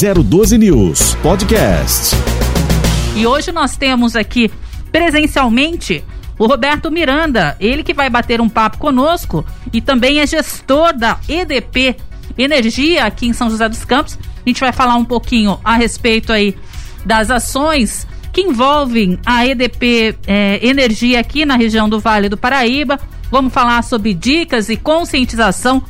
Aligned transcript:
012 0.00 0.56
News 0.58 1.16
Podcast. 1.16 2.14
E 3.16 3.26
hoje 3.26 3.50
nós 3.50 3.76
temos 3.76 4.14
aqui 4.14 4.48
presencialmente 4.92 6.04
o 6.38 6.46
Roberto 6.46 6.88
Miranda, 6.88 7.56
ele 7.58 7.82
que 7.82 7.92
vai 7.92 8.08
bater 8.08 8.40
um 8.40 8.48
papo 8.48 8.78
conosco 8.78 9.44
e 9.72 9.80
também 9.80 10.20
é 10.20 10.26
gestor 10.26 10.96
da 10.96 11.18
EDP 11.28 11.96
Energia 12.38 13.06
aqui 13.06 13.26
em 13.26 13.32
São 13.32 13.50
José 13.50 13.68
dos 13.68 13.84
Campos. 13.84 14.16
A 14.46 14.48
gente 14.48 14.60
vai 14.60 14.70
falar 14.70 14.94
um 14.94 15.04
pouquinho 15.04 15.58
a 15.64 15.74
respeito 15.74 16.32
aí 16.32 16.56
das 17.04 17.28
ações 17.28 18.06
que 18.32 18.42
envolvem 18.42 19.18
a 19.26 19.44
EDP 19.44 20.16
é, 20.28 20.64
Energia 20.64 21.18
aqui 21.18 21.44
na 21.44 21.56
região 21.56 21.88
do 21.88 21.98
Vale 21.98 22.28
do 22.28 22.36
Paraíba. 22.36 23.00
Vamos 23.32 23.52
falar 23.52 23.82
sobre 23.82 24.14
dicas 24.14 24.68
e 24.68 24.76
conscientização 24.76 25.82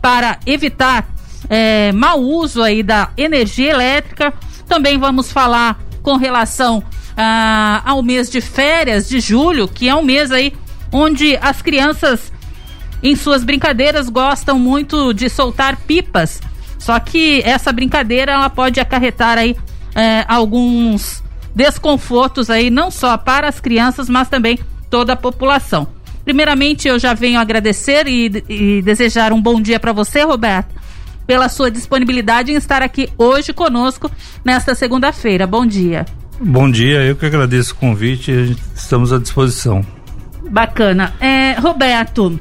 para 0.00 0.38
evitar 0.46 1.15
é, 1.48 1.92
mau 1.92 2.20
uso 2.20 2.62
aí 2.62 2.82
da 2.82 3.10
energia 3.16 3.70
elétrica. 3.70 4.32
Também 4.68 4.98
vamos 4.98 5.30
falar 5.30 5.78
com 6.02 6.16
relação 6.16 6.82
ah, 7.16 7.82
ao 7.84 8.02
mês 8.02 8.30
de 8.30 8.40
férias 8.40 9.08
de 9.08 9.20
julho, 9.20 9.68
que 9.68 9.88
é 9.88 9.94
um 9.94 10.02
mês 10.02 10.30
aí 10.30 10.52
onde 10.92 11.36
as 11.40 11.62
crianças 11.62 12.32
em 13.02 13.14
suas 13.14 13.44
brincadeiras 13.44 14.08
gostam 14.08 14.58
muito 14.58 15.12
de 15.12 15.28
soltar 15.28 15.76
pipas. 15.76 16.40
Só 16.78 16.98
que 17.00 17.42
essa 17.44 17.72
brincadeira 17.72 18.32
ela 18.32 18.50
pode 18.50 18.80
acarretar 18.80 19.38
aí 19.38 19.56
é, 19.94 20.24
alguns 20.28 21.22
desconfortos 21.54 22.50
aí 22.50 22.68
não 22.68 22.90
só 22.90 23.16
para 23.16 23.48
as 23.48 23.60
crianças, 23.60 24.08
mas 24.08 24.28
também 24.28 24.58
toda 24.90 25.14
a 25.14 25.16
população. 25.16 25.88
Primeiramente, 26.24 26.88
eu 26.88 26.98
já 26.98 27.14
venho 27.14 27.38
agradecer 27.38 28.06
e, 28.08 28.44
e 28.48 28.82
desejar 28.82 29.32
um 29.32 29.40
bom 29.40 29.60
dia 29.60 29.78
para 29.78 29.92
você, 29.92 30.22
Roberto, 30.22 30.74
pela 31.26 31.48
sua 31.48 31.70
disponibilidade 31.70 32.52
em 32.52 32.56
estar 32.56 32.82
aqui 32.82 33.08
hoje 33.18 33.52
conosco 33.52 34.10
nesta 34.44 34.74
segunda-feira. 34.74 35.46
Bom 35.46 35.66
dia. 35.66 36.06
Bom 36.38 36.70
dia, 36.70 37.02
eu 37.02 37.16
que 37.16 37.24
agradeço 37.26 37.72
o 37.72 37.76
convite, 37.76 38.56
estamos 38.74 39.12
à 39.12 39.18
disposição. 39.18 39.84
Bacana. 40.50 41.14
É, 41.18 41.52
Roberto, 41.58 42.38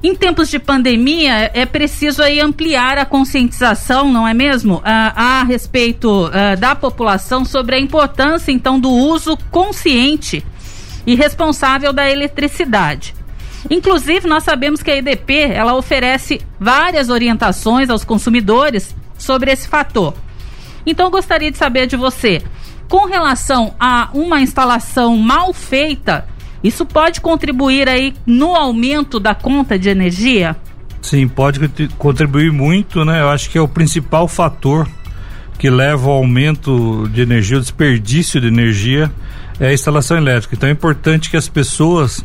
em 0.00 0.14
tempos 0.14 0.48
de 0.48 0.60
pandemia, 0.60 1.50
é 1.52 1.66
preciso 1.66 2.22
aí 2.22 2.40
ampliar 2.40 2.98
a 2.98 3.04
conscientização, 3.04 4.12
não 4.12 4.26
é 4.26 4.32
mesmo? 4.32 4.80
Ah, 4.84 5.40
a 5.40 5.44
respeito 5.44 6.30
ah, 6.32 6.54
da 6.54 6.76
população 6.76 7.44
sobre 7.44 7.74
a 7.74 7.80
importância, 7.80 8.52
então, 8.52 8.78
do 8.78 8.90
uso 8.90 9.36
consciente 9.50 10.44
e 11.04 11.16
responsável 11.16 11.92
da 11.92 12.08
eletricidade. 12.08 13.17
Inclusive, 13.70 14.28
nós 14.28 14.44
sabemos 14.44 14.82
que 14.82 14.90
a 14.90 14.96
EDP, 14.96 15.52
ela 15.52 15.74
oferece 15.74 16.40
várias 16.58 17.08
orientações 17.08 17.90
aos 17.90 18.04
consumidores 18.04 18.94
sobre 19.16 19.50
esse 19.50 19.68
fator. 19.68 20.14
Então, 20.86 21.06
eu 21.06 21.10
gostaria 21.10 21.50
de 21.50 21.58
saber 21.58 21.86
de 21.86 21.96
você, 21.96 22.42
com 22.88 23.06
relação 23.06 23.74
a 23.78 24.08
uma 24.14 24.40
instalação 24.40 25.16
mal 25.16 25.52
feita, 25.52 26.26
isso 26.62 26.86
pode 26.86 27.20
contribuir 27.20 27.88
aí 27.88 28.14
no 28.24 28.54
aumento 28.54 29.20
da 29.20 29.34
conta 29.34 29.78
de 29.78 29.88
energia? 29.88 30.56
Sim, 31.02 31.28
pode 31.28 31.60
contribuir 31.98 32.50
muito, 32.50 33.04
né? 33.04 33.20
Eu 33.20 33.28
acho 33.28 33.50
que 33.50 33.58
é 33.58 33.60
o 33.60 33.68
principal 33.68 34.26
fator 34.26 34.88
que 35.58 35.68
leva 35.68 36.08
ao 36.08 36.16
aumento 36.16 37.08
de 37.12 37.20
energia, 37.20 37.58
o 37.58 37.60
desperdício 37.60 38.40
de 38.40 38.46
energia, 38.46 39.10
é 39.60 39.68
a 39.68 39.72
instalação 39.72 40.16
elétrica. 40.16 40.54
Então 40.54 40.68
é 40.68 40.72
importante 40.72 41.30
que 41.30 41.36
as 41.36 41.48
pessoas 41.48 42.24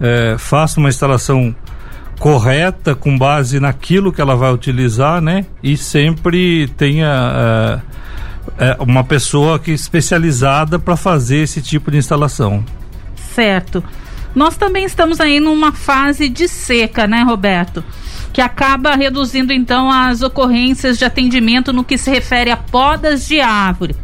é, 0.00 0.36
façam 0.38 0.82
uma 0.82 0.88
instalação 0.88 1.54
correta 2.18 2.94
com 2.94 3.16
base 3.16 3.58
naquilo 3.58 4.12
que 4.12 4.20
ela 4.20 4.36
vai 4.36 4.52
utilizar, 4.52 5.20
né? 5.20 5.46
E 5.62 5.76
sempre 5.76 6.68
tenha 6.76 7.82
é, 8.58 8.70
é, 8.70 8.76
uma 8.78 9.02
pessoa 9.02 9.58
que 9.58 9.70
especializada 9.70 10.78
para 10.78 10.96
fazer 10.96 11.38
esse 11.38 11.62
tipo 11.62 11.90
de 11.90 11.96
instalação. 11.96 12.64
Certo. 13.34 13.82
Nós 14.34 14.56
também 14.56 14.84
estamos 14.84 15.20
aí 15.20 15.40
numa 15.40 15.72
fase 15.72 16.28
de 16.28 16.46
seca, 16.46 17.06
né, 17.06 17.22
Roberto? 17.22 17.82
Que 18.32 18.40
acaba 18.40 18.94
reduzindo 18.94 19.52
então 19.52 19.90
as 19.90 20.22
ocorrências 20.22 20.98
de 20.98 21.04
atendimento 21.04 21.72
no 21.72 21.82
que 21.82 21.98
se 21.98 22.10
refere 22.10 22.50
a 22.50 22.56
podas 22.56 23.26
de 23.26 23.40
árvore. 23.40 23.96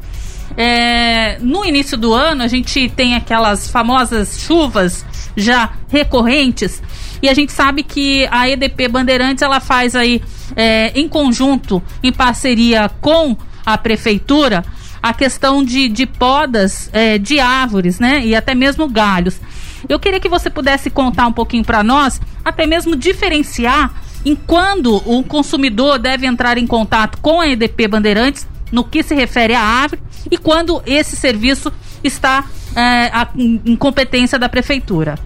É, 0.57 1.39
no 1.41 1.65
início 1.65 1.99
do 1.99 2.15
ano 2.15 2.43
a 2.43 2.49
gente 2.49 2.89
tem 2.89 3.15
aquelas 3.15 3.69
famosas 3.69 4.41
chuvas 4.41 5.05
já 5.37 5.71
recorrentes 5.89 6.83
e 7.23 7.29
a 7.29 7.35
gente 7.35 7.53
sabe 7.53 7.83
que 7.83 8.27
a 8.31 8.49
EDP 8.49 8.89
Bandeirantes 8.89 9.43
ela 9.43 9.61
faz 9.61 9.95
aí 9.95 10.23
é, 10.55 10.99
em 10.99 11.09
conjunto, 11.09 11.83
em 12.03 12.13
parceria 12.13 12.89
com 13.01 13.37
à 13.65 13.77
prefeitura 13.77 14.65
a 15.03 15.13
questão 15.13 15.63
de, 15.63 15.89
de 15.89 16.07
podas 16.07 16.91
é, 16.93 17.19
de 17.19 17.39
árvores, 17.39 18.01
né? 18.01 18.25
E 18.25 18.35
até 18.35 18.55
mesmo 18.55 18.89
galhos. 18.89 19.41
Eu 19.89 20.01
queria 20.01 20.19
que 20.19 20.29
você 20.29 20.51
pudesse 20.51 20.91
contar 20.91 21.27
um 21.27 21.33
pouquinho 21.33 21.65
para 21.65 21.83
nós, 21.83 22.21
até 22.45 22.67
mesmo 22.67 22.97
diferenciar 22.97 23.95
em 24.25 24.35
quando 24.35 24.97
o 25.09 25.23
consumidor 25.23 25.99
deve 25.99 26.27
entrar 26.27 26.59
em 26.59 26.67
contato 26.67 27.19
com 27.21 27.41
a 27.41 27.47
EDP 27.47 27.87
Bandeirantes 27.87 28.49
no 28.73 28.83
que 28.83 29.03
se 29.03 29.15
refere 29.15 29.55
à 29.55 29.61
árvore 29.61 30.03
e 30.31 30.37
quando 30.37 30.83
esse 30.87 31.17
serviço 31.17 31.73
está 32.03 32.45
é, 32.75 33.07
a, 33.13 33.29
em 33.37 33.77
competência 33.77 34.39
da 34.39 34.49
prefeitura. 34.49 35.17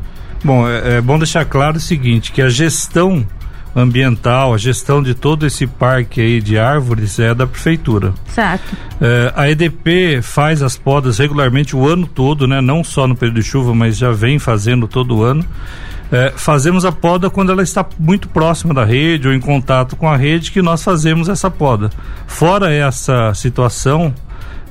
Bom, 0.45 0.69
é, 0.69 0.97
é 0.97 1.01
bom 1.01 1.19
deixar 1.19 1.45
claro 1.45 1.77
o 1.77 1.81
seguinte, 1.81 2.33
que 2.33 2.41
a 2.41 2.49
gestão 2.49 3.27
ambiental, 3.75 4.53
a 4.53 4.59
gestão 4.59 5.03
de 5.03 5.15
todo 5.15 5.47
esse 5.47 5.67
parque 5.67 6.21
aí 6.21 6.41
de 6.41 6.59
árvores 6.59 7.19
é 7.19 7.35
da 7.35 7.47
prefeitura. 7.47 8.13
Certo. 8.27 8.77
É, 9.01 9.33
a 9.37 9.51
EDP 9.51 10.21
faz 10.23 10.63
as 10.63 10.77
podas 10.77 11.19
regularmente 11.19 11.77
o 11.77 11.87
ano 11.87 12.07
todo, 12.07 12.47
né? 12.47 12.61
Não 12.61 12.83
só 12.83 13.07
no 13.07 13.15
período 13.15 13.41
de 13.41 13.47
chuva, 13.47 13.75
mas 13.75 13.97
já 13.97 14.11
vem 14.11 14.39
fazendo 14.39 14.89
todo 14.89 15.17
o 15.17 15.23
ano. 15.23 15.45
É, 16.13 16.33
fazemos 16.35 16.85
a 16.85 16.91
poda 16.91 17.31
quando 17.31 17.53
ela 17.53 17.63
está 17.63 17.87
muito 17.97 18.29
próxima 18.29 18.75
da 18.75 18.85
rede 18.85 19.29
ou 19.29 19.35
em 19.35 19.39
contato 19.39 19.95
com 19.95 20.09
a 20.09 20.17
rede 20.17 20.51
que 20.51 20.61
nós 20.61 20.83
fazemos 20.83 21.29
essa 21.29 21.49
poda. 21.49 21.91
Fora 22.27 22.73
essa 22.73 23.33
situação, 23.35 24.13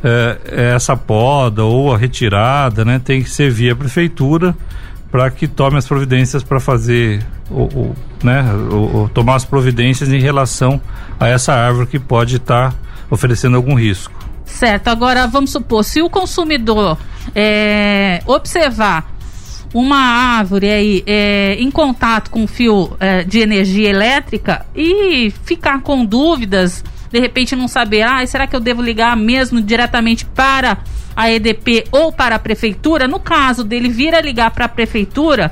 é, 0.03 0.73
essa 0.75 0.95
poda 0.95 1.63
ou 1.63 1.93
a 1.93 1.97
retirada, 1.97 2.85
né, 2.85 2.99
tem 3.03 3.23
que 3.23 3.29
ser 3.29 3.51
via 3.51 3.75
prefeitura 3.75 4.55
para 5.11 5.29
que 5.31 5.47
tome 5.47 5.77
as 5.77 5.87
providências 5.87 6.43
para 6.43 6.59
fazer 6.59 7.25
o, 7.49 7.95
né, 8.23 8.45
tomar 9.13 9.35
as 9.35 9.45
providências 9.45 10.09
em 10.09 10.19
relação 10.19 10.79
a 11.19 11.27
essa 11.27 11.53
árvore 11.53 11.87
que 11.87 11.99
pode 11.99 12.35
estar 12.35 12.71
tá 12.71 12.77
oferecendo 13.09 13.57
algum 13.57 13.73
risco. 13.73 14.13
Certo. 14.45 14.87
Agora 14.87 15.27
vamos 15.27 15.51
supor 15.51 15.83
se 15.83 16.01
o 16.01 16.09
consumidor 16.09 16.97
é, 17.35 18.21
observar 18.25 19.11
uma 19.73 19.97
árvore 19.97 20.69
aí 20.69 21.03
é, 21.05 21.55
em 21.59 21.69
contato 21.69 22.31
com 22.31 22.47
fio 22.47 22.95
é, 22.99 23.23
de 23.23 23.39
energia 23.39 23.89
elétrica 23.89 24.65
e 24.75 25.31
ficar 25.43 25.81
com 25.81 26.03
dúvidas, 26.03 26.83
de 27.11 27.19
repente 27.19 27.55
não 27.55 27.67
saber, 27.67 28.03
ah, 28.03 28.25
será 28.25 28.47
que 28.47 28.55
eu 28.55 28.59
devo 28.59 28.81
ligar 28.81 29.15
mesmo 29.15 29.61
diretamente 29.61 30.25
para 30.25 30.77
a 31.15 31.31
EDP 31.31 31.85
ou 31.91 32.11
para 32.11 32.35
a 32.35 32.39
prefeitura? 32.39 33.07
No 33.07 33.19
caso 33.19 33.63
dele 33.63 33.89
vir 33.89 34.13
a 34.13 34.21
ligar 34.21 34.51
para 34.51 34.65
a 34.65 34.69
prefeitura, 34.69 35.51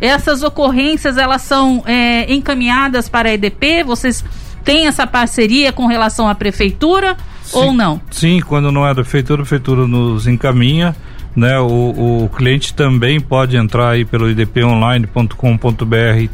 essas 0.00 0.42
ocorrências 0.42 1.16
elas 1.16 1.42
são 1.42 1.82
é, 1.86 2.32
encaminhadas 2.32 3.08
para 3.08 3.28
a 3.28 3.32
EDP? 3.32 3.82
Vocês 3.84 4.24
têm 4.64 4.86
essa 4.86 5.06
parceria 5.06 5.72
com 5.72 5.86
relação 5.86 6.28
à 6.28 6.34
prefeitura 6.34 7.16
sim, 7.42 7.58
ou 7.58 7.72
não? 7.72 8.00
Sim, 8.10 8.40
quando 8.40 8.70
não 8.70 8.86
é 8.86 8.90
da 8.90 9.02
prefeitura, 9.02 9.42
a 9.42 9.44
prefeitura 9.44 9.86
nos 9.86 10.26
encaminha 10.26 10.94
né? 11.34 11.58
O, 11.58 12.24
o 12.24 12.28
cliente 12.28 12.74
também 12.74 13.20
pode 13.20 13.56
entrar 13.56 13.90
aí 13.90 14.04
pelo 14.04 14.30
idponline.com.br 14.30 16.28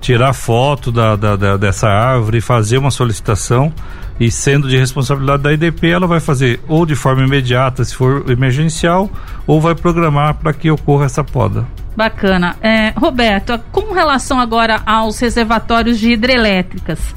tirar 0.00 0.32
foto 0.32 0.90
da, 0.90 1.16
da, 1.16 1.36
da, 1.36 1.56
dessa 1.56 1.88
árvore, 1.88 2.40
fazer 2.40 2.78
uma 2.78 2.90
solicitação 2.90 3.72
e 4.18 4.30
sendo 4.30 4.68
de 4.68 4.76
responsabilidade 4.76 5.42
da 5.42 5.52
IDP, 5.52 5.88
ela 5.88 6.06
vai 6.06 6.20
fazer 6.20 6.60
ou 6.68 6.84
de 6.84 6.94
forma 6.94 7.22
imediata, 7.22 7.84
se 7.84 7.94
for 7.94 8.30
emergencial, 8.30 9.10
ou 9.46 9.60
vai 9.60 9.74
programar 9.74 10.34
para 10.34 10.52
que 10.52 10.70
ocorra 10.70 11.06
essa 11.06 11.24
poda. 11.24 11.66
Bacana. 11.96 12.56
É, 12.60 12.90
Roberto, 12.90 13.58
com 13.72 13.92
relação 13.92 14.38
agora 14.38 14.82
aos 14.84 15.18
reservatórios 15.18 15.98
de 15.98 16.12
hidrelétricas, 16.12 17.14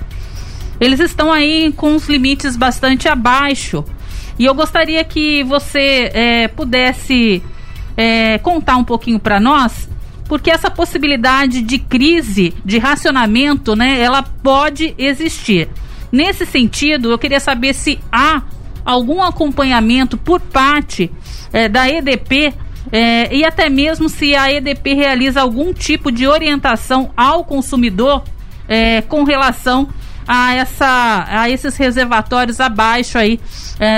eles 0.79 0.99
estão 0.99 1.31
aí 1.31 1.71
com 1.75 1.95
os 1.95 2.07
limites 2.07 2.55
bastante 2.55 3.07
abaixo 3.07 3.83
e 4.37 4.45
eu 4.45 4.53
gostaria 4.55 5.03
que 5.03 5.43
você 5.43 6.09
é, 6.13 6.47
pudesse 6.47 7.43
é, 7.95 8.37
contar 8.39 8.77
um 8.77 8.83
pouquinho 8.83 9.19
para 9.19 9.39
nós, 9.39 9.87
porque 10.33 10.49
essa 10.49 10.71
possibilidade 10.71 11.61
de 11.61 11.77
crise, 11.77 12.55
de 12.65 12.79
racionamento, 12.79 13.75
né, 13.75 14.01
ela 14.01 14.23
pode 14.23 14.95
existir. 14.97 15.69
Nesse 16.11 16.43
sentido, 16.43 17.11
eu 17.11 17.19
queria 17.19 17.39
saber 17.39 17.75
se 17.75 17.99
há 18.11 18.41
algum 18.83 19.21
acompanhamento 19.21 20.17
por 20.17 20.41
parte 20.41 21.11
é, 21.53 21.69
da 21.69 21.87
EDP 21.87 22.51
é, 22.91 23.31
e 23.31 23.45
até 23.45 23.69
mesmo 23.69 24.09
se 24.09 24.35
a 24.35 24.51
EDP 24.51 24.95
realiza 24.95 25.39
algum 25.39 25.71
tipo 25.71 26.11
de 26.11 26.25
orientação 26.25 27.11
ao 27.15 27.45
consumidor 27.45 28.23
é, 28.67 29.03
com 29.03 29.23
relação 29.23 29.87
a, 30.27 30.55
essa, 30.55 31.25
a 31.29 31.47
esses 31.47 31.77
reservatórios 31.77 32.59
abaixo 32.59 33.19
aí 33.19 33.39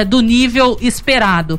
do 0.09 0.19
nível 0.19 0.77
esperado? 0.81 1.57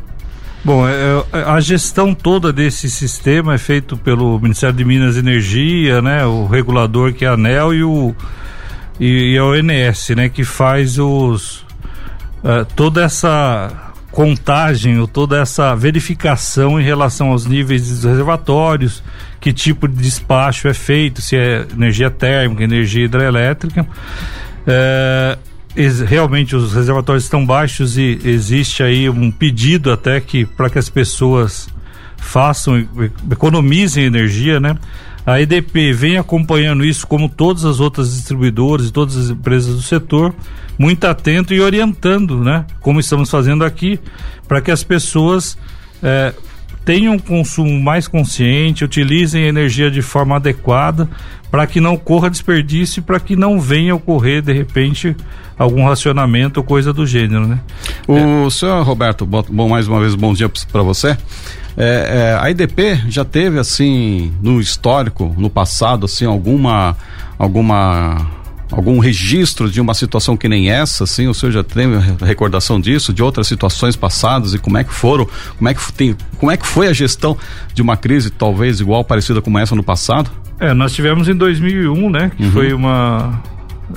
Bom, 0.67 0.85
é, 0.89 0.93
é, 1.33 1.43
a 1.45 1.61
gestão 1.61 2.13
toda 2.13 2.53
desse 2.53 2.91
sistema 2.91 3.55
é 3.55 3.59
feito 3.59 3.97
pelo 3.97 4.37
Ministério 4.41 4.75
de 4.75 4.85
Minas 4.85 5.15
e 5.15 5.21
Energia, 5.21 6.03
né? 6.03 6.27
O 6.27 6.45
regulador 6.47 7.13
que 7.13 7.25
é 7.25 7.29
a 7.29 7.35
ANEL 7.35 7.73
e 7.73 7.85
o 7.85 8.13
e, 8.99 9.35
e 9.35 9.39
a 9.39 9.45
ONS, 9.45 10.09
né? 10.17 10.29
Que 10.29 10.43
faz 10.43 10.99
os 10.99 11.59
uh, 12.43 12.65
toda 12.75 13.05
essa 13.05 13.93
contagem 14.11 14.99
ou 14.99 15.07
toda 15.07 15.41
essa 15.41 15.73
verificação 15.77 16.81
em 16.81 16.83
relação 16.83 17.29
aos 17.29 17.47
níveis 17.47 17.89
dos 17.89 18.03
reservatórios, 18.03 19.05
que 19.41 19.53
tipo 19.53 19.87
de 19.87 19.95
despacho 19.95 20.67
é 20.67 20.75
feito, 20.75 21.23
se 21.23 21.37
é 21.37 21.65
energia 21.73 22.11
térmica, 22.11 22.65
energia 22.65 23.05
hidrelétrica. 23.05 23.87
É, 24.67 25.39
realmente 26.07 26.57
os 26.57 26.73
reservatórios 26.73 27.25
estão 27.25 27.45
baixos 27.45 27.99
e 27.99 28.19
existe 28.25 28.83
aí 28.83 29.09
um 29.11 29.31
pedido 29.31 29.93
até 29.93 30.21
que 30.21 30.47
para 30.47 30.71
que 30.71 30.79
as 30.79 30.89
pessoas 30.89 31.69
façam 32.17 32.87
economizem 33.31 34.05
energia, 34.05 34.59
né? 34.59 34.77
A 35.27 35.41
EDP 35.41 35.93
vem 35.93 36.17
acompanhando 36.19 36.85
isso 36.85 37.07
como 37.07 37.29
todas 37.29 37.65
as 37.65 37.81
outras 37.81 38.15
distribuidoras 38.15 38.87
e 38.87 38.93
todas 38.93 39.17
as 39.17 39.31
empresas 39.31 39.75
do 39.75 39.83
setor, 39.83 40.33
muito 40.79 41.05
atento 41.05 41.53
e 41.53 41.61
orientando, 41.61 42.43
né? 42.43 42.65
Como 42.81 43.01
estamos 43.01 43.29
fazendo 43.29 43.65
aqui, 43.65 43.99
para 44.47 44.61
que 44.61 44.71
as 44.71 44.85
pessoas 44.85 45.59
é, 46.03 46.33
tenham 46.87 47.15
um 47.15 47.19
consumo 47.19 47.81
mais 47.81 48.07
consciente, 48.07 48.85
utilizem 48.85 49.43
energia 49.45 49.91
de 49.91 50.01
forma 50.01 50.37
adequada, 50.37 51.09
para 51.51 51.67
que 51.67 51.81
não 51.81 51.95
ocorra 51.95 52.31
desperdício 52.31 53.01
e 53.01 53.03
para 53.03 53.19
que 53.19 53.35
não 53.35 53.61
venha 53.61 53.95
ocorrer, 53.95 54.41
de 54.41 54.53
repente, 54.53 55.17
algum 55.59 55.85
racionamento 55.85 56.61
ou 56.61 56.65
coisa 56.65 56.93
do 56.93 57.05
gênero, 57.05 57.47
né? 57.49 57.59
O 58.07 58.47
é. 58.47 58.51
senhor 58.51 58.83
Roberto, 58.85 59.27
bom, 59.27 59.69
mais 59.69 59.89
uma 59.89 59.99
vez, 59.99 60.15
bom 60.15 60.33
dia 60.33 60.49
para 60.71 60.83
você. 60.83 61.19
É, 61.77 62.37
é, 62.37 62.39
a 62.41 62.49
IDP 62.51 63.03
já 63.09 63.25
teve, 63.25 63.59
assim, 63.59 64.33
no 64.41 64.61
histórico, 64.61 65.35
no 65.37 65.51
passado, 65.51 66.07
assim, 66.07 66.25
alguma, 66.25 66.97
alguma 67.37 68.31
algum 68.71 68.99
registro 68.99 69.71
de 69.71 69.81
uma 69.81 69.95
situação 69.95 70.37
que 70.37 70.49
nem 70.49 70.71
essa, 70.71 71.05
assim, 71.05 71.29
o 71.29 71.35
senhor 71.35 71.53
já 71.53 71.63
tem 71.63 71.87
recordação 72.21 72.81
disso, 72.81 73.13
de 73.13 73.23
outras 73.23 73.47
situações 73.47 73.95
passadas 73.95 74.55
e 74.55 74.59
como 74.59 74.77
é 74.77 74.85
que 74.85 74.93
foram, 74.93 75.29
como 75.57 75.69
é 75.69 75.75
que 75.75 75.93
tem, 75.93 76.17
como 76.39 76.51
é 76.51 76.57
que 76.57 76.67
foi 76.67 76.89
a 76.89 76.93
gestão 76.93 77.37
de 77.73 77.83
uma 77.83 77.97
crise 77.97 78.31
talvez 78.31 78.81
igual 78.81 79.05
parecida 79.05 79.41
como 79.41 79.59
essa 79.59 79.75
no 79.75 79.83
passado? 79.83 80.31
É, 80.59 80.75
nós 80.75 80.93
tivemos 80.93 81.29
em 81.29 81.35
2001, 81.35 82.11
né, 82.11 82.31
que 82.37 82.45
uhum. 82.45 82.51
foi 82.51 82.73
uma 82.73 83.41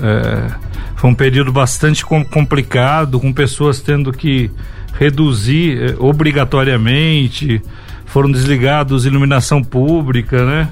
é, 0.00 0.50
foi 0.96 1.10
um 1.10 1.14
período 1.14 1.50
bastante 1.50 2.04
complicado, 2.04 3.18
com 3.18 3.32
pessoas 3.32 3.80
tendo 3.80 4.12
que 4.12 4.50
reduzir 4.98 5.82
é, 5.82 5.96
obrigatoriamente, 5.98 7.60
foram 8.04 8.30
desligados 8.30 9.06
iluminação 9.06 9.62
pública, 9.62 10.44
né? 10.44 10.68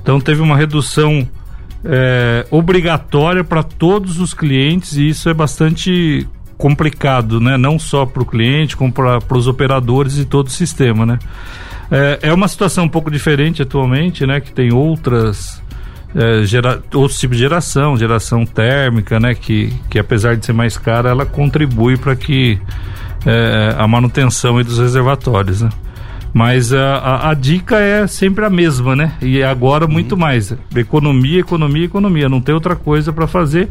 Então 0.00 0.20
teve 0.20 0.40
uma 0.40 0.56
redução 0.56 1.28
é, 1.84 2.46
obrigatória 2.50 3.42
para 3.42 3.62
todos 3.62 4.20
os 4.20 4.32
clientes 4.34 4.96
e 4.96 5.08
isso 5.08 5.28
é 5.28 5.34
bastante 5.34 6.26
complicado, 6.56 7.40
né? 7.40 7.56
Não 7.56 7.78
só 7.78 8.06
para 8.06 8.22
o 8.22 8.26
cliente, 8.26 8.76
como 8.76 8.92
para 8.92 9.36
os 9.36 9.48
operadores 9.48 10.18
e 10.18 10.24
todo 10.24 10.46
o 10.46 10.50
sistema, 10.50 11.04
né? 11.04 11.18
É, 11.90 12.20
é, 12.22 12.32
uma 12.32 12.46
situação 12.46 12.84
um 12.84 12.88
pouco 12.88 13.10
diferente 13.10 13.62
atualmente, 13.62 14.24
né? 14.24 14.40
Que 14.40 14.52
tem 14.52 14.72
outras 14.72 15.60
é, 16.14 16.44
gera, 16.44 16.82
outros 16.94 17.18
tipos 17.18 17.36
de 17.36 17.42
geração, 17.42 17.96
geração 17.96 18.46
térmica, 18.46 19.18
né? 19.18 19.34
Que, 19.34 19.72
que 19.90 19.98
apesar 19.98 20.36
de 20.36 20.46
ser 20.46 20.52
mais 20.52 20.78
cara, 20.78 21.10
ela 21.10 21.26
contribui 21.26 21.96
para 21.96 22.14
que 22.14 22.60
é, 23.26 23.74
a 23.76 23.88
manutenção 23.88 24.62
dos 24.62 24.78
reservatórios, 24.78 25.62
né? 25.62 25.70
Mas 26.32 26.72
a, 26.72 26.96
a, 26.96 27.30
a, 27.30 27.34
dica 27.34 27.78
é 27.78 28.06
sempre 28.06 28.44
a 28.44 28.50
mesma, 28.50 28.96
né? 28.96 29.12
E 29.20 29.42
agora 29.42 29.86
muito 29.86 30.16
mais. 30.16 30.54
Economia, 30.74 31.40
economia, 31.40 31.84
economia. 31.84 32.28
Não 32.28 32.40
tem 32.40 32.54
outra 32.54 32.74
coisa 32.74 33.12
para 33.12 33.26
fazer. 33.26 33.68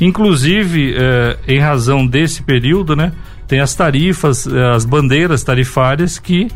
Inclusive, 0.00 0.94
é, 0.96 1.38
em 1.46 1.60
razão 1.60 2.04
desse 2.04 2.42
período, 2.42 2.96
né? 2.96 3.12
Tem 3.46 3.60
as 3.60 3.74
tarifas, 3.74 4.46
é, 4.46 4.70
as 4.74 4.84
bandeiras 4.84 5.44
tarifárias 5.44 6.18
que 6.18 6.48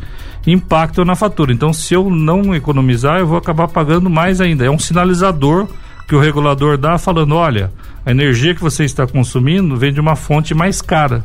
impactam 0.45 1.05
na 1.05 1.15
fatura. 1.15 1.53
Então, 1.53 1.73
se 1.73 1.95
eu 1.95 2.11
não 2.11 2.55
economizar, 2.55 3.21
eu 3.21 3.27
vou 3.27 3.39
acabar 3.39 3.69
pagando 3.69 4.11
mais 4.11 4.41
ainda. 4.41 4.65
É 4.65 4.71
um 4.71 4.79
sinalizador 4.79 5.69
que 6.09 6.17
o 6.17 6.21
regulador 6.21 6.77
dá 6.77 6.99
falando: 6.99 7.37
olha, 7.37 7.71
a 8.05 8.11
energia 8.11 8.55
que 8.55 8.61
você 8.61 8.85
está 8.85 9.07
consumindo 9.07 9.77
vem 9.77 9.93
de 9.93 10.01
uma 10.01 10.17
fonte 10.17 10.53
mais 10.53 10.83
cara. 10.83 11.25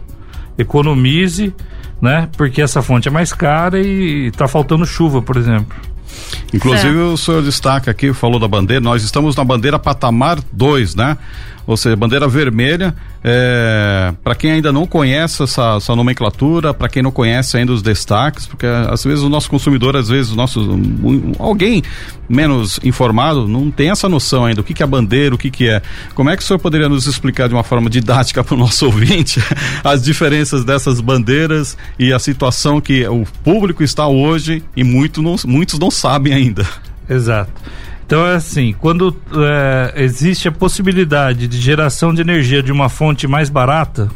Economize 0.58 1.54
né? 2.02 2.30
Porque 2.38 2.62
essa 2.62 2.82
fonte 2.82 3.08
é 3.08 3.12
mais 3.12 3.34
cara 3.34 3.80
e 3.80 4.28
está 4.28 4.48
faltando 4.48 4.86
chuva, 4.86 5.22
por 5.22 5.38
exemplo. 5.38 5.76
Inclusive 6.54 6.98
o 6.98 7.18
senhor 7.18 7.44
destaca 7.44 7.92
aqui, 7.92 8.14
falou 8.14 8.40
da 8.40 8.48
bandeira, 8.48 8.82
nós 8.82 9.04
estamos 9.04 9.36
na 9.36 9.44
bandeira 9.44 9.78
patamar 9.78 10.40
2, 10.52 10.96
né? 10.96 11.18
Ou 11.70 11.78
seja, 11.78 11.96
bandeira 11.96 12.28
vermelha. 12.28 12.96
É, 13.24 14.12
para 14.24 14.34
quem 14.34 14.54
ainda 14.54 14.72
não 14.74 14.88
conhece 14.88 15.44
essa, 15.44 15.76
essa 15.78 15.96
nomenclatura, 15.96 16.74
para 16.74 16.90
quem 16.90 17.04
não 17.04 17.12
conhece 17.12 17.58
ainda 17.58 17.72
os 17.72 17.84
destaques, 17.84 18.48
porque 18.48 18.66
às 18.66 19.04
vezes 19.04 19.24
o 19.24 19.30
nosso 19.30 19.48
consumidor, 19.52 19.96
às 19.96 20.10
vezes 20.10 20.32
o 20.32 20.36
nosso 20.36 20.60
alguém 21.38 21.84
menos 22.28 22.80
informado 22.84 23.48
não 23.48 23.70
tem 23.70 23.92
essa 23.92 24.10
noção 24.10 24.46
ainda 24.46 24.62
o 24.62 24.64
que, 24.64 24.74
que 24.74 24.82
é 24.82 24.88
bandeira, 24.88 25.36
o 25.36 25.38
que, 25.38 25.52
que 25.52 25.70
é. 25.70 25.80
Como 26.16 26.32
é 26.32 26.36
que 26.36 26.42
o 26.42 26.46
senhor 26.46 26.58
poderia 26.58 26.90
nos 26.90 27.06
explicar 27.06 27.48
de 27.48 27.54
uma 27.54 27.64
forma 27.64 27.88
didática 27.88 28.42
para 28.44 28.56
o 28.56 28.58
nosso 28.58 28.88
ouvinte 28.88 29.40
as 29.84 30.02
diferenças 30.02 30.66
dessas 30.66 31.00
bandeiras 31.00 31.78
e 32.00 32.12
a 32.12 32.18
situação 32.18 32.82
que 32.82 33.08
o 33.08 33.28
público 33.44 33.84
está 33.84 34.08
hoje 34.08 34.64
e 34.76 34.84
muito 34.84 35.22
não, 35.22 35.36
muitos 35.46 35.78
não 35.78 35.92
sabem 35.92 36.34
ainda? 36.34 36.66
Exato. 37.08 37.52
Então 38.10 38.26
é 38.26 38.34
assim, 38.34 38.74
quando 38.74 39.16
é, 39.36 39.94
existe 40.04 40.48
a 40.48 40.52
possibilidade 40.52 41.48
de 41.48 41.62
geração 41.62 42.12
de 42.12 42.22
energia 42.22 42.64
de 42.64 42.72
uma 42.72 42.90
fonte 42.90 43.28
mais 43.28 43.52
barata, 43.52 44.10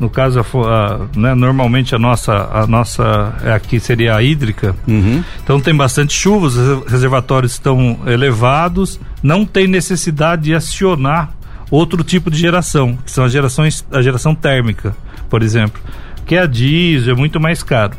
no 0.00 0.10
caso, 0.10 0.40
a, 0.40 0.42
a, 0.42 0.98
né, 1.16 1.36
normalmente 1.36 1.94
a 1.94 2.00
nossa, 2.00 2.32
a 2.52 2.66
nossa 2.66 3.32
é 3.44 3.52
aqui 3.52 3.78
seria 3.78 4.16
a 4.16 4.22
hídrica. 4.24 4.74
Uhum. 4.88 5.22
Então 5.40 5.60
tem 5.60 5.72
bastante 5.72 6.12
chuva, 6.12 6.46
os 6.46 6.56
reservatórios 6.90 7.52
estão 7.52 8.00
elevados, 8.08 8.98
não 9.22 9.46
tem 9.46 9.68
necessidade 9.68 10.42
de 10.42 10.54
acionar 10.56 11.30
outro 11.70 12.02
tipo 12.02 12.32
de 12.32 12.38
geração, 12.38 12.98
que 13.04 13.10
são 13.12 13.22
as 13.22 13.30
gerações, 13.30 13.86
a 13.92 14.02
geração 14.02 14.34
térmica, 14.34 14.96
por 15.30 15.44
exemplo, 15.44 15.80
que 16.26 16.34
é 16.34 16.40
a 16.40 16.46
diesel, 16.46 17.14
é 17.14 17.16
muito 17.16 17.38
mais 17.38 17.62
caro. 17.62 17.92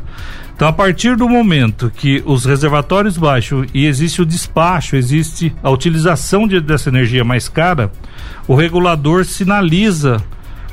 Então, 0.60 0.68
a 0.68 0.74
partir 0.74 1.16
do 1.16 1.30
momento 1.30 1.90
que 1.90 2.22
os 2.26 2.44
reservatórios 2.44 3.18
baixam 3.18 3.66
e 3.74 3.86
existe 3.86 4.22
o 4.22 4.26
despacho, 4.26 4.98
existe 4.98 5.56
a 5.64 5.70
utilização 5.70 6.46
de, 6.46 6.60
dessa 6.60 6.90
energia 6.90 7.24
mais 7.24 7.48
cara, 7.48 7.90
o 8.46 8.54
regulador 8.54 9.24
sinaliza 9.24 10.22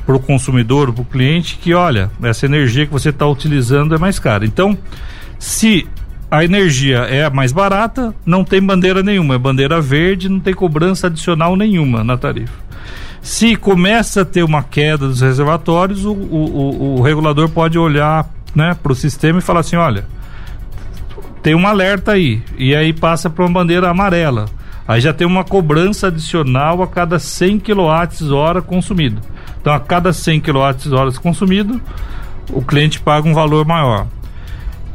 para 0.05 0.13
o 0.13 0.19
consumidor, 0.19 0.91
para 0.91 1.03
o 1.03 1.05
cliente, 1.05 1.57
que 1.57 1.73
olha, 1.73 2.11
essa 2.21 2.45
energia 2.45 2.85
que 2.85 2.91
você 2.91 3.11
está 3.11 3.25
utilizando 3.25 3.95
é 3.95 3.97
mais 3.97 4.19
cara. 4.19 4.45
Então, 4.45 4.77
se 5.39 5.87
a 6.29 6.43
energia 6.43 6.97
é 7.03 7.29
mais 7.29 7.53
barata, 7.53 8.13
não 8.25 8.43
tem 8.43 8.61
bandeira 8.61 9.01
nenhuma, 9.01 9.35
é 9.35 9.37
bandeira 9.37 9.79
verde, 9.79 10.27
não 10.27 10.41
tem 10.41 10.53
cobrança 10.53 11.07
adicional 11.07 11.55
nenhuma 11.55 12.03
na 12.03 12.17
tarifa. 12.17 12.59
Se 13.21 13.55
começa 13.55 14.23
a 14.23 14.25
ter 14.25 14.43
uma 14.43 14.63
queda 14.63 15.07
dos 15.07 15.21
reservatórios, 15.21 16.03
o, 16.03 16.11
o, 16.11 16.13
o, 16.13 16.95
o 16.97 17.01
regulador 17.01 17.47
pode 17.47 17.79
olhar 17.79 18.35
né, 18.55 18.75
para 18.81 18.91
o 18.91 18.95
sistema 18.95 19.39
e 19.39 19.41
falar 19.41 19.61
assim, 19.61 19.75
olha, 19.75 20.05
tem 21.41 21.55
um 21.55 21.67
alerta 21.67 22.13
aí, 22.13 22.41
e 22.57 22.75
aí 22.75 22.91
passa 22.93 23.29
para 23.29 23.45
uma 23.45 23.53
bandeira 23.53 23.89
amarela. 23.89 24.45
Aí 24.87 25.01
já 25.01 25.13
tem 25.13 25.27
uma 25.27 25.43
cobrança 25.43 26.07
adicional 26.07 26.81
a 26.81 26.87
cada 26.87 27.19
100 27.19 27.59
kWh 27.59 28.61
consumido. 28.65 29.21
Então, 29.59 29.73
a 29.73 29.79
cada 29.79 30.13
100 30.13 30.39
kWh 30.39 31.19
consumido, 31.21 31.81
o 32.51 32.61
cliente 32.61 32.99
paga 33.01 33.27
um 33.27 33.33
valor 33.33 33.65
maior. 33.65 34.07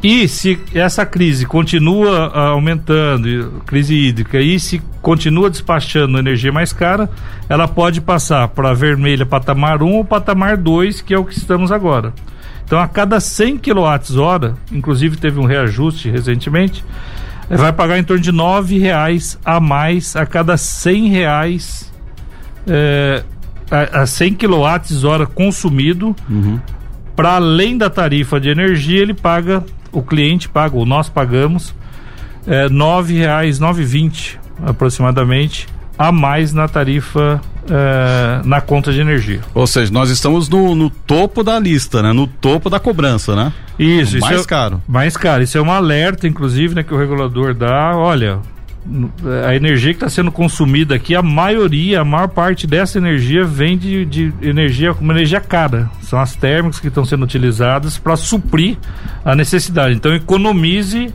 E 0.02 0.26
se 0.26 0.59
essa 0.75 1.06
crise 1.06 1.47
continua 1.47 2.28
uh, 2.28 2.38
aumentando, 2.54 3.62
crise 3.66 3.94
hídrica, 3.94 4.40
e 4.40 4.59
se 4.59 4.82
continua 5.00 5.49
despachando 5.49 6.18
energia 6.18 6.50
mais 6.50 6.73
cara, 6.73 7.09
ela 7.49 7.68
pode 7.68 8.00
passar 8.00 8.49
para 8.49 8.75
vermelha 8.75 9.25
patamar 9.25 9.80
1 9.80 9.92
ou 9.92 10.04
patamar 10.04 10.56
2, 10.56 11.02
que 11.02 11.14
é 11.14 11.18
o 11.18 11.25
que 11.25 11.38
estamos 11.38 11.71
agora. 11.71 12.12
Então, 12.72 12.80
a 12.80 12.88
cada 12.88 13.20
100 13.20 13.58
kWh, 13.58 14.54
inclusive 14.72 15.18
teve 15.18 15.38
um 15.38 15.44
reajuste 15.44 16.08
recentemente, 16.08 16.82
eh, 17.50 17.54
vai 17.54 17.70
pagar 17.70 17.98
em 17.98 18.02
torno 18.02 18.22
de 18.22 18.30
R$ 18.30 18.78
reais 18.78 19.38
a 19.44 19.60
mais 19.60 20.16
a 20.16 20.24
cada 20.24 20.56
100 20.56 21.08
reais 21.10 21.92
é, 22.66 23.22
a, 23.70 24.00
a 24.00 24.06
100 24.06 24.36
kWh 24.36 25.26
consumido. 25.34 26.16
Uhum. 26.30 26.58
Para 27.14 27.34
além 27.34 27.76
da 27.76 27.90
tarifa 27.90 28.40
de 28.40 28.48
energia, 28.48 29.02
ele 29.02 29.12
paga, 29.12 29.62
o 29.92 30.02
cliente 30.02 30.48
paga, 30.48 30.74
ou 30.74 30.86
nós 30.86 31.10
pagamos, 31.10 31.74
é, 32.46 32.68
R$ 32.68 33.18
reais, 33.18 33.58
R$ 33.58 33.66
9,20 33.66 34.38
aproximadamente, 34.64 35.68
a 35.98 36.10
mais 36.10 36.54
na 36.54 36.66
tarifa 36.66 37.38
é, 37.71 38.40
na 38.45 38.61
conta 38.61 38.92
de 38.92 39.00
energia. 39.00 39.40
Ou 39.54 39.66
seja, 39.66 39.92
nós 39.92 40.11
estamos 40.11 40.49
no, 40.49 40.75
no, 40.75 40.90
topo 40.90 41.42
da 41.42 41.59
lista, 41.59 42.02
né? 42.02 42.12
No 42.12 42.26
topo 42.26 42.69
da 42.69 42.81
cobrança, 42.81 43.37
né? 43.37 43.52
Isso, 43.78 44.19
mais 44.19 44.37
isso 44.37 44.45
é, 44.45 44.49
caro. 44.49 44.83
Mais 44.87 45.16
caro. 45.16 45.42
Isso 45.42 45.57
é 45.57 45.62
um 45.62 45.71
alerta, 45.71 46.26
inclusive, 46.26 46.75
né, 46.75 46.83
que 46.83 46.92
o 46.92 46.99
regulador 46.99 47.54
dá. 47.54 47.97
Olha, 47.97 48.40
a 49.47 49.54
energia 49.54 49.92
que 49.92 49.99
está 49.99 50.09
sendo 50.09 50.33
consumida 50.33 50.95
aqui, 50.95 51.14
a 51.14 51.23
maioria, 51.23 52.00
a 52.00 52.04
maior 52.04 52.28
parte 52.28 52.66
dessa 52.66 52.99
energia 52.99 53.45
vem 53.45 53.78
de, 53.78 54.04
de 54.04 54.33
energia 54.42 54.92
uma 54.92 55.12
energia 55.12 55.40
cara. 55.40 55.88
São 56.02 56.19
as 56.19 56.35
térmicas 56.35 56.81
que 56.81 56.88
estão 56.88 57.04
sendo 57.04 57.25
utilizadas 57.25 57.97
para 57.97 58.16
suprir 58.16 58.76
a 59.25 59.35
necessidade. 59.37 59.95
Então 59.95 60.12
economize 60.14 61.12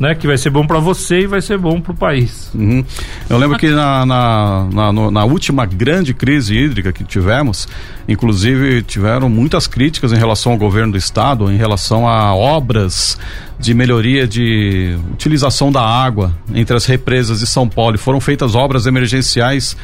né, 0.00 0.14
que 0.14 0.26
vai 0.26 0.38
ser 0.38 0.48
bom 0.48 0.66
para 0.66 0.78
você 0.78 1.20
e 1.20 1.26
vai 1.26 1.42
ser 1.42 1.58
bom 1.58 1.78
para 1.78 1.92
o 1.92 1.94
país. 1.94 2.50
Uhum. 2.54 2.82
Eu 3.28 3.36
lembro 3.36 3.58
que 3.58 3.68
na, 3.68 4.06
na, 4.06 4.68
na, 4.72 5.10
na, 5.10 5.24
última 5.26 5.66
grande 5.66 6.14
crise 6.14 6.56
hídrica 6.56 6.90
que 6.90 7.04
tivemos, 7.04 7.68
inclusive 8.08 8.82
tiveram 8.82 9.28
muitas 9.28 9.66
críticas 9.66 10.10
em 10.14 10.16
relação 10.16 10.52
ao 10.52 10.58
governo 10.58 10.92
do 10.92 10.98
estado, 10.98 11.52
em 11.52 11.56
relação 11.58 12.08
a 12.08 12.34
obras 12.34 13.18
de 13.58 13.74
melhoria 13.74 14.26
de 14.26 14.96
utilização 15.12 15.70
da 15.70 15.82
água 15.82 16.34
entre 16.54 16.74
as 16.74 16.86
represas 16.86 17.40
de 17.40 17.46
São 17.46 17.68
Paulo. 17.68 17.96
E 17.96 17.98
foram 17.98 18.20
feitas 18.22 18.54
obras 18.54 18.86
emergenciais 18.86 19.76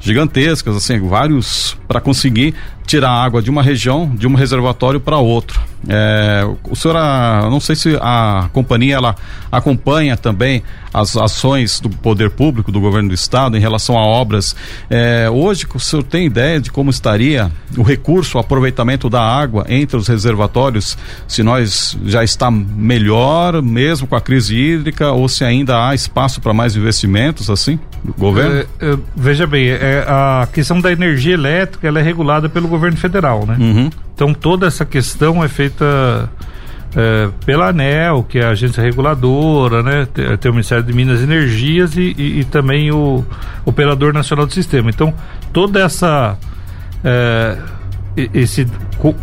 gigantescas, 0.00 0.74
assim, 0.74 0.98
vários 0.98 1.76
para 1.86 2.00
conseguir 2.00 2.56
tirar 2.90 3.10
água 3.10 3.40
de 3.40 3.48
uma 3.48 3.62
região, 3.62 4.10
de 4.16 4.26
um 4.26 4.34
reservatório 4.34 4.98
para 4.98 5.16
outro. 5.16 5.60
É, 5.88 6.44
o 6.68 6.74
senhor, 6.74 6.96
a, 6.96 7.46
não 7.48 7.60
sei 7.60 7.76
se 7.76 7.96
a 8.00 8.50
companhia 8.52 8.96
ela 8.96 9.14
acompanha 9.50 10.16
também 10.16 10.62
as 10.92 11.16
ações 11.16 11.78
do 11.78 11.88
poder 11.88 12.30
público, 12.30 12.72
do 12.72 12.80
governo 12.80 13.10
do 13.10 13.14
estado 13.14 13.56
em 13.56 13.60
relação 13.60 13.96
a 13.96 14.04
obras. 14.04 14.56
É, 14.90 15.30
hoje, 15.30 15.66
o 15.72 15.78
senhor 15.78 16.02
tem 16.02 16.26
ideia 16.26 16.60
de 16.60 16.72
como 16.72 16.90
estaria 16.90 17.50
o 17.78 17.82
recurso, 17.82 18.36
o 18.36 18.40
aproveitamento 18.40 19.08
da 19.08 19.22
água 19.22 19.64
entre 19.68 19.96
os 19.96 20.08
reservatórios, 20.08 20.98
se 21.28 21.44
nós 21.44 21.96
já 22.04 22.24
está 22.24 22.50
melhor 22.50 23.62
mesmo 23.62 24.08
com 24.08 24.16
a 24.16 24.20
crise 24.20 24.56
hídrica 24.56 25.12
ou 25.12 25.28
se 25.28 25.44
ainda 25.44 25.88
há 25.88 25.94
espaço 25.94 26.40
para 26.40 26.52
mais 26.52 26.74
investimentos 26.74 27.48
assim 27.48 27.78
do 28.02 28.12
governo? 28.14 28.66
É, 28.80 28.92
é 28.92 28.98
veja 29.14 29.46
bem, 29.46 29.68
é, 29.68 30.04
a 30.08 30.48
questão 30.52 30.80
da 30.80 30.90
energia 30.90 31.34
elétrica 31.34 31.86
ela 31.86 32.00
é 32.00 32.02
regulada 32.02 32.48
pelo 32.48 32.66
governo 32.66 32.79
federal, 32.96 33.46
né? 33.46 33.56
Uhum. 33.58 33.90
Então 34.14 34.34
toda 34.34 34.66
essa 34.66 34.84
questão 34.84 35.42
é 35.42 35.48
feita 35.48 36.30
é, 36.96 37.28
pela 37.46 37.68
ANEL, 37.68 38.24
que 38.24 38.38
é 38.38 38.44
a 38.44 38.50
agência 38.50 38.82
reguladora, 38.82 39.82
né? 39.82 40.06
Tem, 40.12 40.36
tem 40.36 40.50
o 40.50 40.54
Ministério 40.54 40.84
de 40.84 40.92
Minas 40.92 41.20
e 41.20 41.24
Energias 41.24 41.96
e, 41.96 42.14
e, 42.16 42.40
e, 42.40 42.44
também 42.44 42.90
o 42.90 43.24
Operador 43.64 44.12
Nacional 44.12 44.46
do 44.46 44.52
Sistema. 44.52 44.90
Então, 44.90 45.14
toda 45.52 45.80
essa. 45.80 46.36
É, 47.04 47.56
esse, 48.34 48.66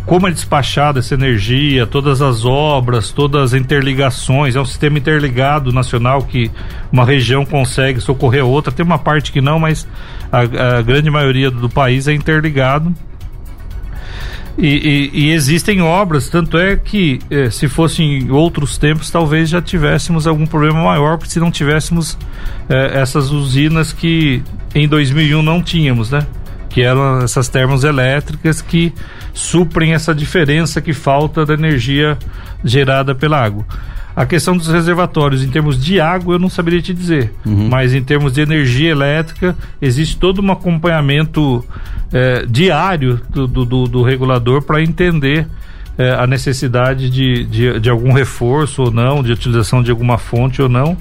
como 0.06 0.26
é 0.26 0.30
despachada 0.30 0.98
essa 0.98 1.14
energia, 1.14 1.86
todas 1.86 2.22
as 2.22 2.44
obras, 2.44 3.12
todas 3.12 3.52
as 3.52 3.60
interligações, 3.60 4.56
é 4.56 4.60
um 4.60 4.64
sistema 4.64 4.98
interligado 4.98 5.70
nacional 5.72 6.22
que 6.22 6.50
uma 6.90 7.04
região 7.04 7.44
consegue 7.44 8.00
socorrer 8.00 8.42
a 8.42 8.46
outra. 8.46 8.72
Tem 8.72 8.84
uma 8.84 8.98
parte 8.98 9.30
que 9.30 9.42
não, 9.42 9.58
mas 9.58 9.86
a, 10.32 10.78
a 10.78 10.82
grande 10.82 11.10
maioria 11.10 11.50
do 11.50 11.68
país 11.68 12.08
é 12.08 12.14
interligado. 12.14 12.94
E, 14.60 14.66
e, 15.14 15.26
e, 15.26 15.30
existem 15.30 15.80
obras, 15.80 16.28
tanto 16.28 16.58
é 16.58 16.76
que 16.76 17.20
eh, 17.30 17.48
se 17.48 17.68
fossem 17.68 18.28
outros 18.28 18.76
tempos, 18.76 19.08
talvez 19.08 19.48
já 19.48 19.62
tivéssemos 19.62 20.26
algum 20.26 20.46
problema 20.46 20.82
maior, 20.82 21.16
porque 21.16 21.32
se 21.32 21.38
não 21.38 21.48
tivéssemos 21.48 22.18
eh, 22.68 22.90
essas 22.98 23.30
usinas 23.30 23.92
que 23.92 24.42
em 24.74 24.88
2001 24.88 25.42
não 25.42 25.62
tínhamos, 25.62 26.10
né? 26.10 26.26
Que 26.68 26.82
eram 26.82 27.20
essas 27.20 27.48
termoelétricas 27.48 28.60
que 28.60 28.92
suprem 29.32 29.94
essa 29.94 30.12
diferença 30.12 30.80
que 30.80 30.92
falta 30.92 31.46
da 31.46 31.54
energia 31.54 32.18
gerada 32.64 33.14
pela 33.14 33.40
água. 33.40 33.64
A 34.18 34.26
questão 34.26 34.56
dos 34.56 34.66
reservatórios, 34.66 35.44
em 35.44 35.48
termos 35.48 35.80
de 35.80 36.00
água, 36.00 36.34
eu 36.34 36.40
não 36.40 36.48
saberia 36.48 36.82
te 36.82 36.92
dizer. 36.92 37.32
Uhum. 37.46 37.68
Mas 37.68 37.94
em 37.94 38.02
termos 38.02 38.32
de 38.32 38.40
energia 38.40 38.90
elétrica, 38.90 39.56
existe 39.80 40.16
todo 40.16 40.42
um 40.42 40.50
acompanhamento 40.50 41.64
é, 42.12 42.44
diário 42.44 43.20
do, 43.30 43.46
do, 43.46 43.84
do 43.86 44.02
regulador 44.02 44.60
para 44.62 44.82
entender 44.82 45.46
é, 45.96 46.10
a 46.10 46.26
necessidade 46.26 47.08
de, 47.08 47.44
de, 47.44 47.78
de, 47.78 47.88
algum 47.88 48.12
reforço 48.12 48.82
ou 48.82 48.90
não, 48.90 49.22
de 49.22 49.30
utilização 49.30 49.84
de 49.84 49.92
alguma 49.92 50.18
fonte 50.18 50.60
ou 50.60 50.68
não, 50.68 50.96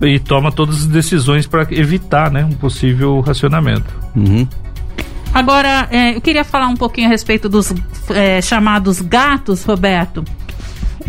e 0.00 0.18
toma 0.18 0.50
todas 0.50 0.78
as 0.78 0.86
decisões 0.86 1.46
para 1.46 1.64
evitar 1.70 2.28
né, 2.28 2.44
um 2.44 2.54
possível 2.54 3.20
racionamento. 3.20 3.94
Uhum. 4.16 4.48
Agora, 5.32 5.86
é, 5.92 6.16
eu 6.16 6.20
queria 6.20 6.42
falar 6.42 6.66
um 6.66 6.76
pouquinho 6.76 7.06
a 7.06 7.10
respeito 7.10 7.48
dos 7.48 7.72
é, 8.10 8.42
chamados 8.42 9.00
gatos, 9.00 9.62
Roberto. 9.62 10.24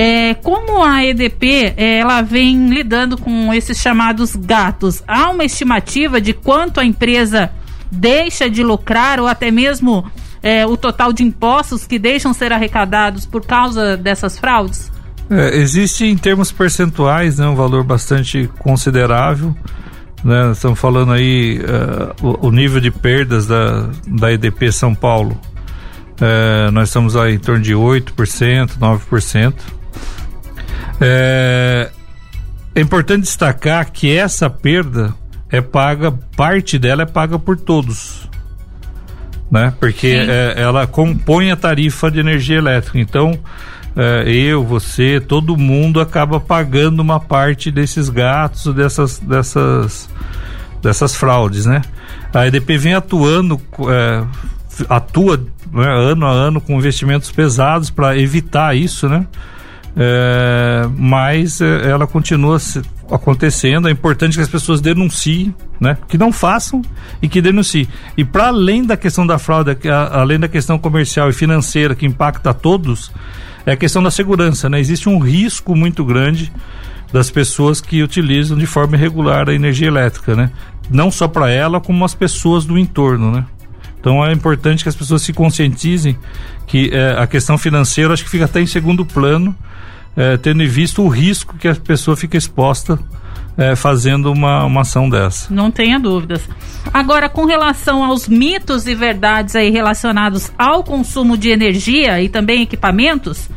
É, 0.01 0.33
como 0.33 0.81
a 0.81 1.03
EDP 1.03 1.73
é, 1.75 1.97
ela 1.97 2.21
vem 2.21 2.69
lidando 2.69 3.17
com 3.17 3.53
esses 3.53 3.77
chamados 3.81 4.33
gatos, 4.33 5.03
há 5.05 5.29
uma 5.29 5.43
estimativa 5.43 6.21
de 6.21 6.31
quanto 6.31 6.79
a 6.79 6.85
empresa 6.85 7.51
deixa 7.91 8.49
de 8.49 8.63
lucrar 8.63 9.19
ou 9.19 9.27
até 9.27 9.51
mesmo 9.51 10.09
é, 10.41 10.65
o 10.65 10.77
total 10.77 11.11
de 11.11 11.21
impostos 11.21 11.85
que 11.85 11.99
deixam 11.99 12.33
ser 12.33 12.53
arrecadados 12.53 13.25
por 13.25 13.45
causa 13.45 13.97
dessas 13.97 14.39
fraudes? 14.39 14.89
É, 15.29 15.57
existe 15.57 16.05
em 16.05 16.15
termos 16.15 16.49
percentuais 16.49 17.37
né, 17.37 17.45
um 17.45 17.55
valor 17.55 17.83
bastante 17.83 18.49
considerável. 18.57 19.53
Né, 20.23 20.51
estamos 20.53 20.79
falando 20.79 21.11
aí 21.11 21.59
uh, 21.59 22.25
o, 22.25 22.47
o, 22.47 22.51
nível 22.51 22.79
de 22.79 22.89
perdas 22.89 23.45
da, 23.45 23.89
da 24.07 24.31
EDP 24.31 24.71
São 24.71 24.95
Paulo. 24.95 25.37
Uh, 26.21 26.71
nós 26.71 26.87
estamos 26.87 27.17
aí 27.17 27.35
em 27.35 27.39
torno 27.39 27.61
de 27.61 27.73
8%, 27.73 28.77
9%. 28.79 29.78
É, 31.01 31.89
é 32.75 32.81
importante 32.81 33.23
destacar 33.23 33.91
que 33.91 34.15
essa 34.15 34.49
perda 34.49 35.13
é 35.49 35.61
paga, 35.61 36.11
parte 36.35 36.77
dela 36.77 37.03
é 37.03 37.05
paga 37.05 37.39
por 37.39 37.57
todos. 37.57 38.29
Né? 39.49 39.73
Porque 39.79 40.07
é, 40.07 40.55
ela 40.57 40.85
compõe 40.85 41.51
a 41.51 41.55
tarifa 41.55 42.11
de 42.11 42.19
energia 42.19 42.57
elétrica. 42.57 42.99
Então, 42.99 43.39
é, 43.95 44.29
eu, 44.29 44.63
você, 44.63 45.19
todo 45.19 45.57
mundo 45.57 45.99
acaba 45.99 46.39
pagando 46.39 46.99
uma 46.99 47.19
parte 47.19 47.71
desses 47.71 48.09
gatos, 48.09 48.73
dessas, 48.73 49.17
dessas, 49.19 50.09
dessas 50.81 51.15
fraudes, 51.15 51.65
né? 51.65 51.81
A 52.33 52.47
EDP 52.47 52.77
vem 52.77 52.93
atuando, 52.93 53.59
é, 53.89 54.23
atua 54.87 55.37
né, 55.71 55.87
ano 55.87 56.27
a 56.27 56.31
ano 56.31 56.61
com 56.61 56.77
investimentos 56.77 57.31
pesados 57.31 57.89
para 57.89 58.17
evitar 58.17 58.75
isso, 58.75 59.09
né? 59.09 59.25
É, 60.01 60.87
mas 60.97 61.59
é, 61.59 61.89
ela 61.89 62.07
continua 62.07 62.57
acontecendo. 63.11 63.89
É 63.89 63.91
importante 63.91 64.37
que 64.37 64.41
as 64.41 64.47
pessoas 64.47 64.79
denunciem, 64.79 65.53
né? 65.77 65.97
Que 66.07 66.17
não 66.17 66.31
façam 66.31 66.81
e 67.21 67.27
que 67.27 67.41
denunciem. 67.41 67.85
E 68.15 68.23
para 68.23 68.47
além 68.47 68.85
da 68.85 68.95
questão 68.95 69.27
da 69.27 69.37
fraude, 69.37 69.77
além 70.11 70.39
da 70.39 70.47
questão 70.47 70.79
comercial 70.79 71.29
e 71.29 71.33
financeira 71.33 71.95
que 71.95 72.05
impacta 72.05 72.51
a 72.51 72.53
todos, 72.53 73.11
é 73.65 73.73
a 73.73 73.77
questão 73.77 74.01
da 74.01 74.09
segurança, 74.09 74.69
né? 74.69 74.79
Existe 74.79 75.09
um 75.09 75.19
risco 75.19 75.75
muito 75.75 76.05
grande 76.05 76.49
das 77.11 77.29
pessoas 77.29 77.81
que 77.81 78.01
utilizam 78.01 78.57
de 78.57 78.65
forma 78.65 78.95
irregular 78.95 79.49
a 79.49 79.53
energia 79.53 79.87
elétrica, 79.89 80.33
né? 80.33 80.49
Não 80.89 81.11
só 81.11 81.27
para 81.27 81.49
ela, 81.49 81.81
como 81.81 82.05
as 82.05 82.15
pessoas 82.15 82.63
do 82.63 82.77
entorno, 82.77 83.31
né? 83.31 83.45
Então 83.99 84.25
é 84.25 84.31
importante 84.31 84.83
que 84.83 84.89
as 84.89 84.95
pessoas 84.95 85.21
se 85.21 85.33
conscientizem 85.33 86.17
que 86.65 86.89
é, 86.93 87.15
a 87.17 87.27
questão 87.27 87.57
financeira 87.57 88.13
acho 88.13 88.23
que 88.23 88.29
fica 88.29 88.45
até 88.45 88.61
em 88.61 88.67
segundo 88.67 89.05
plano 89.05 89.55
é, 90.15 90.37
tendo 90.37 90.63
em 90.63 90.67
vista 90.67 91.01
o 91.01 91.07
risco 91.07 91.55
que 91.57 91.67
a 91.67 91.75
pessoa 91.75 92.15
fica 92.17 92.37
exposta 92.37 92.99
é, 93.57 93.75
fazendo 93.75 94.31
uma, 94.31 94.63
uma 94.65 94.81
ação 94.81 95.09
dessa. 95.09 95.53
Não 95.53 95.69
tenha 95.69 95.99
dúvidas. 95.99 96.41
Agora, 96.93 97.27
com 97.27 97.45
relação 97.45 98.03
aos 98.03 98.27
mitos 98.27 98.87
e 98.87 98.95
verdades 98.95 99.55
aí 99.55 99.69
relacionados 99.69 100.51
ao 100.57 100.83
consumo 100.83 101.37
de 101.37 101.49
energia 101.49 102.21
e 102.21 102.29
também 102.29 102.61
equipamentos, 102.61 103.49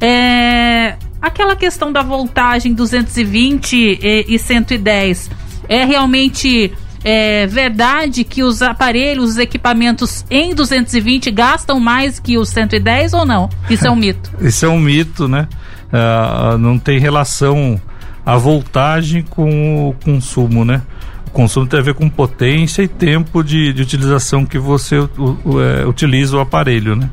é, 0.00 0.96
aquela 1.20 1.56
questão 1.56 1.90
da 1.90 2.02
voltagem 2.02 2.74
220 2.74 3.76
e, 3.76 4.24
e 4.28 4.38
110 4.38 5.30
é 5.68 5.84
realmente 5.84 6.72
é 7.04 7.46
verdade 7.46 8.24
que 8.24 8.42
os 8.42 8.62
aparelhos, 8.62 9.30
os 9.30 9.38
equipamentos 9.38 10.24
em 10.30 10.54
220 10.54 11.30
gastam 11.30 11.78
mais 11.78 12.18
que 12.18 12.38
os 12.38 12.48
110 12.48 13.12
ou 13.12 13.26
não? 13.26 13.48
Isso 13.68 13.86
é 13.86 13.90
um 13.90 13.96
mito. 13.96 14.30
Isso 14.40 14.64
é 14.64 14.68
um 14.68 14.80
mito, 14.80 15.28
né? 15.28 15.46
uh, 15.94 16.58
não 16.58 16.78
tem 16.78 16.98
relação 16.98 17.80
a 18.26 18.36
voltagem 18.36 19.22
com 19.22 19.88
o 19.88 19.94
consumo, 20.04 20.64
né? 20.64 20.82
O 21.26 21.30
consumo 21.30 21.66
tem 21.66 21.80
a 21.80 21.82
ver 21.82 21.94
com 21.94 22.08
potência 22.08 22.82
e 22.82 22.88
tempo 22.88 23.42
de, 23.42 23.72
de 23.72 23.82
utilização 23.82 24.46
que 24.46 24.58
você 24.58 24.98
o, 24.98 25.60
é, 25.60 25.86
utiliza 25.86 26.36
o 26.36 26.40
aparelho, 26.40 26.96
né? 26.96 27.10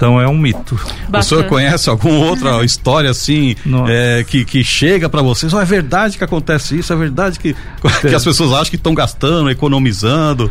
Então 0.00 0.18
é 0.18 0.26
um 0.26 0.38
mito. 0.38 0.76
Bacana. 1.02 1.18
O 1.18 1.22
senhor 1.22 1.44
conhece 1.44 1.90
alguma 1.90 2.24
outra 2.24 2.64
história 2.64 3.10
assim 3.10 3.54
é, 3.86 4.24
que, 4.26 4.46
que 4.46 4.64
chega 4.64 5.10
para 5.10 5.20
vocês? 5.20 5.52
Oh, 5.52 5.60
é 5.60 5.64
verdade 5.66 6.16
que 6.16 6.24
acontece 6.24 6.78
isso? 6.78 6.90
É 6.90 6.96
verdade 6.96 7.38
que, 7.38 7.54
que 8.00 8.14
as 8.14 8.24
pessoas 8.24 8.50
acham 8.52 8.70
que 8.70 8.76
estão 8.76 8.94
gastando, 8.94 9.50
economizando? 9.50 10.50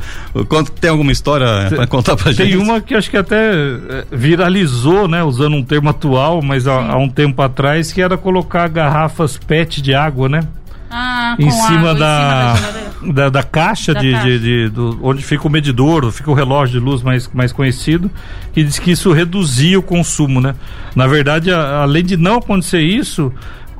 Tem 0.79 0.91
alguma 0.91 1.11
história 1.11 1.47
para 1.67 1.87
contar 1.87 2.15
pra 2.15 2.31
gente? 2.31 2.47
Tem 2.47 2.57
uma 2.57 2.79
que 2.79 2.93
acho 2.93 3.09
que 3.09 3.17
até 3.17 3.51
é, 3.51 4.05
viralizou, 4.11 5.07
né? 5.07 5.23
Usando 5.23 5.55
um 5.55 5.63
termo 5.63 5.89
atual, 5.89 6.43
mas 6.43 6.67
há, 6.67 6.91
há 6.91 6.97
um 6.97 7.09
tempo 7.09 7.41
atrás, 7.41 7.91
que 7.91 8.03
era 8.03 8.19
colocar 8.19 8.67
garrafas 8.69 9.35
PET 9.35 9.81
de 9.81 9.95
água, 9.95 10.29
né? 10.29 10.41
Ah, 10.89 11.35
em, 11.37 11.51
cima 11.51 11.91
água, 11.91 11.95
da, 11.95 12.53
em 12.53 12.57
cima 12.57 12.71
da, 12.71 13.13
da, 13.13 13.29
da, 13.29 13.43
caixa, 13.43 13.93
da 13.93 14.01
de, 14.01 14.11
caixa. 14.11 14.27
De, 14.27 14.39
de, 14.39 14.69
do, 14.69 14.99
onde 15.03 15.23
fica 15.23 15.47
o 15.47 15.49
medidor, 15.49 16.11
fica 16.11 16.31
o 16.31 16.33
relógio 16.33 16.79
de 16.79 16.85
luz 16.85 17.03
mais, 17.03 17.29
mais 17.31 17.51
conhecido, 17.51 18.09
que 18.51 18.63
diz 18.63 18.79
que 18.79 18.91
isso 18.91 19.11
reduzia 19.11 19.77
o 19.77 19.83
consumo, 19.83 20.41
né? 20.41 20.55
Na 20.95 21.05
verdade, 21.05 21.51
a, 21.51 21.83
além 21.83 22.03
de 22.03 22.17
não 22.17 22.37
acontecer 22.37 22.81
isso, 22.81 23.31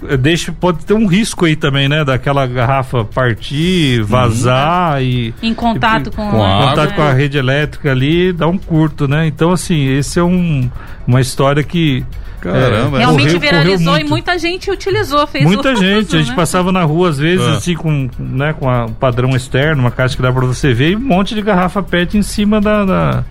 eh, 0.07 0.17
deixa 0.17 0.51
pode 0.51 0.85
ter 0.85 0.93
um 0.93 1.07
risco 1.07 1.45
aí 1.45 1.55
também, 1.55 1.89
né? 1.89 2.05
Daquela 2.05 2.45
garrafa 2.45 3.03
partir, 3.03 4.03
vazar 4.03 4.97
uhum. 4.97 5.01
e 5.01 5.33
em 5.41 5.53
contato 5.53 6.07
e, 6.07 6.15
com, 6.15 6.29
com, 6.29 6.43
a, 6.43 6.69
contato 6.69 6.89
né? 6.91 6.95
com 6.95 7.01
a 7.01 7.11
rede 7.11 7.37
elétrica 7.39 7.91
ali, 7.91 8.31
dá 8.31 8.47
um 8.47 8.57
curto, 8.57 9.07
né? 9.07 9.25
Então 9.25 9.51
assim, 9.51 9.87
esse 9.87 10.19
é 10.19 10.23
um, 10.23 10.69
uma 11.07 11.19
história 11.19 11.63
que 11.63 12.05
Caramba, 12.39 12.98
é, 12.98 13.00
realmente 13.00 13.25
correu, 13.25 13.39
viralizou 13.39 13.93
correu 13.93 14.05
e 14.05 14.10
muita 14.10 14.39
gente 14.39 14.72
utilizou, 14.72 15.27
fez 15.27 15.46
Muita 15.46 15.75
gente, 15.75 16.15
a 16.15 16.19
gente 16.19 16.29
né? 16.29 16.36
passava 16.36 16.72
na 16.72 16.84
rua 16.84 17.10
às 17.10 17.17
vezes 17.17 17.46
é. 17.46 17.51
assim 17.51 17.75
com, 17.75 18.10
né, 18.17 18.53
com 18.53 18.69
a, 18.69 18.86
um 18.86 18.93
padrão 18.93 19.36
externo, 19.36 19.84
uma 19.84 19.91
caixa 19.91 20.15
que 20.15 20.22
dá 20.22 20.31
para 20.31 20.46
você 20.46 20.74
ver 20.74 20.91
e 20.91 20.96
um 20.96 21.00
monte 21.00 21.36
de 21.36 21.41
garrafa 21.41 21.81
PET 21.84 22.17
em 22.17 22.22
cima 22.22 22.62
da, 22.62 22.86
da 22.86 23.25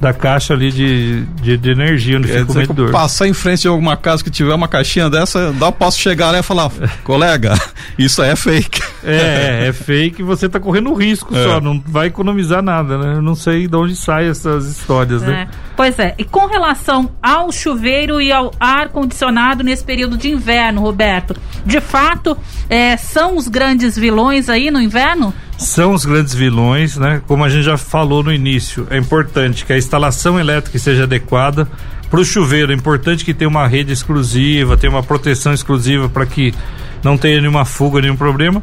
da 0.00 0.12
caixa 0.12 0.52
ali 0.52 0.70
de, 0.70 1.24
de, 1.40 1.56
de 1.56 1.70
energia 1.70 2.18
onde 2.18 2.28
fica 2.28 2.52
o 2.52 2.54
medidor. 2.54 2.90
Passar 2.90 3.26
em 3.26 3.32
frente 3.32 3.62
de 3.62 3.68
alguma 3.68 3.96
casa 3.96 4.22
que 4.22 4.30
tiver 4.30 4.52
uma 4.52 4.68
caixinha 4.68 5.08
dessa, 5.08 5.52
dá 5.52 5.72
posso 5.72 5.98
chegar 5.98 6.30
lá 6.30 6.40
e 6.40 6.42
falar, 6.42 6.70
colega, 7.02 7.54
isso 7.98 8.20
aí 8.20 8.30
é 8.30 8.36
fake. 8.36 8.82
É, 9.04 9.64
é, 9.64 9.68
é 9.68 9.72
fake 9.72 10.22
você 10.22 10.46
está 10.46 10.58
correndo 10.58 10.92
risco 10.94 11.34
é. 11.34 11.44
só, 11.44 11.60
não 11.60 11.82
vai 11.86 12.08
economizar 12.08 12.62
nada, 12.62 12.98
né? 12.98 13.14
Eu 13.16 13.22
não 13.22 13.34
sei 13.34 13.68
de 13.68 13.76
onde 13.76 13.94
saem 13.94 14.28
essas 14.28 14.66
histórias, 14.66 15.22
né? 15.22 15.28
é. 15.28 15.32
né? 15.32 15.48
Pois 15.76 15.98
é, 15.98 16.14
e 16.18 16.24
com 16.24 16.46
relação 16.46 17.10
ao 17.22 17.50
chuveiro 17.52 18.20
e 18.20 18.32
ao 18.32 18.52
ar-condicionado 18.58 19.62
nesse 19.62 19.84
período 19.84 20.16
de 20.16 20.30
inverno, 20.30 20.80
Roberto, 20.80 21.36
de 21.64 21.80
fato, 21.80 22.36
é, 22.68 22.96
são 22.96 23.36
os 23.36 23.48
grandes 23.48 23.98
vilões 23.98 24.48
aí 24.48 24.70
no 24.70 24.80
inverno? 24.80 25.32
São 25.58 25.92
os 25.92 26.04
grandes 26.04 26.34
vilões, 26.34 26.96
né? 26.96 27.22
Como 27.26 27.44
a 27.44 27.48
gente 27.48 27.64
já 27.64 27.76
falou 27.76 28.22
no 28.22 28.32
início, 28.32 28.86
é 28.90 28.98
importante 28.98 29.64
que 29.64 29.72
a 29.72 29.78
instalação 29.78 30.38
elétrica 30.38 30.78
seja 30.78 31.04
adequada. 31.04 31.68
Para 32.10 32.20
o 32.20 32.24
chuveiro, 32.24 32.70
é 32.70 32.74
importante 32.74 33.24
que 33.24 33.34
tenha 33.34 33.48
uma 33.48 33.66
rede 33.66 33.92
exclusiva, 33.92 34.76
tenha 34.76 34.92
uma 34.92 35.02
proteção 35.02 35.52
exclusiva 35.52 36.08
para 36.08 36.26
que 36.26 36.54
não 37.02 37.18
tenha 37.18 37.40
nenhuma 37.40 37.64
fuga, 37.64 38.00
nenhum 38.00 38.16
problema. 38.16 38.62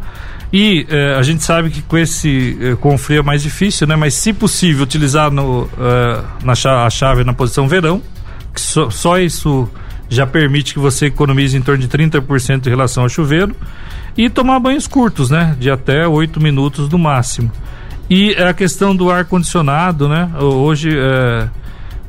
E 0.53 0.86
eh, 0.89 1.15
a 1.17 1.22
gente 1.24 1.43
sabe 1.43 1.70
que 1.70 1.81
com 1.81 1.98
esse 1.98 2.58
eh, 2.60 2.75
com 2.75 2.96
o 2.96 3.13
é 3.13 3.22
mais 3.22 3.41
difícil, 3.41 3.88
né? 3.88 3.96
Mas 3.96 4.15
se 4.15 4.34
possível 4.34 4.84
utilizar 4.84 5.31
no, 5.31 5.63
uh, 5.63 5.70
na 6.43 6.53
chave, 6.55 6.86
a 6.86 6.89
chave 6.89 7.24
na 7.24 7.34
posição 7.34 7.70
verão, 7.70 8.01
que 8.53 8.60
só, 8.60 8.89
só 8.89 9.17
isso 9.17 9.70
já 10.10 10.27
permite 10.27 10.74
que 10.74 10.79
você 10.79 11.05
economize 11.05 11.55
em 11.55 11.62
torno 11.62 11.81
de 11.81 11.88
30% 11.88 12.67
em 12.67 12.70
relação 12.70 13.03
ao 13.03 13.10
chuveiro 13.10 13.55
e 14.17 14.29
tomar 14.29 14.60
banhos 14.60 14.88
curtos, 14.88 15.29
né? 15.29 15.55
De 15.58 15.72
até 15.72 16.05
8 16.05 16.41
minutos 16.41 16.89
no 16.89 17.00
máximo. 17.00 17.50
E 18.10 18.36
a 18.36 18.53
questão 18.53 18.93
do 18.93 19.10
ar 19.10 19.24
condicionado, 19.24 20.10
né? 20.10 20.29
Hoje 20.38 20.89
é, 20.93 21.48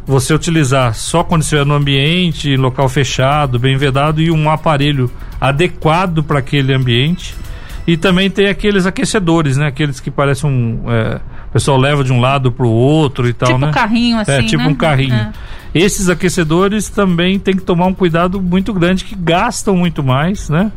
você 0.04 0.34
utilizar 0.34 0.96
só 0.96 1.22
quando 1.22 1.42
estiver 1.42 1.64
no 1.64 1.74
ambiente, 1.74 2.50
em 2.50 2.56
local 2.56 2.88
fechado, 2.88 3.56
bem 3.56 3.76
vedado 3.76 4.20
e 4.20 4.32
um 4.32 4.50
aparelho 4.50 5.08
adequado 5.40 6.24
para 6.24 6.40
aquele 6.40 6.74
ambiente. 6.74 7.36
E 7.86 7.96
também 7.96 8.30
tem 8.30 8.46
aqueles 8.46 8.86
aquecedores, 8.86 9.56
né? 9.56 9.66
Aqueles 9.66 9.98
que 9.98 10.10
parecem 10.10 10.48
um. 10.48 10.82
É, 10.86 11.20
o 11.48 11.52
pessoal 11.52 11.76
leva 11.76 12.04
de 12.04 12.12
um 12.12 12.20
lado 12.20 12.52
para 12.52 12.64
o 12.64 12.70
outro 12.70 13.28
e 13.28 13.32
tal, 13.32 13.48
tipo 13.48 13.60
né? 13.60 13.66
Tipo 13.66 13.78
um 13.78 13.82
carrinho 13.82 14.18
assim. 14.18 14.32
É, 14.32 14.42
tipo 14.42 14.62
né? 14.62 14.68
um 14.68 14.74
carrinho. 14.74 15.14
É. 15.14 15.32
Esses 15.74 16.08
aquecedores 16.08 16.88
também 16.88 17.38
tem 17.38 17.56
que 17.56 17.62
tomar 17.62 17.86
um 17.86 17.94
cuidado 17.94 18.40
muito 18.40 18.72
grande, 18.72 19.04
que 19.04 19.14
gastam 19.14 19.76
muito 19.76 20.02
mais, 20.02 20.48
né? 20.48 20.70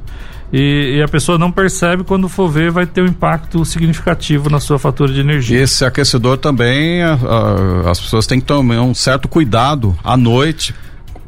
E, 0.53 0.97
e, 0.97 1.01
a 1.01 1.08
pessoa 1.08 1.38
não 1.38 1.51
percebe 1.51 2.03
quando 2.03 2.29
for 2.29 2.47
ver 2.47 2.71
vai 2.71 2.86
ter 2.86 3.01
um 3.01 3.08
impacto 3.08 3.65
significativo 3.65 4.49
na 4.49 4.60
sua 4.60 4.79
fatura 4.79 5.12
de 5.12 5.19
energia. 5.19 5.60
Esse 5.60 5.84
aquecedor 5.84 6.38
também 6.38 7.01
a, 7.01 7.13
a, 7.13 7.91
as 7.91 7.99
pessoas 7.99 8.27
têm 8.27 8.39
que 8.39 8.45
tomar 8.45 8.79
um 8.82 8.93
certo 8.93 9.27
cuidado 9.27 9.97
à 10.03 10.15
noite 10.15 10.73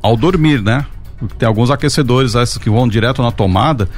ao 0.01 0.15
dormir, 0.15 0.61
né? 0.61 0.85
Tem 1.37 1.47
alguns 1.47 1.71
aquecedores 1.71 2.35
esses 2.35 2.57
que 2.57 2.69
vão 2.69 2.87
direto 2.87 3.21
na 3.21 3.31
tomada 3.31 3.89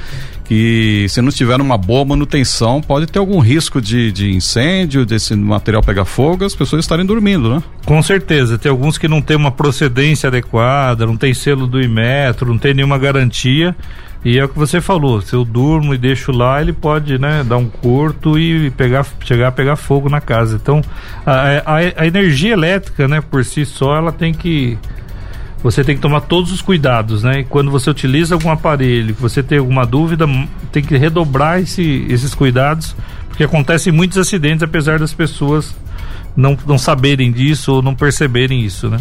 que 0.50 1.06
se 1.08 1.22
não 1.22 1.30
tiver 1.30 1.60
uma 1.60 1.78
boa 1.78 2.04
manutenção 2.04 2.80
pode 2.80 3.06
ter 3.06 3.20
algum 3.20 3.38
risco 3.38 3.80
de, 3.80 4.10
de 4.10 4.32
incêndio, 4.34 5.06
desse 5.06 5.36
material 5.36 5.80
pegar 5.80 6.04
fogo, 6.04 6.44
as 6.44 6.56
pessoas 6.56 6.84
estarem 6.84 7.06
dormindo, 7.06 7.54
né? 7.54 7.62
Com 7.86 8.02
certeza, 8.02 8.58
tem 8.58 8.68
alguns 8.68 8.98
que 8.98 9.06
não 9.06 9.22
tem 9.22 9.36
uma 9.36 9.52
procedência 9.52 10.26
adequada, 10.26 11.06
não 11.06 11.16
tem 11.16 11.32
selo 11.32 11.68
do 11.68 11.80
Imetro, 11.80 12.48
não 12.48 12.58
tem 12.58 12.74
nenhuma 12.74 12.98
garantia 12.98 13.76
e 14.24 14.40
é 14.40 14.44
o 14.44 14.48
que 14.48 14.58
você 14.58 14.80
falou, 14.80 15.20
se 15.20 15.34
eu 15.34 15.44
durmo 15.44 15.94
e 15.94 15.98
deixo 15.98 16.32
lá, 16.32 16.60
ele 16.60 16.72
pode, 16.72 17.16
né, 17.16 17.44
dar 17.44 17.56
um 17.56 17.68
curto 17.68 18.36
e 18.36 18.70
pegar, 18.72 19.06
chegar 19.24 19.48
a 19.48 19.52
pegar 19.52 19.76
fogo 19.76 20.08
na 20.08 20.20
casa. 20.20 20.58
Então, 20.60 20.82
a, 21.24 21.76
a, 21.76 21.76
a 21.96 22.06
energia 22.08 22.54
elétrica, 22.54 23.06
né, 23.06 23.20
por 23.20 23.44
si 23.44 23.64
só, 23.64 23.94
ela 23.94 24.10
tem 24.10 24.34
que 24.34 24.76
você 25.62 25.84
tem 25.84 25.94
que 25.94 26.00
tomar 26.00 26.22
todos 26.22 26.52
os 26.52 26.62
cuidados, 26.62 27.22
né? 27.22 27.40
E 27.40 27.44
quando 27.44 27.70
você 27.70 27.90
utiliza 27.90 28.34
algum 28.34 28.50
aparelho, 28.50 29.14
você 29.18 29.42
tem 29.42 29.58
alguma 29.58 29.84
dúvida, 29.84 30.26
tem 30.72 30.82
que 30.82 30.96
redobrar 30.96 31.60
esse, 31.60 32.06
esses 32.08 32.34
cuidados, 32.34 32.96
porque 33.28 33.44
acontecem 33.44 33.92
muitos 33.92 34.16
acidentes, 34.16 34.62
apesar 34.62 34.98
das 34.98 35.12
pessoas 35.12 35.74
não, 36.36 36.56
não 36.66 36.78
saberem 36.78 37.30
disso 37.30 37.74
ou 37.74 37.82
não 37.82 37.94
perceberem 37.94 38.62
isso, 38.62 38.88
né? 38.88 38.98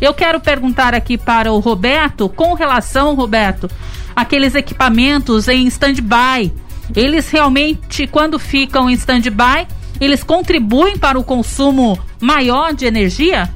Eu 0.00 0.14
quero 0.14 0.40
perguntar 0.40 0.94
aqui 0.94 1.18
para 1.18 1.52
o 1.52 1.58
Roberto, 1.58 2.28
com 2.28 2.54
relação, 2.54 3.14
Roberto, 3.14 3.68
aqueles 4.16 4.54
equipamentos 4.54 5.46
em 5.46 5.66
stand-by. 5.66 6.50
Eles 6.96 7.28
realmente, 7.28 8.06
quando 8.06 8.38
ficam 8.38 8.88
em 8.88 8.94
stand-by, 8.94 9.66
eles 10.00 10.24
contribuem 10.24 10.96
para 10.96 11.18
o 11.18 11.22
consumo 11.22 11.98
maior 12.18 12.72
de 12.72 12.86
energia? 12.86 13.50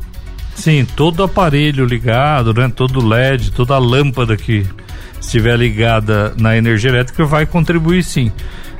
Sim, 0.54 0.86
todo 0.96 1.22
aparelho 1.22 1.84
ligado, 1.84 2.54
né, 2.54 2.70
todo 2.74 3.06
LED, 3.06 3.52
toda 3.52 3.76
lâmpada 3.78 4.36
que 4.36 4.66
estiver 5.20 5.56
ligada 5.58 6.32
na 6.38 6.56
energia 6.56 6.90
elétrica 6.90 7.24
vai 7.24 7.44
contribuir 7.44 8.02
sim. 8.02 8.30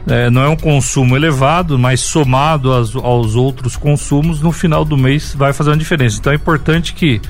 É, 0.07 0.29
não 0.29 0.43
é 0.43 0.49
um 0.49 0.57
consumo 0.57 1.17
elevado, 1.17 1.79
mas 1.79 2.01
somado 2.01 2.71
aos, 2.73 2.95
aos 2.95 3.35
outros 3.35 3.75
consumos, 3.75 4.41
no 4.41 4.53
final 4.53 4.85
do 4.85 4.97
mês 4.97 5.35
vai 5.35 5.53
fazer 5.53 5.71
uma 5.71 5.77
diferença. 5.77 6.19
Então 6.21 6.33
é 6.33 6.37
importante 6.37 6.93
que, 6.93 7.21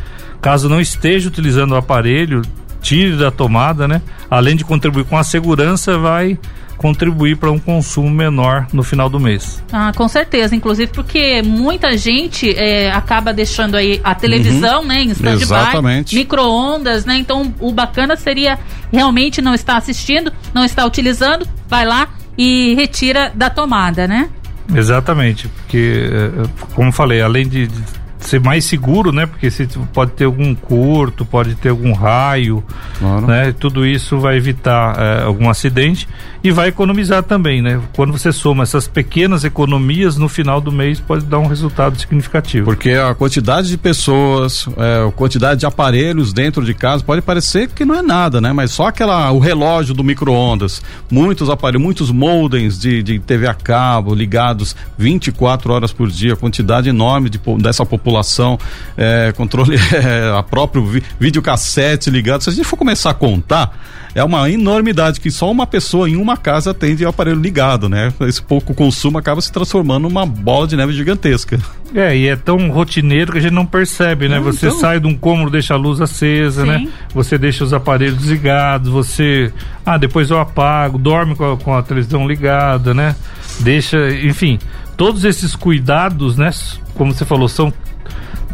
caso 0.41 0.69
não 0.69 0.81
esteja 0.81 1.29
utilizando 1.29 1.73
o 1.73 1.77
aparelho, 1.77 2.43
tire 2.83 3.17
da 3.17 3.31
tomada, 3.31 3.87
né? 3.87 4.03
Além 4.29 4.57
de 4.57 4.65
contribuir 4.65 5.05
com 5.05 5.17
a 5.17 5.23
segurança, 5.23 5.97
vai 5.97 6.39
contribuir 6.77 7.37
para 7.37 7.51
um 7.51 7.59
consumo 7.59 8.11
menor 8.11 8.67
no 8.73 8.83
final 8.83 9.09
do 9.09 9.19
mês. 9.19 9.63
Ah, 9.73 9.93
com 9.95 10.09
certeza, 10.09 10.55
inclusive 10.55 10.91
porque 10.93 11.43
muita 11.43 11.97
gente 11.97 12.55
é, 12.57 12.91
acaba 12.91 13.33
deixando 13.33 13.77
aí 13.77 14.01
a 14.05 14.15
televisão, 14.15 14.83
uhum. 14.83 14.89
né, 14.89 15.03
em 15.03 15.11
stand-by, 15.11 16.05
micro-ondas, 16.13 17.05
né? 17.05 17.17
Então 17.17 17.55
o 17.61 17.73
bacana 17.73 18.17
seria 18.17 18.59
realmente 18.93 19.41
não 19.41 19.55
estar 19.55 19.77
assistindo, 19.77 20.33
não 20.53 20.65
estar 20.65 20.85
utilizando, 20.87 21.47
vai 21.69 21.85
lá 21.85 22.09
e 22.37 22.75
retira 22.75 23.33
da 23.35 23.49
tomada, 23.49 24.07
né? 24.07 24.29
Exatamente, 24.75 25.49
porque 25.49 26.11
é, 26.11 26.49
como 26.75 26.91
falei, 26.91 27.21
além 27.21 27.47
de, 27.47 27.67
de 27.67 27.83
ser 28.27 28.41
mais 28.41 28.65
seguro, 28.65 29.13
né? 29.13 29.27
Porque 29.27 29.51
se 29.51 29.67
pode 29.93 30.13
ter 30.13 30.25
algum 30.25 30.55
curto, 30.55 31.25
pode 31.25 31.55
ter 31.55 31.69
algum 31.69 31.93
raio, 31.93 32.65
claro. 32.99 33.27
né? 33.27 33.55
Tudo 33.59 33.87
isso 33.87 34.19
vai 34.19 34.37
evitar 34.37 34.99
é, 34.99 35.23
algum 35.23 35.49
acidente 35.49 36.09
e 36.43 36.51
vai 36.51 36.69
economizar 36.69 37.23
também, 37.23 37.63
né? 37.63 37.81
Quando 37.95 38.13
você 38.13 38.33
soma 38.33 38.63
essas 38.63 38.89
pequenas 38.89 39.45
economias 39.45 40.17
no 40.17 40.29
final 40.29 40.61
do 40.61 40.73
mês 40.73 41.01
pode 41.01 41.25
dar 41.25 41.39
um 41.39 41.47
resultado 41.47 41.99
significativo. 41.99 42.65
Porque 42.65 42.91
a 42.91 43.15
quantidade 43.15 43.69
de 43.69 43.77
pessoas, 43.77 44.67
é, 44.77 45.07
a 45.07 45.13
quantidade 45.13 45.61
de 45.61 45.67
aparelhos 45.67 46.33
dentro 46.33 46.65
de 46.65 46.75
casa 46.75 47.05
pode 47.05 47.23
parecer 47.23 47.69
que 47.69 47.85
não 47.85 47.95
é 47.95 48.03
nada, 48.03 48.41
né? 48.41 48.53
Mas 48.53 48.71
só 48.71 48.89
aquela 48.89 49.31
o 49.33 49.39
relógio 49.39 49.95
do 49.95 50.03
micro-ondas, 50.03 50.83
muitos 51.11 51.51
aparelhos, 51.51 51.83
muitos 51.83 52.11
modems 52.11 52.79
de, 52.79 53.03
de 53.03 53.19
TV 53.19 53.47
a 53.47 53.55
cabo 53.55 54.15
ligados 54.15 54.75
24 54.97 55.73
horas 55.73 55.93
por 55.93 56.11
dia, 56.11 56.37
quantidade 56.37 56.89
enorme 56.89 57.29
de, 57.29 57.39
dessa 57.59 57.85
população 57.85 58.14
população, 58.15 58.59
é, 58.97 59.33
controle, 59.37 59.77
é, 59.93 60.39
a 60.39 60.43
próprio 60.43 60.85
vi, 60.87 61.03
videocassete 61.19 62.11
ligado. 62.11 62.43
Se 62.43 62.51
a 62.51 62.53
gente 62.53 62.65
for 62.65 62.77
começar 62.77 63.11
a 63.11 63.15
contar, 63.15 63.77
é 64.15 64.23
uma 64.23 64.49
enormidade 64.49 65.21
que 65.21 65.31
só 65.31 65.51
uma 65.51 65.67
pessoa 65.67 66.09
em 66.09 66.15
uma 66.15 66.37
casa 66.37 66.73
tem 66.73 66.95
de 66.95 67.05
aparelho 67.05 67.41
ligado, 67.41 67.89
né? 67.89 68.13
Esse 68.21 68.41
pouco 68.41 68.73
consumo 68.73 69.19
acaba 69.19 69.41
se 69.41 69.51
transformando 69.51 70.05
numa 70.05 70.25
bola 70.25 70.69
de 70.69 70.77
neve 70.77 70.93
gigantesca. 70.93 71.59
É, 71.93 72.17
e 72.17 72.29
é 72.29 72.37
tão 72.37 72.71
rotineiro 72.71 73.33
que 73.33 73.39
a 73.39 73.41
gente 73.41 73.53
não 73.53 73.67
percebe, 73.67 74.29
né? 74.29 74.39
você 74.39 74.67
então... 74.67 74.79
sai 74.79 75.01
de 75.01 75.07
um 75.07 75.17
cômodo, 75.17 75.51
deixa 75.51 75.75
a 75.75 75.77
luz 75.77 76.01
acesa, 76.01 76.65
né? 76.65 76.79
Sim. 76.79 76.85
né? 76.87 76.93
Você 77.13 77.37
deixa 77.37 77.65
os 77.65 77.73
aparelhos 77.73 78.19
desligados, 78.19 78.91
você. 78.91 79.53
Ah, 79.85 79.99
depois 79.99 80.31
eu 80.31 80.39
apago, 80.39 80.97
dorme 80.99 81.35
com 81.35 81.53
a, 81.53 81.57
com 81.57 81.75
a 81.75 81.83
televisão 81.83 82.27
ligada, 82.27 82.95
né? 82.95 83.17
Deixa, 83.61 84.11
enfim, 84.11 84.59
todos 84.97 85.25
esses 85.25 85.55
cuidados, 85.55 86.37
né? 86.37 86.51
Como 86.95 87.13
você 87.13 87.25
falou, 87.25 87.49
são 87.49 87.73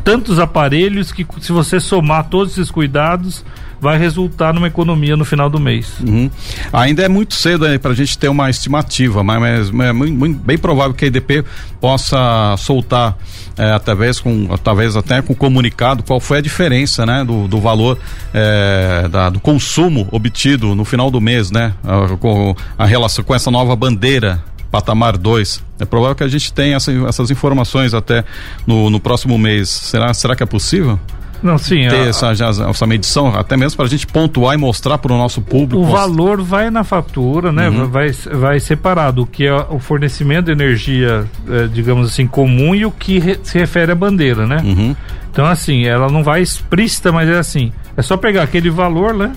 tantos 0.04 0.38
aparelhos 0.38 1.12
que 1.12 1.26
se 1.40 1.52
você 1.52 1.80
somar 1.80 2.28
todos 2.28 2.52
esses 2.52 2.70
cuidados, 2.70 3.44
vai 3.80 3.98
resultar 3.98 4.52
numa 4.52 4.66
economia 4.66 5.16
no 5.16 5.24
final 5.24 5.48
do 5.48 5.58
mês. 5.58 5.94
Uhum. 6.06 6.30
Ainda 6.72 7.02
é 7.02 7.08
muito 7.08 7.34
cedo 7.34 7.66
para 7.80 7.92
a 7.92 7.94
gente 7.94 8.18
ter 8.18 8.28
uma 8.28 8.50
estimativa, 8.50 9.24
mas, 9.24 9.70
mas 9.70 9.88
é 9.88 9.92
muito, 9.92 10.14
muito, 10.14 10.38
bem 10.38 10.58
provável 10.58 10.92
que 10.92 11.06
a 11.06 11.08
EDP 11.08 11.44
possa 11.80 12.54
soltar 12.58 13.16
é, 13.56 13.78
com 14.22 14.48
talvez 14.58 14.96
até 14.96 15.22
com 15.22 15.34
comunicado 15.34 16.02
qual 16.02 16.20
foi 16.20 16.38
a 16.38 16.40
diferença 16.40 17.06
né 17.06 17.24
do, 17.24 17.48
do 17.48 17.58
valor 17.58 17.98
é, 18.34 19.08
da, 19.10 19.30
do 19.30 19.40
consumo 19.40 20.06
obtido 20.10 20.74
no 20.74 20.84
final 20.84 21.10
do 21.10 21.20
mês 21.20 21.50
né 21.50 21.74
com 22.20 22.54
a 22.76 22.84
relação 22.84 23.24
com 23.24 23.34
essa 23.34 23.50
nova 23.50 23.74
bandeira 23.74 24.42
patamar 24.70 25.16
2. 25.16 25.64
É 25.80 25.84
provável 25.84 26.14
que 26.14 26.24
a 26.24 26.28
gente 26.28 26.52
tenha 26.52 26.76
essa, 26.76 26.92
essas 27.08 27.30
informações 27.30 27.94
até 27.94 28.24
no, 28.66 28.90
no 28.90 29.00
próximo 29.00 29.38
mês. 29.38 29.68
Será, 29.68 30.12
será 30.14 30.36
que 30.36 30.42
é 30.42 30.46
possível? 30.46 30.98
Não, 31.42 31.56
sim. 31.56 31.88
Ter 31.88 31.94
a, 31.94 32.08
essa, 32.08 32.34
já, 32.34 32.48
essa 32.48 32.86
medição, 32.86 33.28
até 33.34 33.56
mesmo 33.56 33.76
para 33.76 33.86
a 33.86 33.88
gente 33.88 34.06
pontuar 34.06 34.54
e 34.54 34.58
mostrar 34.58 34.98
para 34.98 35.12
o 35.12 35.16
nosso 35.16 35.40
público. 35.40 35.82
O 35.82 35.86
valor 35.86 36.42
vai 36.42 36.70
na 36.70 36.84
fatura, 36.84 37.50
né? 37.50 37.68
Uhum. 37.68 37.88
Vai, 37.88 38.10
vai 38.10 38.60
separado 38.60 39.22
o 39.22 39.26
que 39.26 39.46
é 39.46 39.54
o 39.54 39.78
fornecimento 39.78 40.46
de 40.46 40.52
energia, 40.52 41.24
é, 41.48 41.66
digamos 41.66 42.10
assim, 42.10 42.26
comum 42.26 42.74
e 42.74 42.84
o 42.84 42.90
que 42.90 43.18
re, 43.18 43.40
se 43.42 43.58
refere 43.58 43.92
à 43.92 43.94
bandeira, 43.94 44.46
né? 44.46 44.58
Uhum. 44.62 44.94
Então, 45.32 45.46
assim, 45.46 45.86
ela 45.86 46.08
não 46.08 46.22
vai 46.22 46.42
explícita, 46.42 47.10
mas 47.10 47.28
é 47.28 47.38
assim. 47.38 47.72
É 47.96 48.02
só 48.02 48.16
pegar 48.16 48.42
aquele 48.42 48.68
valor, 48.68 49.14
né? 49.14 49.32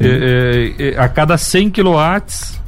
É, 0.00 0.74
é, 0.78 0.98
a 0.98 1.08
cada 1.08 1.38
100 1.38 1.70
quilowatts, 1.70 2.60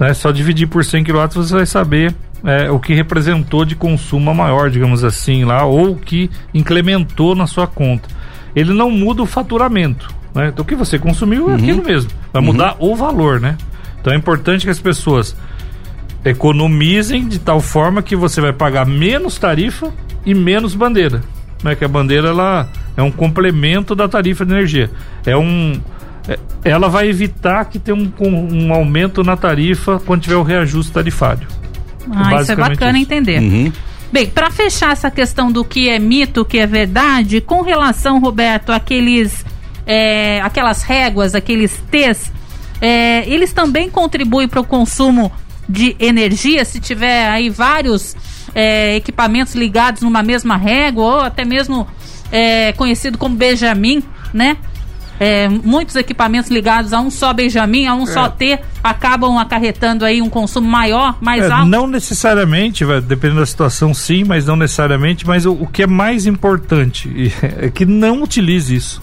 né? 0.00 0.14
Só 0.14 0.32
dividir 0.32 0.66
por 0.66 0.82
100 0.82 1.04
quilowatts 1.04 1.36
você 1.36 1.54
vai 1.54 1.66
saber 1.66 2.14
é, 2.42 2.70
o 2.70 2.80
que 2.80 2.94
representou 2.94 3.66
de 3.66 3.76
consumo 3.76 4.34
maior, 4.34 4.70
digamos 4.70 5.04
assim, 5.04 5.44
lá, 5.44 5.64
ou 5.66 5.90
o 5.90 5.96
que 5.96 6.30
incrementou 6.54 7.34
na 7.36 7.46
sua 7.46 7.66
conta. 7.66 8.08
Ele 8.56 8.72
não 8.72 8.90
muda 8.90 9.22
o 9.22 9.26
faturamento. 9.26 10.08
Né? 10.34 10.48
Então 10.48 10.64
o 10.64 10.66
que 10.66 10.74
você 10.74 10.98
consumiu 10.98 11.50
é 11.50 11.50
uhum. 11.50 11.54
aquilo 11.56 11.84
mesmo. 11.84 12.10
Vai 12.32 12.40
uhum. 12.40 12.46
mudar 12.46 12.76
o 12.78 12.96
valor, 12.96 13.38
né? 13.38 13.58
Então 14.00 14.12
é 14.12 14.16
importante 14.16 14.64
que 14.64 14.70
as 14.70 14.80
pessoas 14.80 15.36
economizem 16.24 17.28
de 17.28 17.38
tal 17.38 17.60
forma 17.60 18.02
que 18.02 18.16
você 18.16 18.40
vai 18.40 18.52
pagar 18.52 18.86
menos 18.86 19.38
tarifa 19.38 19.92
e 20.24 20.34
menos 20.34 20.74
bandeira. 20.74 21.22
Né? 21.62 21.74
Que 21.74 21.84
a 21.84 21.88
bandeira 21.88 22.28
ela 22.28 22.68
é 22.96 23.02
um 23.02 23.10
complemento 23.10 23.94
da 23.94 24.08
tarifa 24.08 24.46
de 24.46 24.52
energia. 24.52 24.90
É 25.26 25.36
um 25.36 25.78
ela 26.64 26.88
vai 26.88 27.08
evitar 27.08 27.64
que 27.64 27.78
tenha 27.78 27.96
um, 27.96 28.12
um 28.20 28.72
aumento 28.72 29.22
na 29.22 29.36
tarifa 29.36 30.00
quando 30.04 30.22
tiver 30.22 30.36
o 30.36 30.42
reajuste 30.42 30.92
tarifário. 30.92 31.46
Ah, 32.10 32.40
isso 32.40 32.52
é 32.52 32.56
bacana 32.56 32.98
isso. 32.98 33.06
entender. 33.06 33.40
Uhum. 33.40 33.72
Bem, 34.12 34.26
para 34.26 34.50
fechar 34.50 34.92
essa 34.92 35.10
questão 35.10 35.52
do 35.52 35.64
que 35.64 35.88
é 35.88 35.98
mito, 35.98 36.40
o 36.40 36.44
que 36.44 36.58
é 36.58 36.66
verdade, 36.66 37.40
com 37.40 37.62
relação, 37.62 38.18
Roberto, 38.18 38.72
àqueles, 38.72 39.44
é, 39.86 40.40
aquelas 40.40 40.82
réguas, 40.82 41.34
aqueles 41.34 41.80
T's, 41.90 42.32
é, 42.80 43.28
eles 43.28 43.52
também 43.52 43.88
contribuem 43.88 44.48
para 44.48 44.60
o 44.60 44.64
consumo 44.64 45.30
de 45.68 45.94
energia, 46.00 46.64
se 46.64 46.80
tiver 46.80 47.28
aí 47.28 47.48
vários 47.48 48.16
é, 48.52 48.96
equipamentos 48.96 49.54
ligados 49.54 50.02
numa 50.02 50.22
mesma 50.22 50.56
régua, 50.56 51.04
ou 51.04 51.20
até 51.20 51.44
mesmo 51.44 51.86
é, 52.32 52.72
conhecido 52.72 53.16
como 53.16 53.36
Benjamin, 53.36 54.02
né? 54.34 54.56
É, 55.20 55.50
muitos 55.50 55.96
equipamentos 55.96 56.50
ligados 56.50 56.94
a 56.94 57.00
um 57.00 57.10
só 57.10 57.34
Benjamin, 57.34 57.86
a 57.86 57.94
um 57.94 58.04
é. 58.04 58.06
só 58.06 58.26
T, 58.30 58.58
acabam 58.82 59.36
acarretando 59.36 60.06
aí 60.06 60.22
um 60.22 60.30
consumo 60.30 60.66
maior, 60.66 61.18
mais 61.20 61.44
é, 61.44 61.52
alto? 61.52 61.68
Não 61.68 61.86
necessariamente, 61.86 62.86
vai, 62.86 63.02
dependendo 63.02 63.40
da 63.40 63.46
situação 63.46 63.92
sim, 63.92 64.24
mas 64.24 64.46
não 64.46 64.56
necessariamente, 64.56 65.26
mas 65.26 65.44
o, 65.44 65.52
o 65.52 65.66
que 65.66 65.82
é 65.82 65.86
mais 65.86 66.26
importante 66.26 67.30
é 67.60 67.68
que 67.68 67.84
não 67.84 68.22
utilize 68.22 68.74
isso. 68.74 69.02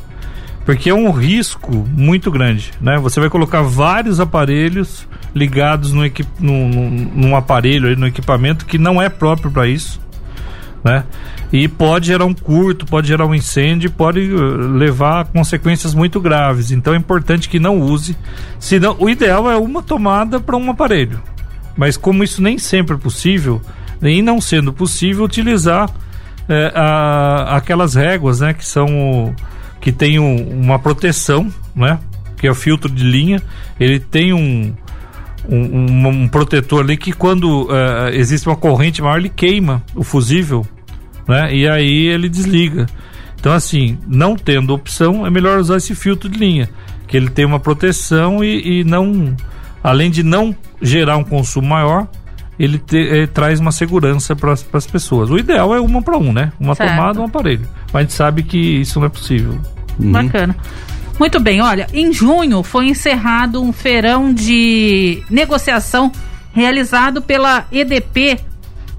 Porque 0.66 0.90
é 0.90 0.94
um 0.94 1.12
risco 1.12 1.72
muito 1.96 2.30
grande, 2.30 2.74
né? 2.82 2.98
Você 2.98 3.22
vai 3.22 3.30
colocar 3.30 3.62
vários 3.62 4.20
aparelhos 4.20 5.08
ligados 5.34 5.94
no, 5.94 6.04
equip, 6.04 6.28
no, 6.40 6.68
no, 6.68 6.90
num 6.90 7.36
aparelho, 7.38 7.96
no 7.96 8.08
equipamento 8.08 8.66
que 8.66 8.78
não 8.78 9.02
é 9.02 9.08
próprio 9.08 9.50
para 9.50 9.66
isso, 9.68 10.02
né? 10.84 11.04
e 11.52 11.68
pode 11.68 12.08
gerar 12.08 12.26
um 12.26 12.34
curto, 12.34 12.86
pode 12.86 13.08
gerar 13.08 13.26
um 13.26 13.34
incêndio, 13.34 13.92
pode 13.92 14.20
eh, 14.20 14.38
levar 14.78 15.22
a 15.22 15.26
consequências 15.26 15.94
muito 15.94 16.20
graves. 16.20 16.72
Então 16.72 16.94
é 16.94 16.98
importante 16.98 17.48
que 17.48 17.60
não 17.60 17.80
use. 17.80 18.18
Senão, 18.60 18.96
o 19.00 19.10
ideal 19.10 19.50
é 19.50 19.56
uma 19.56 19.82
tomada 19.82 20.40
para 20.40 20.58
um 20.58 20.70
aparelho. 20.70 21.22
Mas 21.76 21.96
como 21.96 22.24
isso 22.24 22.42
nem 22.42 22.58
sempre 22.58 22.96
é 22.96 23.00
possível, 23.00 23.62
nem 24.02 24.22
não 24.22 24.42
sendo 24.42 24.74
possível, 24.74 25.24
utilizar 25.24 25.90
é, 26.50 26.72
a, 26.76 27.56
aquelas 27.56 27.96
réguas, 27.96 28.42
né, 28.42 28.54
que 28.54 28.66
são 28.66 29.34
que 29.80 29.92
tem 29.92 30.20
um, 30.20 30.64
uma 30.64 30.80
proteção, 30.80 31.54
né, 31.76 32.00
que 32.36 32.48
é 32.48 32.52
o 32.52 32.56
filtro 32.56 32.92
de 32.92 33.04
linha. 33.04 33.42
Ele 33.80 34.00
tem 34.00 34.34
um 34.34 34.74
um, 35.50 35.58
um, 35.58 36.08
um 36.08 36.28
protetor 36.28 36.84
ali 36.84 36.98
que 36.98 37.12
quando 37.12 37.64
uh, 37.64 38.10
existe 38.12 38.48
uma 38.48 38.56
corrente 38.56 39.02
maior 39.02 39.18
ele 39.18 39.30
queima 39.30 39.84
o 39.96 40.04
fusível 40.04 40.66
né? 41.28 41.54
E 41.54 41.68
aí 41.68 42.08
ele 42.08 42.30
desliga. 42.30 42.88
Então, 43.40 43.52
assim, 43.52 43.98
não 44.08 44.36
tendo 44.36 44.74
opção, 44.74 45.28
é 45.28 45.30
melhor 45.30 45.60
usar 45.60 45.78
esse 45.78 45.94
filtro 45.94 46.30
de 46.30 46.40
linha, 46.40 46.70
que 47.08 47.18
ele 47.18 47.30
tem 47.30 47.46
uma 47.46 47.60
proteção 47.60 48.44
e, 48.44 48.80
e 48.80 48.84
não, 48.84 49.36
além 49.84 50.10
de 50.10 50.24
não 50.24 50.56
gerar 50.82 51.18
um 51.18 51.24
consumo 51.24 51.68
maior, 51.68 52.08
ele, 52.58 52.80
te, 52.80 52.98
ele 52.98 53.28
traz 53.28 53.60
uma 53.60 53.72
segurança 53.72 54.36
para 54.36 54.54
as 54.54 54.88
pessoas. 54.88 55.30
O 55.30 55.38
ideal 55.38 55.76
é 55.76 55.80
uma 55.80 56.02
para 56.02 56.18
um, 56.18 56.34
né? 56.34 56.52
Uma 56.60 56.74
certo. 56.74 56.90
tomada, 56.90 57.22
um 57.22 57.26
aparelho. 57.26 57.68
Mas 57.94 57.96
a 57.96 58.02
gente 58.02 58.14
sabe 58.14 58.44
que 58.44 58.58
isso 58.58 59.00
não 59.00 59.06
é 59.06 59.10
possível. 59.10 59.60
Uhum. 60.00 60.12
Bacana. 60.12 60.56
Muito 61.20 61.40
bem, 61.40 61.62
olha, 61.62 61.88
em 61.94 62.14
junho 62.14 62.62
foi 62.62 62.90
encerrado 62.90 63.62
um 63.62 63.74
feirão 63.74 64.32
de 64.32 65.24
negociação 65.30 66.12
realizado 66.54 67.22
pela 67.22 67.66
EDP 67.72 68.40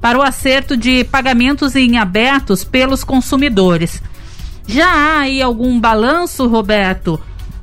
para 0.01 0.19
o 0.19 0.23
acerto 0.23 0.77
de 0.77 1.05
pagamentos 1.05 1.77
em 1.77 1.97
abertos 1.97 2.65
pelos 2.65 3.05
consumidores. 3.05 4.03
Já 4.67 4.87
há 4.87 5.21
aí 5.21 5.41
algum 5.41 5.79
balanço, 5.79 6.47
Roberto, 6.49 7.21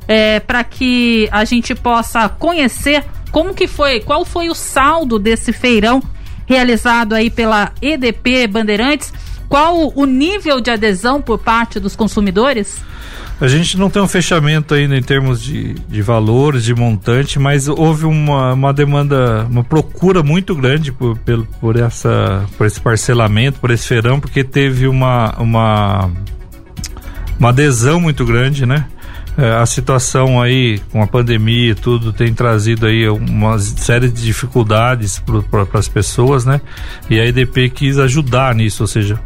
é, 0.07 0.39
para 0.39 0.63
que 0.63 1.27
a 1.31 1.43
gente 1.43 1.75
possa 1.75 2.29
conhecer 2.29 3.03
como 3.31 3.53
que 3.53 3.67
foi, 3.67 3.99
qual 3.99 4.23
foi 4.23 4.49
o 4.49 4.55
saldo 4.55 5.19
desse 5.19 5.51
feirão 5.51 6.01
realizado 6.45 7.13
aí 7.13 7.29
pela 7.29 7.73
EDP 7.81 8.47
Bandeirantes? 8.47 9.11
Qual 9.49 9.91
o 9.95 10.05
nível 10.05 10.61
de 10.61 10.71
adesão 10.71 11.21
por 11.21 11.39
parte 11.39 11.79
dos 11.79 11.95
consumidores? 11.95 12.81
A 13.39 13.47
gente 13.49 13.77
não 13.77 13.89
tem 13.89 14.01
um 14.01 14.07
fechamento 14.07 14.73
ainda 14.73 14.97
em 14.97 15.01
termos 15.01 15.41
de, 15.41 15.73
de 15.73 16.01
valores, 16.01 16.63
de 16.63 16.73
montante, 16.73 17.37
mas 17.37 17.67
houve 17.67 18.05
uma, 18.05 18.53
uma 18.53 18.73
demanda, 18.73 19.45
uma 19.49 19.63
procura 19.63 20.23
muito 20.23 20.55
grande 20.55 20.91
por, 20.93 21.17
por, 21.17 21.45
por, 21.59 21.75
essa, 21.75 22.45
por 22.57 22.65
esse 22.65 22.79
parcelamento, 22.79 23.59
por 23.59 23.71
esse 23.71 23.85
feirão, 23.85 24.21
porque 24.21 24.41
teve 24.41 24.87
uma, 24.87 25.35
uma, 25.37 26.09
uma 27.37 27.49
adesão 27.49 27.99
muito 27.99 28.23
grande, 28.25 28.65
né? 28.65 28.85
É, 29.37 29.51
a 29.51 29.65
situação 29.65 30.41
aí 30.41 30.79
com 30.89 31.03
a 31.03 31.07
pandemia 31.07 31.71
e 31.71 31.75
tudo 31.75 32.13
tem 32.13 32.33
trazido 32.33 32.85
aí 32.85 33.05
uma 33.09 33.59
série 33.59 34.07
de 34.07 34.23
dificuldades 34.23 35.21
para 35.51 35.67
as 35.77 35.89
pessoas, 35.89 36.45
né? 36.45 36.61
E 37.09 37.19
a 37.19 37.25
EDP 37.25 37.69
quis 37.69 37.99
ajudar 37.99 38.55
nisso, 38.55 38.83
ou 38.83 38.87
seja, 38.87 39.19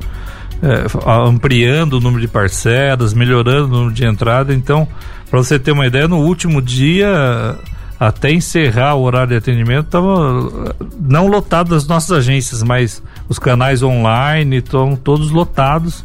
é, 0.62 0.86
ampliando 1.28 1.94
o 1.94 2.00
número 2.00 2.22
de 2.22 2.28
parcelas, 2.28 3.14
melhorando 3.14 3.66
o 3.66 3.78
número 3.78 3.94
de 3.94 4.06
entrada. 4.06 4.54
Então, 4.54 4.88
para 5.30 5.40
você 5.40 5.58
ter 5.58 5.72
uma 5.72 5.88
ideia, 5.88 6.08
no 6.08 6.18
último 6.18 6.62
dia, 6.62 7.58
até 8.00 8.32
encerrar 8.32 8.96
o 8.96 9.04
horário 9.04 9.30
de 9.30 9.36
atendimento, 9.36 9.86
estava 9.86 10.76
não 11.00 11.28
lotado 11.28 11.76
as 11.76 11.88
nossas 11.88 12.12
agências, 12.12 12.64
mas 12.64 13.02
os 13.28 13.38
canais 13.38 13.84
online 13.84 14.58
estão 14.58 14.96
todos 14.96 15.32
lotados, 15.32 16.04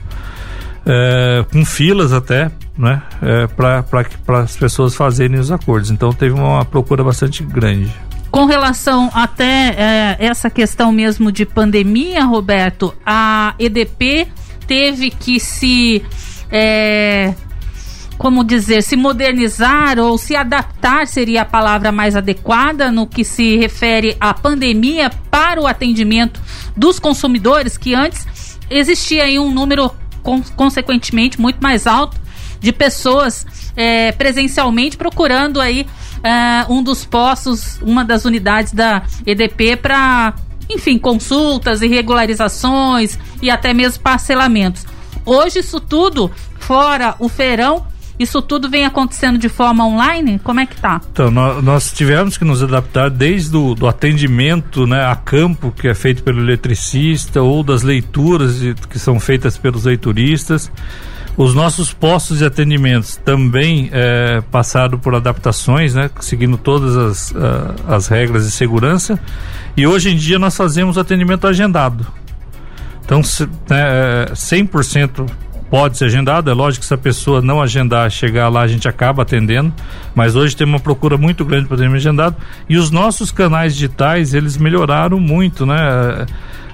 é, 0.87 1.45
com 1.51 1.65
filas 1.65 2.13
até, 2.13 2.51
né, 2.77 3.03
é, 3.23 3.47
para 3.47 3.85
as 4.43 4.57
pessoas 4.57 4.95
fazerem 4.95 5.39
os 5.39 5.51
acordos. 5.51 5.91
Então, 5.91 6.13
teve 6.13 6.35
uma 6.35 6.65
procura 6.65 7.03
bastante 7.03 7.43
grande. 7.43 7.91
Com 8.31 8.47
relação 8.47 9.11
até 9.15 9.75
é, 9.79 10.17
essa 10.19 10.51
questão 10.51 10.91
mesmo 10.91 11.31
de 11.31 11.47
pandemia, 11.47 12.25
Roberto, 12.25 12.93
a 13.07 13.55
EDP 13.61 14.27
teve 14.67 15.11
que 15.11 15.39
se. 15.41 16.05
É, 16.51 17.35
como 18.17 18.45
dizer, 18.45 18.83
se 18.83 18.97
modernizar 18.97 19.99
ou 19.99 20.17
se 20.17 20.37
adaptar 20.37 21.07
seria 21.07 21.43
a 21.43 21.45
palavra 21.45 21.91
mais 21.91 22.15
adequada 22.15 22.91
no 22.91 23.07
que 23.07 23.25
se 23.25 23.57
refere 23.57 24.17
à 24.21 24.33
pandemia 24.33 25.11
para 25.31 25.61
o 25.61 25.67
atendimento 25.67 26.41
dos 26.77 27.01
consumidores, 27.01 27.77
que 27.77 27.93
antes 27.93 28.59
existia 28.71 29.25
aí 29.25 29.39
um 29.39 29.53
número 29.53 29.91
consequentemente 30.57 31.41
muito 31.41 31.61
mais 31.61 31.87
alto 31.87 32.17
de 32.61 32.73
pessoas 32.73 33.45
é, 33.77 34.13
presencialmente 34.13 34.97
procurando 34.97 35.61
aí 35.61 35.87
é, 36.23 36.65
um 36.71 36.83
dos 36.83 37.05
postos, 37.05 37.79
uma 37.83 38.05
das 38.05 38.25
unidades 38.25 38.73
da 38.73 39.03
EDP 39.27 39.77
para, 39.77 40.35
enfim, 40.69 40.99
consultas 40.99 41.83
e 41.83 41.89
regularizações 41.89 43.19
e 43.43 43.51
até 43.51 43.73
mesmo 43.73 44.03
parcelamentos. 44.03 44.87
Hoje 45.25 45.61
isso 45.61 45.81
tudo, 45.81 46.31
fora 46.59 47.15
o 47.19 47.29
feirão, 47.29 47.87
isso 48.19 48.41
tudo 48.41 48.71
vem 48.71 48.85
acontecendo 48.85 49.39
de 49.39 49.49
forma 49.49 49.85
online? 49.85 50.39
Como 50.39 50.61
é 50.61 50.67
que 50.67 50.77
tá? 50.77 51.01
Então, 51.11 51.31
nós, 51.31 51.65
nós 51.65 51.93
tivemos 51.93 52.39
que 52.39 52.45
nos 52.45 52.63
adaptar 52.63 53.11
desde 53.11 53.57
o 53.57 53.75
do 53.75 53.89
atendimento 53.89 54.87
né, 54.87 55.05
a 55.05 55.17
campo, 55.17 55.73
que 55.73 55.89
é 55.89 55.95
feito 55.95 56.23
pelo 56.23 56.41
eletricista, 56.41 57.43
ou 57.43 57.63
das 57.65 57.83
leituras 57.83 58.61
que 58.89 58.99
são 58.99 59.19
feitas 59.19 59.59
pelos 59.59 59.85
leituristas. 59.85 60.71
Os 61.37 61.53
nossos 61.53 61.93
postos 61.93 62.39
de 62.39 62.45
atendimentos 62.45 63.17
também 63.17 63.91
é, 63.93 64.41
passaram 64.53 64.99
por 64.99 65.15
adaptações, 65.17 65.95
né, 65.95 66.09
seguindo 66.21 66.57
todas 66.57 66.97
as, 66.97 67.35
as 67.89 68.07
regras 68.07 68.45
de 68.45 68.53
segurança. 68.53 69.19
E 69.77 69.87
hoje 69.87 70.11
em 70.11 70.17
dia 70.17 70.39
nós 70.39 70.57
fazemos 70.57 70.97
atendimento 70.97 71.47
agendado. 71.47 72.07
Então, 73.05 73.21
né, 73.69 74.27
100% 74.33 75.27
é, 75.29 75.45
pode 75.69 75.99
ser 75.99 76.05
agendado. 76.05 76.49
É 76.49 76.55
lógico 76.55 76.83
que 76.83 76.87
se 76.87 76.95
a 76.95 76.99
pessoa 76.99 77.43
não 77.43 77.61
agendar, 77.61 78.09
chegar 78.11 78.49
lá, 78.49 78.63
a 78.63 78.69
gente 78.69 78.87
acaba 78.87 79.23
atendendo. 79.23 79.73
Mas 80.15 80.37
hoje 80.37 80.57
tem 80.57 80.65
uma 80.65 80.79
procura 80.79 81.19
muito 81.19 81.45
grande 81.45 81.67
para 81.67 81.75
atendimento 81.75 82.01
agendado. 82.01 82.37
E 82.69 82.77
os 82.77 82.93
nossos 82.93 83.33
canais 83.33 83.75
digitais, 83.75 84.35
eles 84.35 84.57
melhoraram 84.57 85.19
muito, 85.19 85.67
né? 85.67 86.27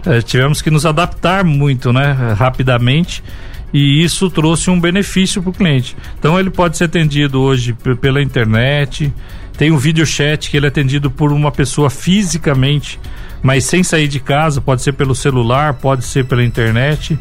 É, 0.06 0.18
é 0.18 0.22
tivemos 0.22 0.60
que 0.60 0.70
nos 0.70 0.84
adaptar 0.84 1.44
muito, 1.44 1.92
né? 1.94 2.34
Rapidamente 2.36 3.24
e 3.72 4.02
isso 4.02 4.30
trouxe 4.30 4.70
um 4.70 4.80
benefício 4.80 5.42
para 5.42 5.50
o 5.50 5.52
cliente. 5.52 5.96
Então 6.18 6.38
ele 6.38 6.50
pode 6.50 6.76
ser 6.76 6.84
atendido 6.84 7.40
hoje 7.40 7.76
pela 8.00 8.22
internet, 8.22 9.12
tem 9.56 9.70
um 9.70 9.76
vídeo 9.76 10.06
chat 10.06 10.50
que 10.50 10.56
ele 10.56 10.66
é 10.66 10.68
atendido 10.68 11.10
por 11.10 11.32
uma 11.32 11.52
pessoa 11.52 11.90
fisicamente, 11.90 12.98
mas 13.42 13.64
sem 13.64 13.82
sair 13.82 14.08
de 14.08 14.18
casa, 14.18 14.60
pode 14.60 14.82
ser 14.82 14.92
pelo 14.92 15.14
celular, 15.14 15.74
pode 15.74 16.04
ser 16.04 16.24
pela 16.24 16.42
internet. 16.42 17.18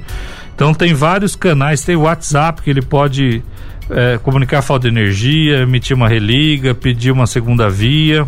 Então 0.56 0.74
tem 0.74 0.94
vários 0.94 1.36
canais, 1.36 1.84
tem 1.84 1.96
o 1.96 2.02
WhatsApp 2.02 2.62
que 2.62 2.70
ele 2.70 2.82
pode 2.82 3.44
é, 3.90 4.18
comunicar 4.20 4.62
falta 4.62 4.90
de 4.90 4.96
energia, 4.96 5.60
emitir 5.60 5.96
uma 5.96 6.08
religa, 6.08 6.74
pedir 6.74 7.12
uma 7.12 7.28
segunda 7.28 7.70
via. 7.70 8.28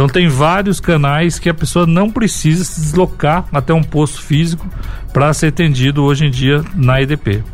Então 0.00 0.08
tem 0.08 0.28
vários 0.28 0.80
canais 0.80 1.38
que 1.38 1.46
a 1.50 1.52
pessoa 1.52 1.86
não 1.86 2.08
precisa 2.10 2.64
se 2.64 2.80
deslocar 2.80 3.44
até 3.52 3.74
um 3.74 3.82
posto 3.82 4.22
físico 4.22 4.66
para 5.12 5.30
ser 5.34 5.48
atendido 5.48 6.02
hoje 6.02 6.24
em 6.24 6.30
dia 6.30 6.64
na 6.74 7.02
EDP. 7.02 7.44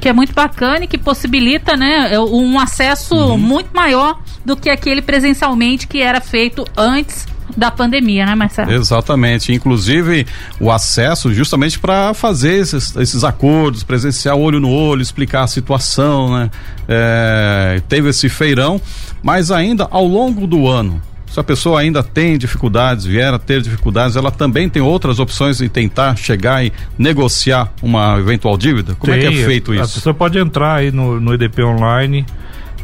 Que 0.00 0.08
é 0.08 0.12
muito 0.12 0.34
bacana 0.34 0.86
e 0.86 0.88
que 0.88 0.98
possibilita 0.98 1.76
né, 1.76 2.12
é, 2.12 2.18
um 2.18 2.58
acesso 2.58 3.14
uhum. 3.14 3.38
muito 3.38 3.70
maior 3.72 4.20
do 4.44 4.56
que 4.56 4.68
aquele 4.68 5.02
presencialmente 5.02 5.86
que 5.86 6.02
era 6.02 6.20
feito 6.20 6.66
antes 6.76 7.28
da 7.56 7.70
pandemia, 7.70 8.26
né, 8.26 8.34
Marcelo? 8.34 8.72
Exatamente. 8.72 9.52
Inclusive, 9.52 10.26
o 10.58 10.72
acesso 10.72 11.32
justamente 11.32 11.78
para 11.78 12.12
fazer 12.12 12.54
esses, 12.54 12.96
esses 12.96 13.22
acordos, 13.22 13.84
presenciar 13.84 14.34
olho 14.34 14.58
no 14.58 14.68
olho, 14.68 15.00
explicar 15.00 15.44
a 15.44 15.46
situação, 15.46 16.36
né? 16.36 16.50
É, 16.88 17.80
teve 17.88 18.08
esse 18.08 18.28
feirão, 18.28 18.80
mas 19.22 19.52
ainda 19.52 19.86
ao 19.92 20.04
longo 20.04 20.44
do 20.44 20.66
ano, 20.66 21.00
se 21.34 21.40
a 21.40 21.42
pessoa 21.42 21.80
ainda 21.80 22.00
tem 22.00 22.38
dificuldades, 22.38 23.04
vier 23.04 23.34
a 23.34 23.40
ter 23.40 23.60
dificuldades, 23.60 24.14
ela 24.14 24.30
também 24.30 24.68
tem 24.68 24.80
outras 24.80 25.18
opções 25.18 25.60
em 25.60 25.68
tentar 25.68 26.14
chegar 26.14 26.64
e 26.64 26.72
negociar 26.96 27.72
uma 27.82 28.16
eventual 28.20 28.56
dívida? 28.56 28.94
Como 28.94 29.12
tem, 29.12 29.26
é 29.26 29.28
que 29.28 29.42
é 29.42 29.44
feito 29.44 29.74
isso? 29.74 29.82
A 29.82 29.88
pessoa 29.88 30.14
pode 30.14 30.38
entrar 30.38 30.76
aí 30.76 30.92
no, 30.92 31.20
no 31.20 31.34
EDP 31.34 31.64
online 31.64 32.24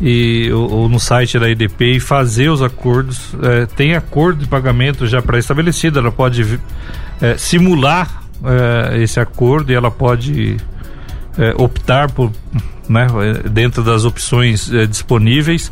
e, 0.01 0.51
ou, 0.53 0.69
ou, 0.69 0.89
no 0.89 0.99
site 0.99 1.39
da 1.39 1.49
EDP 1.49 1.93
e 1.93 2.01
fazer 2.01 2.49
os 2.49 2.61
acordos. 2.61 3.37
É, 3.41 3.67
tem 3.67 3.95
acordo 3.95 4.41
de 4.41 4.49
pagamento 4.49 5.07
já 5.07 5.23
pré-estabelecido, 5.23 6.01
ela 6.01 6.11
pode 6.11 6.59
é, 7.23 7.37
simular 7.39 8.25
é, 8.45 9.01
esse 9.01 9.21
acordo 9.21 9.71
e 9.71 9.77
ela 9.77 9.93
pode 9.93 10.57
é, 11.39 11.55
optar 11.57 12.11
por, 12.11 12.33
né, 12.89 13.07
dentro 13.49 13.85
das 13.85 14.05
opções 14.05 14.73
é, 14.73 14.87
disponíveis. 14.87 15.71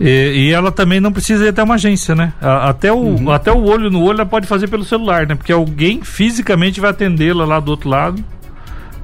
E, 0.00 0.48
e, 0.48 0.52
ela 0.52 0.70
também 0.70 1.00
não 1.00 1.12
precisa 1.12 1.44
ir 1.44 1.48
até 1.48 1.62
uma 1.62 1.74
agência, 1.74 2.14
né? 2.14 2.32
até, 2.40 2.92
o, 2.92 2.96
uhum. 2.96 3.30
até 3.30 3.50
o 3.50 3.64
olho 3.64 3.90
no 3.90 4.02
olho 4.02 4.16
ela 4.16 4.26
pode 4.26 4.46
fazer 4.46 4.68
pelo 4.68 4.84
celular, 4.84 5.26
né? 5.26 5.34
Porque 5.34 5.52
alguém 5.52 6.02
fisicamente 6.02 6.80
vai 6.80 6.90
atendê-la 6.90 7.44
lá 7.44 7.58
do 7.58 7.70
outro 7.70 7.88
lado 7.88 8.24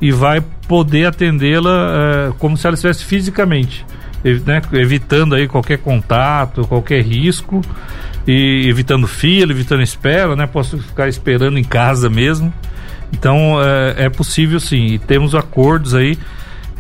e 0.01 0.13
vai 0.13 0.41
poder 0.69 1.07
atendê-la 1.07 2.33
como 2.39 2.57
se 2.57 2.67
ela 2.67 2.75
estivesse 2.75 3.05
fisicamente 3.05 3.85
né, 4.47 4.63
evitando 4.73 5.35
aí 5.35 5.47
qualquer 5.47 5.79
contato, 5.79 6.67
qualquer 6.67 7.03
risco 7.03 7.61
e 8.27 8.67
evitando 8.69 9.07
fila, 9.07 9.53
evitando 9.53 9.83
espera, 9.83 10.35
né? 10.35 10.47
Posso 10.47 10.79
ficar 10.79 11.09
esperando 11.09 11.59
em 11.59 11.65
casa 11.65 12.09
mesmo. 12.09 12.53
Então 13.13 13.59
é, 13.63 14.07
é 14.07 14.09
possível 14.09 14.59
sim. 14.59 14.87
E 14.87 14.99
temos 14.99 15.35
acordos 15.35 15.95
aí 15.95 16.19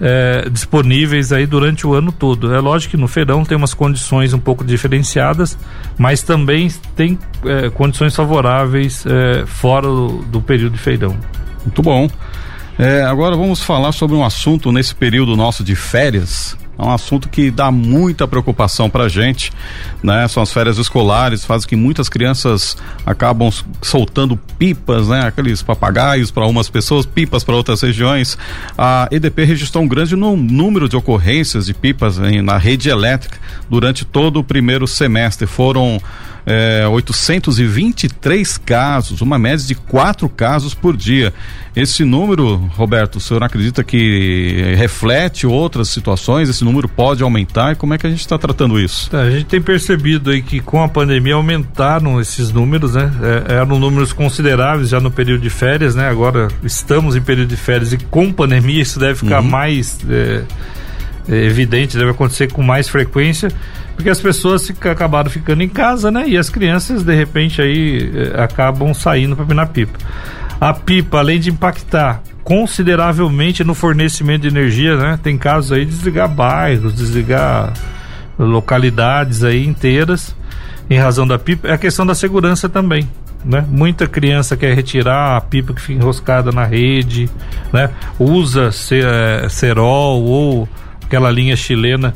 é, 0.00 0.48
disponíveis 0.50 1.32
aí 1.32 1.46
durante 1.46 1.86
o 1.86 1.94
ano 1.94 2.10
todo. 2.12 2.54
É 2.54 2.60
lógico 2.60 2.92
que 2.92 2.96
no 2.96 3.08
feirão 3.08 3.44
tem 3.44 3.56
umas 3.56 3.74
condições 3.74 4.32
um 4.32 4.38
pouco 4.38 4.64
diferenciadas, 4.64 5.56
mas 5.98 6.22
também 6.22 6.68
tem 6.96 7.18
é, 7.44 7.70
condições 7.70 8.14
favoráveis 8.14 9.04
é, 9.06 9.46
fora 9.46 9.86
do, 9.86 10.22
do, 10.24 10.40
período 10.40 10.72
de 10.72 10.78
feirão. 10.78 11.16
Muito 11.64 11.82
bom. 11.82 12.08
É, 12.78 13.02
agora 13.02 13.36
vamos 13.36 13.62
falar 13.62 13.92
sobre 13.92 14.16
um 14.16 14.24
assunto 14.24 14.72
nesse 14.72 14.94
período 14.94 15.36
nosso 15.36 15.62
de 15.62 15.76
férias 15.76 16.56
é 16.78 16.82
um 16.82 16.92
assunto 16.92 17.28
que 17.28 17.50
dá 17.50 17.70
muita 17.70 18.26
preocupação 18.26 18.90
para 18.90 19.04
a 19.04 19.08
gente, 19.08 19.52
né? 20.02 20.26
São 20.28 20.42
as 20.42 20.52
férias 20.52 20.78
escolares, 20.78 21.44
fazem 21.44 21.68
que 21.68 21.76
muitas 21.76 22.08
crianças 22.08 22.76
acabam 23.06 23.50
soltando 23.80 24.36
pipas, 24.58 25.08
né? 25.08 25.26
Aqueles 25.26 25.62
papagaios 25.62 26.30
para 26.30 26.46
umas 26.46 26.68
pessoas, 26.68 27.06
pipas 27.06 27.44
para 27.44 27.54
outras 27.54 27.80
regiões. 27.80 28.36
A 28.76 29.08
EDP 29.10 29.44
registrou 29.44 29.84
um 29.84 29.88
grande 29.88 30.16
número 30.16 30.88
de 30.88 30.96
ocorrências 30.96 31.66
de 31.66 31.74
pipas 31.74 32.18
em, 32.18 32.42
na 32.42 32.56
rede 32.56 32.88
elétrica 32.88 33.38
durante 33.68 34.04
todo 34.04 34.40
o 34.40 34.44
primeiro 34.44 34.86
semestre. 34.86 35.46
Foram 35.46 36.00
é, 36.46 36.86
823 36.86 38.58
casos, 38.58 39.20
uma 39.20 39.38
média 39.38 39.66
de 39.66 39.74
quatro 39.74 40.28
casos 40.28 40.74
por 40.74 40.96
dia. 40.96 41.32
Esse 41.74 42.04
número, 42.04 42.56
Roberto, 42.76 43.16
o 43.16 43.20
senhor 43.20 43.42
acredita 43.42 43.82
que 43.82 44.74
reflete 44.76 45.46
outras 45.46 45.88
situações? 45.88 46.48
Esse 46.48 46.64
número 46.64 46.88
pode 46.88 47.22
aumentar? 47.22 47.72
E 47.72 47.74
como 47.74 47.94
é 47.94 47.98
que 47.98 48.06
a 48.06 48.10
gente 48.10 48.20
está 48.20 48.38
tratando 48.38 48.78
isso? 48.78 49.10
Tá, 49.10 49.22
a 49.22 49.30
gente 49.30 49.46
tem 49.46 49.60
percebido 49.60 50.30
aí 50.30 50.40
que 50.42 50.60
com 50.60 50.82
a 50.82 50.88
pandemia 50.88 51.34
aumentaram 51.34 52.20
esses 52.20 52.52
números, 52.52 52.94
né? 52.94 53.10
É, 53.48 53.54
eram 53.54 53.78
números 53.78 54.12
consideráveis 54.12 54.90
já 54.90 55.00
no 55.00 55.10
período 55.10 55.40
de 55.40 55.50
férias, 55.50 55.94
né? 55.94 56.08
Agora 56.08 56.48
estamos 56.62 57.16
em 57.16 57.22
período 57.22 57.48
de 57.48 57.56
férias 57.56 57.92
e 57.92 57.98
com 57.98 58.32
pandemia 58.32 58.82
isso 58.82 59.00
deve 59.00 59.16
ficar 59.16 59.40
uhum. 59.40 59.48
mais 59.48 59.98
é, 60.08 60.44
é 61.28 61.44
evidente, 61.44 61.96
deve 61.96 62.10
acontecer 62.10 62.52
com 62.52 62.62
mais 62.62 62.88
frequência 62.88 63.50
porque 63.94 64.10
as 64.10 64.20
pessoas 64.20 64.66
fica, 64.66 64.90
acabaram 64.90 65.30
ficando 65.30 65.62
em 65.62 65.68
casa, 65.68 66.10
né? 66.10 66.24
E 66.26 66.36
as 66.36 66.50
crianças, 66.50 67.02
de 67.02 67.14
repente, 67.14 67.62
aí 67.62 68.10
eh, 68.14 68.42
acabam 68.42 68.92
saindo 68.92 69.36
para 69.36 69.44
pinar 69.44 69.68
pipa. 69.68 69.98
A 70.60 70.72
pipa, 70.72 71.18
além 71.18 71.38
de 71.38 71.50
impactar 71.50 72.22
consideravelmente 72.42 73.64
no 73.64 73.74
fornecimento 73.74 74.42
de 74.42 74.48
energia, 74.48 74.96
né? 74.96 75.18
Tem 75.22 75.38
casos 75.38 75.72
aí 75.72 75.84
de 75.84 75.92
desligar 75.92 76.28
bairros, 76.28 76.94
desligar 76.94 77.72
localidades 78.38 79.44
aí 79.44 79.66
inteiras 79.66 80.34
em 80.90 80.98
razão 80.98 81.26
da 81.26 81.38
pipa. 81.38 81.68
É 81.68 81.72
a 81.72 81.78
questão 81.78 82.04
da 82.04 82.14
segurança 82.14 82.68
também. 82.68 83.08
Né? 83.44 83.62
Muita 83.68 84.06
criança 84.06 84.56
quer 84.56 84.74
retirar 84.74 85.36
a 85.36 85.40
pipa 85.40 85.74
que 85.74 85.80
fica 85.80 85.98
enroscada 85.98 86.50
na 86.50 86.64
rede, 86.64 87.28
né? 87.72 87.90
Usa 88.18 88.70
eh, 88.90 89.46
cerol 89.50 90.22
ou 90.22 90.68
aquela 91.04 91.30
linha 91.30 91.54
chilena 91.54 92.14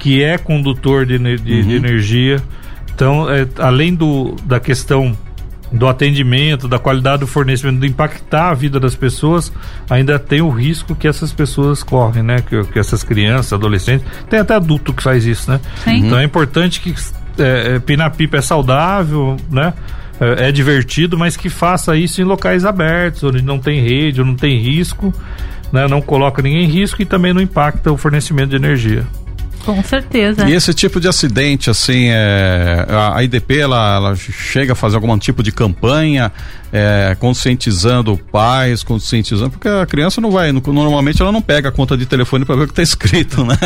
que 0.00 0.24
é 0.24 0.36
condutor 0.36 1.06
de, 1.06 1.18
de, 1.18 1.24
uhum. 1.28 1.36
de 1.62 1.74
energia. 1.76 2.42
Então, 2.92 3.30
é, 3.30 3.46
além 3.58 3.94
do, 3.94 4.34
da 4.44 4.58
questão 4.58 5.16
do 5.70 5.86
atendimento, 5.86 6.66
da 6.66 6.80
qualidade 6.80 7.20
do 7.20 7.28
fornecimento, 7.28 7.78
do 7.78 7.86
impactar 7.86 8.48
a 8.48 8.54
vida 8.54 8.80
das 8.80 8.96
pessoas, 8.96 9.52
ainda 9.88 10.18
tem 10.18 10.40
o 10.40 10.48
risco 10.48 10.96
que 10.96 11.06
essas 11.06 11.32
pessoas 11.32 11.84
correm, 11.84 12.24
né? 12.24 12.40
Que, 12.40 12.64
que 12.64 12.78
essas 12.78 13.04
crianças, 13.04 13.52
adolescentes, 13.52 14.04
tem 14.28 14.40
até 14.40 14.54
adulto 14.54 14.92
que 14.92 15.02
faz 15.02 15.24
isso, 15.24 15.48
né? 15.48 15.60
Sim. 15.84 16.06
Então 16.06 16.18
é 16.18 16.24
importante 16.24 16.80
que 16.80 16.92
é, 17.38 17.76
é, 17.76 17.78
pinar 17.78 18.10
pipa 18.16 18.38
é 18.38 18.42
saudável, 18.42 19.36
né? 19.48 19.72
É, 20.18 20.48
é 20.48 20.52
divertido, 20.52 21.16
mas 21.16 21.36
que 21.36 21.48
faça 21.48 21.94
isso 21.94 22.20
em 22.20 22.24
locais 22.24 22.64
abertos, 22.64 23.22
onde 23.22 23.42
não 23.42 23.58
tem 23.60 23.80
rede, 23.80 24.20
onde 24.20 24.30
não 24.30 24.36
tem 24.36 24.58
risco 24.58 25.14
né, 25.72 25.86
não 25.86 26.00
coloca 26.00 26.42
ninguém 26.42 26.64
em 26.64 26.68
risco 26.68 27.00
e 27.00 27.04
também 27.04 27.32
não 27.32 27.40
impacta 27.40 27.92
o 27.92 27.96
fornecimento 27.96 28.50
de 28.50 28.56
energia. 28.56 29.04
Com 29.64 29.82
certeza. 29.82 30.48
E 30.48 30.52
esse 30.52 30.72
tipo 30.72 31.00
de 31.00 31.08
acidente, 31.08 31.70
assim, 31.70 32.08
é, 32.08 32.86
a 32.88 33.22
IDP 33.22 33.58
ela, 33.58 33.96
ela 33.96 34.16
chega 34.16 34.72
a 34.72 34.76
fazer 34.76 34.96
algum 34.96 35.16
tipo 35.18 35.42
de 35.42 35.52
campanha 35.52 36.32
é, 36.72 37.16
conscientizando 37.18 38.16
pais, 38.30 38.82
conscientizando, 38.82 39.50
porque 39.50 39.68
a 39.68 39.84
criança 39.86 40.20
não 40.20 40.30
vai, 40.30 40.52
normalmente 40.52 41.20
ela 41.20 41.32
não 41.32 41.42
pega 41.42 41.68
a 41.68 41.72
conta 41.72 41.96
de 41.96 42.06
telefone 42.06 42.44
para 42.44 42.56
ver 42.56 42.62
o 42.62 42.66
que 42.66 42.72
está 42.72 42.82
escrito, 42.82 43.44
né? 43.44 43.56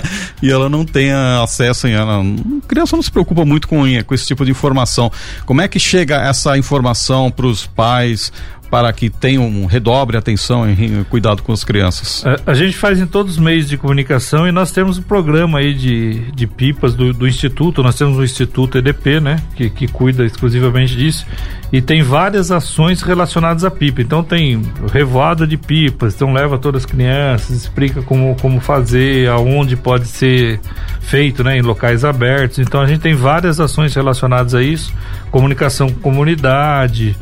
E 0.42 0.50
ela 0.50 0.68
não 0.68 0.84
tem 0.84 1.12
acesso, 1.12 1.86
ela, 1.86 2.20
a 2.20 2.66
criança 2.66 2.96
não 2.96 3.02
se 3.02 3.10
preocupa 3.10 3.44
muito 3.44 3.68
com, 3.68 3.82
com 4.04 4.14
esse 4.14 4.26
tipo 4.26 4.44
de 4.44 4.50
informação. 4.50 5.12
Como 5.44 5.60
é 5.60 5.68
que 5.68 5.78
chega 5.78 6.16
essa 6.16 6.56
informação 6.56 7.30
para 7.30 7.46
os 7.46 7.66
pais, 7.66 8.32
para 8.74 8.92
que 8.92 9.08
tenham 9.08 9.46
um 9.46 9.66
redobre 9.66 10.16
atenção 10.16 10.68
em 10.68 11.04
cuidado 11.04 11.44
com 11.44 11.52
as 11.52 11.62
crianças? 11.62 12.24
A, 12.26 12.50
a, 12.50 12.54
gente 12.54 12.76
faz 12.76 12.98
em 12.98 13.06
todos 13.06 13.34
os 13.34 13.38
meios 13.38 13.68
de 13.68 13.78
comunicação 13.78 14.48
e 14.48 14.50
nós 14.50 14.72
temos 14.72 14.98
um 14.98 15.02
programa 15.02 15.60
aí 15.60 15.72
de, 15.72 16.32
de 16.32 16.44
pipas 16.48 16.92
do, 16.92 17.12
do 17.12 17.28
Instituto, 17.28 17.84
nós 17.84 17.94
temos 17.94 18.18
o 18.18 18.24
Instituto 18.24 18.76
EDP, 18.76 19.20
né? 19.20 19.40
Que, 19.54 19.70
que 19.70 19.86
cuida 19.86 20.24
exclusivamente 20.24 20.96
disso 20.96 21.24
e 21.72 21.80
tem 21.80 22.02
várias 22.02 22.50
ações 22.50 23.00
relacionadas 23.00 23.64
à 23.64 23.70
pipa. 23.70 24.02
Então 24.02 24.24
tem 24.24 24.60
revoada 24.92 25.46
de 25.46 25.56
pipas, 25.56 26.16
então 26.16 26.32
leva 26.32 26.58
todas 26.58 26.84
as 26.84 26.86
crianças, 26.90 27.50
explica 27.50 28.02
como, 28.02 28.36
como 28.40 28.58
fazer, 28.58 29.28
aonde 29.28 29.76
pode 29.76 30.08
ser 30.08 30.58
feito, 31.00 31.44
né? 31.44 31.58
Em 31.58 31.62
locais 31.62 32.04
abertos. 32.04 32.58
Então 32.58 32.80
a 32.80 32.88
gente 32.88 33.02
tem 33.02 33.14
várias 33.14 33.60
ações 33.60 33.94
relacionadas 33.94 34.52
a 34.52 34.60
isso, 34.60 34.92
comunicação 35.30 35.88
com 35.88 36.00
comunidade, 36.00 37.16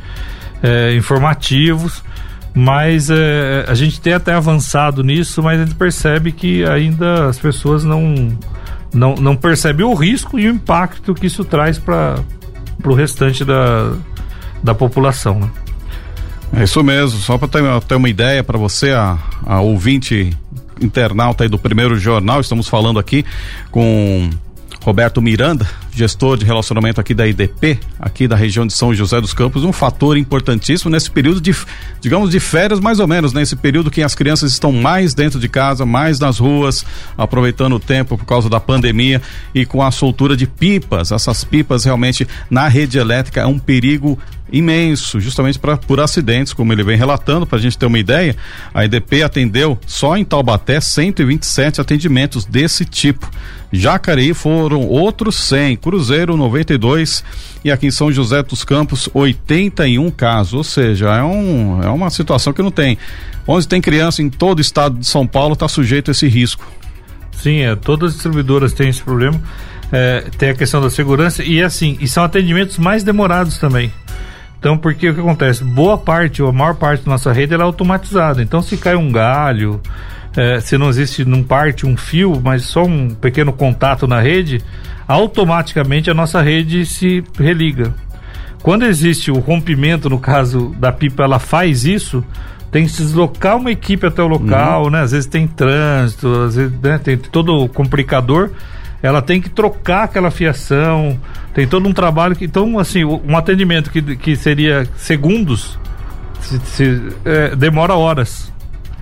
é, 0.63 0.95
informativos, 0.95 2.03
mas 2.55 3.11
é, 3.11 3.65
a 3.67 3.75
gente 3.75 4.01
tem 4.01 4.13
até 4.13 4.33
avançado 4.35 5.03
nisso, 5.03 5.43
mas 5.43 5.61
a 5.61 5.65
gente 5.65 5.75
percebe 5.75 6.33
que 6.33 6.65
ainda 6.65 7.27
as 7.29 7.39
pessoas 7.39 7.85
não, 7.85 8.37
não, 8.93 9.15
não 9.15 9.37
percebem 9.37 9.85
o 9.85 9.95
risco 9.95 10.39
e 10.39 10.47
o 10.49 10.55
impacto 10.55 11.15
que 11.15 11.27
isso 11.27 11.45
traz 11.45 11.79
para 11.79 12.23
o 12.85 12.95
restante 12.95 13.45
da, 13.45 13.95
da 14.63 14.75
população. 14.75 15.41
Né? 15.41 15.51
É 16.55 16.65
isso 16.65 16.83
mesmo, 16.85 17.19
só 17.19 17.39
para 17.39 17.49
ter, 17.49 17.63
ter, 17.89 17.95
uma 17.95 18.09
ideia 18.09 18.45
para 18.45 18.59
você, 18.59 18.91
a, 18.91 19.19
a 19.47 19.61
ouvinte 19.61 20.37
internauta 20.81 21.45
aí 21.45 21.49
do 21.49 21.59
primeiro 21.59 21.99
jornal, 21.99 22.41
estamos 22.41 22.69
falando 22.69 22.99
aqui 22.99 23.25
com 23.71 24.29
Roberto 24.85 25.23
Miranda, 25.23 25.67
gestor 25.95 26.39
de 26.39 26.45
relacionamento 26.45 27.01
aqui 27.01 27.15
da 27.15 27.27
IDP, 27.27 27.79
aqui 27.99 28.27
da 28.27 28.35
região 28.35 28.67
de 28.67 28.73
São 28.73 28.95
José 28.95 29.21
dos 29.21 29.35
Campos, 29.35 29.63
um 29.65 29.73
fator 29.73 30.17
importantíssimo 30.17 30.91
nesse 30.91 31.11
período 31.11 31.41
de, 31.41 31.55
digamos, 32.01 32.31
de 32.31 32.41
férias 32.41 32.81
mais 32.81 32.99
ou 32.99 33.07
menos, 33.07 33.33
nesse 33.33 33.55
né? 33.55 33.61
período 33.61 33.91
que 33.91 34.03
as 34.03 34.15
crianças 34.15 34.53
estão 34.53 34.73
mais 34.73 35.15
dentro 35.15 35.39
de 35.39 35.49
casa, 35.49 35.85
mais 35.85 36.19
nas 36.19 36.39
ruas, 36.39 36.85
aproveitando 37.17 37.75
o 37.75 37.81
tempo 37.81 38.17
por 38.17 38.25
causa 38.25 38.49
da 38.49 38.59
pandemia 38.59 39.21
e 39.55 39.67
com 39.67 39.83
a 39.83 39.91
soltura 39.91 40.37
de 40.37 40.47
pipas. 40.47 41.13
Essas 41.13 41.45
pipas 41.45 41.85
realmente 41.85 42.27
na 42.51 42.69
rede 42.69 42.99
elétrica 42.99 43.43
é 43.43 43.47
um 43.47 43.59
perigo 43.59 44.19
imenso, 44.53 45.19
justamente 45.19 45.59
pra, 45.59 45.77
por 45.77 45.99
acidentes, 45.99 46.53
como 46.53 46.73
ele 46.73 46.85
vem 46.85 46.97
relatando, 46.97 47.47
para 47.47 47.59
a 47.59 47.61
gente 47.61 47.79
ter 47.79 47.87
uma 47.87 47.99
ideia. 47.99 48.37
A 48.75 48.85
IDP 48.85 49.23
atendeu 49.23 49.79
só 49.87 50.17
em 50.17 50.25
Taubaté 50.25 50.81
127 50.81 51.81
atendimentos 51.81 52.45
desse 52.45 52.85
tipo. 52.85 53.29
Jacareí 53.73 54.35
foram 54.35 54.87
outros 54.87 55.37
100, 55.37 55.77
Cruzeiro 55.77 56.37
92 56.37 57.25
e 57.65 57.71
aqui 57.71 57.87
em 57.87 57.91
São 57.91 58.13
José 58.13 58.43
dos 58.43 58.65
Campos 58.65 59.09
81 59.15 60.11
casos, 60.11 60.53
ou 60.53 60.65
seja, 60.65 61.09
é, 61.09 61.23
um, 61.23 61.83
é 61.83 61.89
uma 61.89 62.11
situação 62.11 62.53
que 62.53 62.61
não 62.61 62.71
tem. 62.71 62.99
Onde 63.47 63.67
tem 63.67 63.81
criança 63.81 64.23
em 64.23 64.29
todo 64.29 64.59
o 64.59 64.61
estado 64.61 64.99
de 64.99 65.07
São 65.07 65.27
Paulo 65.27 65.55
está 65.55 65.67
sujeito 65.69 66.11
a 66.11 66.13
esse 66.13 66.29
risco. 66.29 66.71
Sim, 67.33 67.61
é, 67.61 67.75
todas 67.75 68.11
as 68.11 68.15
distribuidoras 68.15 68.73
têm 68.75 68.91
esse 68.91 69.03
problema. 69.03 69.41
É, 69.91 70.27
tem 70.39 70.51
a 70.51 70.55
questão 70.55 70.81
da 70.81 70.89
segurança 70.89 71.43
e 71.43 71.63
assim, 71.63 71.99
e 72.01 72.07
são 72.07 72.25
atendimentos 72.25 72.79
mais 72.79 73.03
demorados 73.03 73.59
também. 73.59 73.93
Então, 74.63 74.79
porque 74.79 75.11
o 75.11 75.15
que 75.15 75.21
acontece? 75.21 75.65
Boa 75.65 75.99
parte, 75.99 76.41
ou 76.41 76.49
a 76.49 76.53
maior 76.53 76.77
parte 76.77 77.05
da 77.05 77.11
nossa 77.11 77.33
rede 77.33 77.53
é 77.53 77.61
automatizada. 77.61 78.41
Então, 78.41 78.63
se 78.63 78.77
cai 78.77 78.95
um 78.95 79.11
galho, 79.11 79.81
é, 80.37 80.61
se 80.61 80.79
não 80.79 80.89
existe, 80.89 81.25
não 81.25 81.43
parte 81.43 81.85
um 81.85 81.97
fio, 81.97 82.41
mas 82.41 82.63
só 82.63 82.85
um 82.85 83.09
pequeno 83.09 83.53
contato 83.53 84.07
na 84.07 84.21
rede, 84.21 84.63
automaticamente 85.09 86.13
a 86.13 86.15
nossa 86.15 86.41
rede 86.41 86.87
se 86.87 87.25
religa. 87.37 87.93
Quando 88.63 88.85
existe 88.85 89.33
o 89.33 89.41
rompimento, 89.41 90.09
no 90.09 90.21
caso 90.21 90.73
da 90.79 90.93
pipa, 90.93 91.25
ela 91.25 91.41
faz 91.41 91.85
isso, 91.85 92.25
tem 92.71 92.85
que 92.85 92.93
se 92.93 93.03
deslocar 93.03 93.57
uma 93.57 93.73
equipe 93.73 94.07
até 94.07 94.23
o 94.23 94.29
local, 94.29 94.85
uhum. 94.85 94.91
né? 94.91 95.01
Às 95.01 95.11
vezes 95.11 95.27
tem 95.27 95.49
trânsito, 95.49 96.29
às 96.41 96.55
vezes 96.55 96.73
né? 96.81 96.99
tem 96.99 97.17
todo 97.17 97.65
o 97.65 97.69
complicador 97.69 98.53
ela 99.03 99.21
tem 99.21 99.41
que 99.41 99.51
trocar 99.51 100.05
aquela 100.05 100.31
fiação, 100.31 101.19
tem 101.53 101.67
todo 101.67 101.89
um 101.89 101.93
trabalho 101.93 102.37
que. 102.37 102.45
Então, 102.45 102.79
assim, 102.79 103.05
um 103.05 103.37
atendimento 103.37 103.91
que, 103.91 104.17
que 104.17 104.37
seria 104.37 104.89
segundos 104.97 105.79
se, 106.41 106.61
se, 106.61 107.03
é, 107.25 107.57
demora 107.57 107.95
horas. 107.95 108.53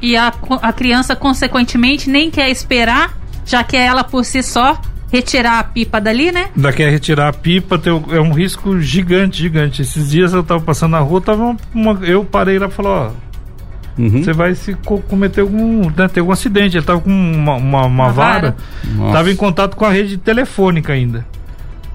E 0.01 0.17
a, 0.17 0.33
a 0.63 0.73
criança, 0.73 1.15
consequentemente, 1.15 2.09
nem 2.09 2.31
quer 2.31 2.49
esperar, 2.49 3.19
já 3.45 3.63
que 3.63 3.77
é 3.77 3.85
ela 3.85 4.03
por 4.03 4.25
si 4.25 4.43
só 4.43 4.81
retirar 5.13 5.59
a 5.59 5.65
pipa 5.65 6.01
dali, 6.01 6.33
né? 6.33 6.51
Ainda 6.57 6.73
quer 6.73 6.91
retirar 6.91 7.29
a 7.29 7.33
pipa, 7.33 7.79
tem, 7.79 7.93
é 7.93 8.21
um 8.21 8.33
risco 8.33 8.81
gigante, 8.81 9.39
gigante. 9.39 9.83
Esses 9.83 10.11
dias 10.11 10.33
eu 10.33 10.43
tava 10.43 10.61
passando 10.63 10.93
na 10.93 11.01
rua, 11.01 11.21
tava 11.21 11.57
uma, 11.75 11.99
eu 12.07 12.25
parei 12.25 12.59
lá 12.59 12.69
e 12.69 12.71
falei, 12.71 12.93
ó, 12.93 13.11
Uhum. 13.99 14.23
Você 14.23 14.33
vai 14.33 14.55
se 14.55 14.75
cometer 15.09 15.43
algum, 15.43 15.91
né, 15.91 16.09
ter 16.09 16.21
algum 16.21 16.33
acidente. 16.33 16.77
Ele 16.77 16.83
estava 16.83 17.01
com 17.01 17.11
uma, 17.11 17.57
uma, 17.57 17.87
uma 17.87 18.09
vara, 18.11 18.57
estava 19.07 19.31
em 19.31 19.37
contato 19.37 19.77
com 19.77 19.85
a 19.85 19.91
rede 19.91 20.17
telefônica 20.17 20.93
ainda. 20.93 21.27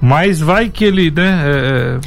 Mas 0.02 0.40
vai 0.40 0.70
que 0.70 0.84
ele, 0.84 1.10
né, 1.10 1.44
é, 1.46 2.00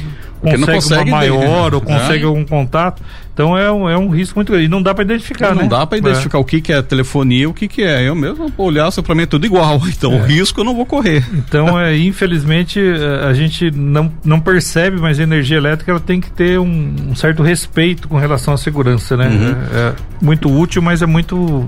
é 0.43 0.51
consegue, 0.51 0.73
consegue, 0.73 1.09
uma 1.09 1.17
maior 1.17 1.73
ou 1.73 1.81
consegue 1.81 2.23
é. 2.23 2.27
algum 2.27 2.45
contato. 2.45 3.01
Então 3.39 3.57
é 3.57 3.71
um, 3.71 3.89
é 3.89 3.97
um 3.97 4.09
risco 4.09 4.37
muito 4.37 4.51
grande. 4.51 4.65
E 4.65 4.67
não 4.67 4.83
dá 4.83 4.93
para 4.93 5.05
identificar, 5.05 5.55
não 5.55 5.61
né? 5.61 5.69
dá 5.69 5.87
para 5.87 5.97
identificar 5.97 6.37
é. 6.37 6.41
o 6.41 6.43
que, 6.43 6.59
que 6.59 6.73
é 6.73 6.81
telefonia 6.81 7.43
e 7.43 7.47
o 7.47 7.53
que, 7.53 7.69
que 7.69 7.81
é. 7.81 8.05
Eu 8.05 8.13
mesmo 8.13 8.51
olhar, 8.57 8.91
para 8.91 9.15
mim 9.15 9.23
é 9.23 9.25
tudo 9.25 9.45
igual. 9.45 9.79
Então 9.99 10.13
é. 10.13 10.17
o 10.17 10.23
risco 10.23 10.59
eu 10.59 10.65
não 10.65 10.75
vou 10.75 10.85
correr. 10.85 11.25
Então, 11.33 11.79
é, 11.79 11.95
infelizmente, 11.99 12.79
é, 12.79 13.25
a 13.25 13.33
gente 13.33 13.71
não, 13.71 14.11
não 14.25 14.41
percebe, 14.41 14.99
mas 14.99 15.21
a 15.21 15.23
energia 15.23 15.57
elétrica 15.57 15.91
ela 15.91 15.99
tem 16.01 16.19
que 16.19 16.29
ter 16.31 16.59
um, 16.59 16.95
um 17.09 17.15
certo 17.15 17.41
respeito 17.41 18.09
com 18.09 18.17
relação 18.17 18.53
à 18.53 18.57
segurança, 18.57 19.15
né? 19.15 19.27
Uhum. 19.27 19.55
É, 19.73 19.87
é 19.87 19.95
muito 20.21 20.49
útil, 20.49 20.81
mas 20.81 21.01
é 21.01 21.05
muito 21.05 21.65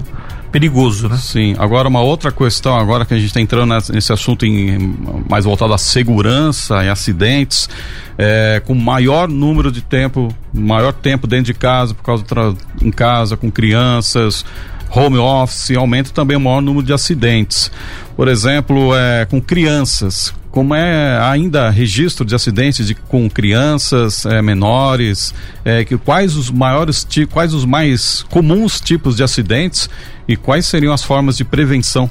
perigoso, 0.51 1.07
né? 1.07 1.17
Sim. 1.17 1.55
Agora 1.57 1.87
uma 1.87 2.01
outra 2.01 2.31
questão, 2.31 2.77
agora 2.77 3.05
que 3.05 3.13
a 3.13 3.17
gente 3.17 3.27
está 3.27 3.39
entrando 3.39 3.73
nesse 3.93 4.11
assunto 4.11 4.45
em, 4.45 4.95
mais 5.29 5.45
voltado 5.45 5.73
à 5.73 5.77
segurança 5.77 6.83
e 6.83 6.89
acidentes, 6.89 7.69
é, 8.17 8.61
com 8.65 8.75
maior 8.75 9.27
número 9.27 9.71
de 9.71 9.81
tempo, 9.81 10.27
maior 10.53 10.93
tempo 10.93 11.25
dentro 11.25 11.45
de 11.45 11.53
casa, 11.53 11.93
por 11.93 12.03
causa 12.03 12.23
do 12.23 12.57
em 12.81 12.91
casa 12.91 13.37
com 13.37 13.49
crianças, 13.49 14.45
home 14.93 15.17
office, 15.17 15.71
aumenta 15.71 16.12
também 16.12 16.38
o 16.38 16.39
maior 16.39 16.62
número 16.62 16.86
de 16.86 16.93
acidentes. 16.93 17.71
Por 18.15 18.27
exemplo, 18.27 18.95
é, 18.95 19.25
com 19.25 19.41
crianças, 19.41 20.34
como 20.51 20.75
é 20.75 21.17
ainda 21.21 21.69
registro 21.69 22.25
de 22.25 22.36
acidentes 22.36 22.86
de, 22.86 22.93
com 22.93 23.30
crianças 23.30 24.25
é, 24.25 24.41
menores, 24.41 25.34
é, 25.63 25.86
que, 25.86 25.97
quais 25.97 26.36
os 26.36 26.51
maiores, 26.51 27.08
quais 27.32 27.54
os 27.54 27.65
mais 27.65 28.23
comuns 28.30 28.82
tipos 28.82 29.15
de 29.15 29.23
acidentes 29.23 29.89
e 30.27 30.36
quais 30.36 30.65
seriam 30.65 30.93
as 30.93 31.04
formas 31.04 31.38
de 31.38 31.45
prevenção? 31.45 32.10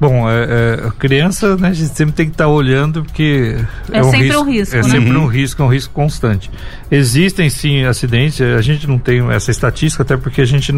Bom, 0.00 0.28
é, 0.28 0.44
é, 0.44 0.90
criança, 0.98 1.56
né, 1.56 1.68
a 1.68 1.72
gente 1.72 1.94
sempre 1.94 2.14
tem 2.14 2.26
que 2.26 2.32
estar 2.32 2.44
tá 2.44 2.50
olhando 2.50 3.04
porque 3.04 3.56
é, 3.92 3.98
é 3.98 4.02
um 4.02 4.10
sempre 4.10 4.26
risco, 4.26 4.40
um 4.40 4.50
risco. 4.50 4.76
É 4.76 4.82
né? 4.82 4.88
sempre 4.88 5.16
um 5.16 5.26
risco, 5.26 5.62
é 5.62 5.64
um 5.64 5.68
risco 5.68 5.94
constante. 5.94 6.50
Existem 6.90 7.48
sim 7.48 7.84
acidentes, 7.84 8.40
a 8.40 8.60
gente 8.60 8.88
não 8.88 8.98
tem 8.98 9.30
essa 9.30 9.52
estatística, 9.52 10.02
até 10.02 10.16
porque 10.16 10.40
a 10.40 10.44
gente 10.44 10.72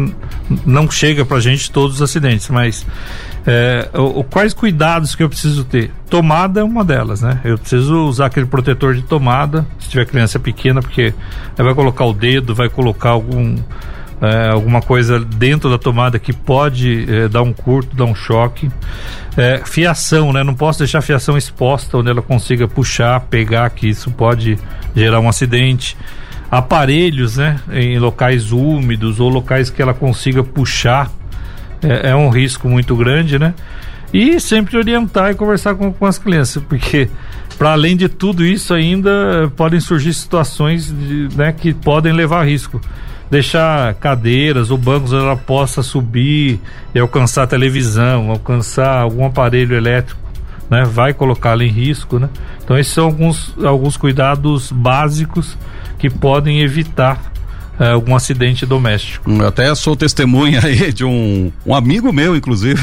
não 0.65 0.89
chega 0.89 1.25
para 1.25 1.37
a 1.37 1.41
gente 1.41 1.71
todos 1.71 1.95
os 1.95 2.01
acidentes, 2.01 2.47
mas 2.49 2.85
é, 3.45 3.89
o, 3.93 4.19
o, 4.19 4.23
quais 4.23 4.53
cuidados 4.53 5.15
que 5.15 5.23
eu 5.23 5.29
preciso 5.29 5.63
ter? 5.63 5.91
Tomada 6.09 6.59
é 6.59 6.63
uma 6.63 6.85
delas, 6.85 7.21
né? 7.21 7.41
Eu 7.43 7.57
preciso 7.57 8.05
usar 8.05 8.27
aquele 8.27 8.45
protetor 8.45 8.93
de 8.93 9.01
tomada, 9.01 9.65
se 9.79 9.89
tiver 9.89 10.05
criança 10.05 10.39
pequena, 10.39 10.79
porque 10.79 11.13
vai 11.57 11.73
colocar 11.73 12.05
o 12.05 12.13
dedo, 12.13 12.53
vai 12.53 12.69
colocar 12.69 13.09
algum 13.09 13.57
é, 14.21 14.49
alguma 14.49 14.81
coisa 14.81 15.19
dentro 15.19 15.69
da 15.69 15.77
tomada 15.77 16.17
que 16.17 16.33
pode 16.33 17.05
é, 17.07 17.27
dar 17.27 17.43
um 17.43 17.53
curto, 17.53 17.95
dar 17.95 18.05
um 18.05 18.15
choque. 18.15 18.69
É, 19.35 19.61
fiação, 19.63 20.33
né? 20.33 20.43
Não 20.43 20.55
posso 20.55 20.79
deixar 20.79 20.99
a 20.99 21.01
fiação 21.01 21.37
exposta 21.37 21.97
onde 21.97 22.09
ela 22.09 22.21
consiga 22.21 22.67
puxar, 22.67 23.19
pegar, 23.21 23.69
que 23.69 23.87
isso 23.87 24.09
pode 24.09 24.57
gerar 24.95 25.19
um 25.19 25.29
acidente. 25.29 25.95
Aparelhos, 26.49 27.37
né? 27.37 27.59
Em 27.71 27.99
locais 27.99 28.51
úmidos 28.51 29.19
ou 29.19 29.29
locais 29.29 29.69
que 29.69 29.81
ela 29.81 29.93
consiga 29.93 30.43
puxar. 30.43 31.11
É, 31.83 32.09
é 32.09 32.15
um 32.15 32.29
risco 32.29 32.67
muito 32.67 32.95
grande, 32.95 33.37
né? 33.37 33.53
E 34.11 34.39
sempre 34.39 34.77
orientar 34.77 35.31
e 35.31 35.35
conversar 35.35 35.75
com, 35.75 35.91
com 35.91 36.05
as 36.05 36.17
crianças, 36.17 36.63
porque 36.63 37.09
para 37.57 37.73
além 37.73 37.97
de 37.97 38.07
tudo 38.07 38.45
isso 38.45 38.73
ainda 38.73 39.51
podem 39.55 39.79
surgir 39.79 40.13
situações 40.13 40.87
de, 40.87 41.27
né, 41.35 41.51
que 41.51 41.73
podem 41.73 42.13
levar 42.13 42.41
a 42.41 42.45
risco 42.45 42.79
deixar 43.29 43.93
cadeiras 43.95 44.71
ou 44.71 44.77
bancos 44.77 45.13
onde 45.13 45.23
ela 45.23 45.35
possa 45.35 45.83
subir 45.83 46.59
e 46.93 46.99
alcançar 46.99 47.43
a 47.43 47.47
televisão, 47.47 48.31
alcançar 48.31 49.01
algum 49.01 49.25
aparelho 49.25 49.75
elétrico, 49.75 50.19
né? 50.69 50.83
Vai 50.85 51.13
colocá-la 51.13 51.63
em 51.63 51.69
risco, 51.69 52.19
né? 52.19 52.29
Então 52.63 52.77
esses 52.77 52.93
são 52.93 53.05
alguns, 53.05 53.53
alguns 53.63 53.97
cuidados 53.97 54.71
básicos 54.71 55.57
que 55.97 56.09
podem 56.09 56.61
evitar 56.61 57.31
é, 57.79 57.91
algum 57.91 58.15
acidente 58.15 58.65
doméstico. 58.65 59.29
Eu 59.29 59.47
até 59.47 59.73
sou 59.75 59.95
testemunha 59.95 60.61
aí 60.63 60.91
de 60.91 61.05
um, 61.05 61.51
um 61.65 61.75
amigo 61.75 62.11
meu, 62.11 62.35
inclusive. 62.35 62.81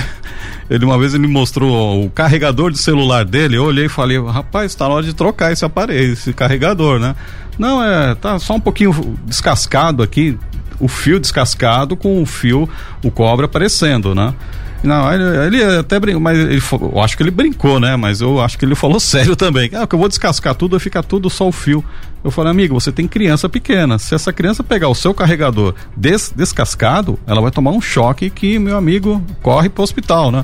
Ele 0.71 0.85
uma 0.85 0.99
vez 0.99 1.15
ele 1.15 1.27
me 1.27 1.33
mostrou 1.33 2.05
o 2.05 2.11
carregador 2.11 2.71
de 2.71 2.79
celular 2.79 3.25
dele. 3.25 3.57
Eu 3.57 3.65
olhei 3.65 3.87
e 3.87 3.89
falei, 3.89 4.23
rapaz, 4.25 4.73
está 4.73 4.89
na 4.89 4.95
hora 4.95 5.05
de 5.05 5.13
trocar 5.13 5.53
esse 5.53 5.65
aparelho, 5.65 6.13
esse 6.13 6.33
carregador, 6.33 6.99
né? 6.99 7.15
Não, 7.59 7.83
é, 7.83 8.15
tá 8.15 8.39
só 8.39 8.55
um 8.55 8.61
pouquinho 8.61 9.17
descascado 9.27 10.03
aqui, 10.03 10.39
o 10.81 10.89
fio 10.89 11.21
descascado 11.21 11.97
com 11.97 12.21
o 12.21 12.27
fio, 12.27 12.69
o 13.03 13.11
cobre 13.11 13.47
aparecendo, 13.47 14.15
né? 14.15 14.35
Não, 14.83 15.11
ele, 15.13 15.25
ele 15.47 15.79
até 15.79 15.99
brincou, 15.99 16.21
mas 16.21 16.39
ele, 16.39 16.63
eu 16.73 17.01
acho 17.01 17.17
que 17.17 17.23
ele 17.23 17.31
brincou, 17.31 17.81
né? 17.81 17.97
Mas 17.97 18.21
eu 18.21 18.41
acho 18.41 18.59
que 18.59 18.65
ele 18.65 18.75
falou 18.75 19.01
sério 19.01 19.35
também. 19.35 19.71
Ah, 19.75 19.87
que 19.87 19.95
eu 19.95 19.99
vou 19.99 20.09
descascar 20.09 20.55
tudo, 20.55 20.73
vai 20.73 20.81
ficar 20.81 21.03
tudo 21.03 21.31
só 21.31 21.49
o 21.49 21.53
fio. 21.53 21.83
Eu 22.25 22.31
falei, 22.31 22.51
amigo, 22.51 22.73
você 22.73 22.91
tem 22.91 23.07
criança 23.07 23.51
pequena. 23.51 23.99
Se 23.99 24.15
essa 24.15 24.33
criança 24.33 24.65
pegar 24.65 24.89
o 24.89 24.95
seu 24.95 25.13
carregador 25.13 25.75
des, 25.95 26.33
descascado, 26.35 27.19
ela 27.27 27.43
vai 27.43 27.51
tomar 27.51 27.71
um 27.71 27.83
choque 27.83 28.31
que, 28.31 28.59
meu 28.59 28.79
amigo, 28.79 29.23
corre 29.43 29.69
para 29.69 29.83
o 29.83 29.85
hospital, 29.85 30.33
né? 30.33 30.43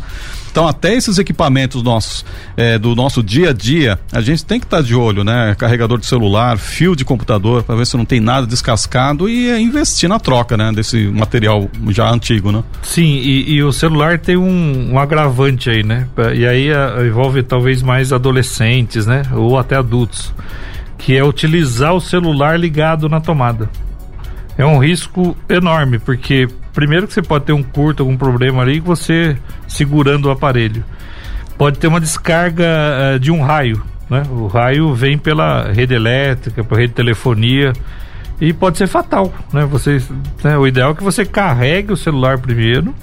Então, 0.50 0.66
até 0.66 0.94
esses 0.94 1.16
equipamentos 1.16 1.82
nossos, 1.82 2.24
é, 2.56 2.76
do 2.76 2.94
nosso 2.94 3.22
dia 3.22 3.50
a 3.50 3.52
dia, 3.52 3.98
a 4.12 4.20
gente 4.20 4.44
tem 4.44 4.58
que 4.58 4.66
estar 4.66 4.78
tá 4.78 4.82
de 4.82 4.94
olho, 4.94 5.24
né? 5.24 5.54
Carregador 5.56 5.98
de 5.98 6.04
celular, 6.04 6.58
fio 6.58 6.94
de 6.94 7.04
computador, 7.04 7.62
para 7.62 7.76
ver 7.76 7.86
se 7.86 7.96
não 7.96 8.04
tem 8.04 8.20
nada 8.20 8.46
descascado 8.46 9.26
e 9.26 9.48
é, 9.48 9.58
investir 9.58 10.08
na 10.08 10.18
troca, 10.18 10.58
né? 10.58 10.72
Desse 10.72 11.06
material 11.06 11.70
já 11.88 12.10
antigo, 12.10 12.52
né? 12.52 12.62
Sim, 12.82 13.20
e, 13.22 13.52
e 13.52 13.62
o 13.62 13.72
celular 13.72 14.18
tem 14.18 14.36
um, 14.36 14.92
um, 14.92 14.98
agravante 14.98 15.70
aí, 15.70 15.82
né? 15.82 16.08
E 16.34 16.44
aí 16.44 16.70
a, 16.72 17.06
envolve 17.06 17.42
talvez 17.42 17.80
mais 17.80 18.12
adolescentes, 18.12 19.06
né? 19.06 19.22
Ou 19.32 19.56
até 19.56 19.76
adultos 19.76 20.34
que 21.00 21.16
é 21.16 21.24
utilizar 21.24 21.94
o 21.94 22.00
celular 22.00 22.58
ligado 22.58 23.08
na 23.08 23.20
tomada. 23.20 23.68
É 24.56 24.64
um 24.64 24.78
risco 24.78 25.36
enorme, 25.48 25.98
porque 25.98 26.46
primeiro 26.72 27.08
que 27.08 27.14
você 27.14 27.22
pode 27.22 27.46
ter 27.46 27.52
um 27.52 27.62
curto, 27.62 28.02
algum 28.02 28.16
problema 28.16 28.62
ali, 28.62 28.78
você 28.78 29.36
segurando 29.66 30.26
o 30.26 30.30
aparelho. 30.30 30.84
Pode 31.56 31.78
ter 31.78 31.86
uma 31.86 32.00
descarga 32.00 32.66
uh, 33.16 33.18
de 33.18 33.30
um 33.30 33.42
raio, 33.42 33.82
né? 34.08 34.22
O 34.30 34.46
raio 34.46 34.94
vem 34.94 35.16
pela 35.16 35.72
rede 35.72 35.94
elétrica, 35.94 36.62
pela 36.62 36.80
rede 36.80 36.90
de 36.90 36.96
telefonia 36.96 37.72
e 38.40 38.52
pode 38.52 38.78
ser 38.78 38.86
fatal, 38.86 39.32
né? 39.52 39.64
Você, 39.66 40.02
né? 40.44 40.56
O 40.58 40.66
ideal 40.66 40.92
é 40.92 40.94
que 40.94 41.02
você 41.02 41.24
carregue 41.24 41.92
o 41.92 41.96
celular 41.96 42.38
primeiro 42.38 42.94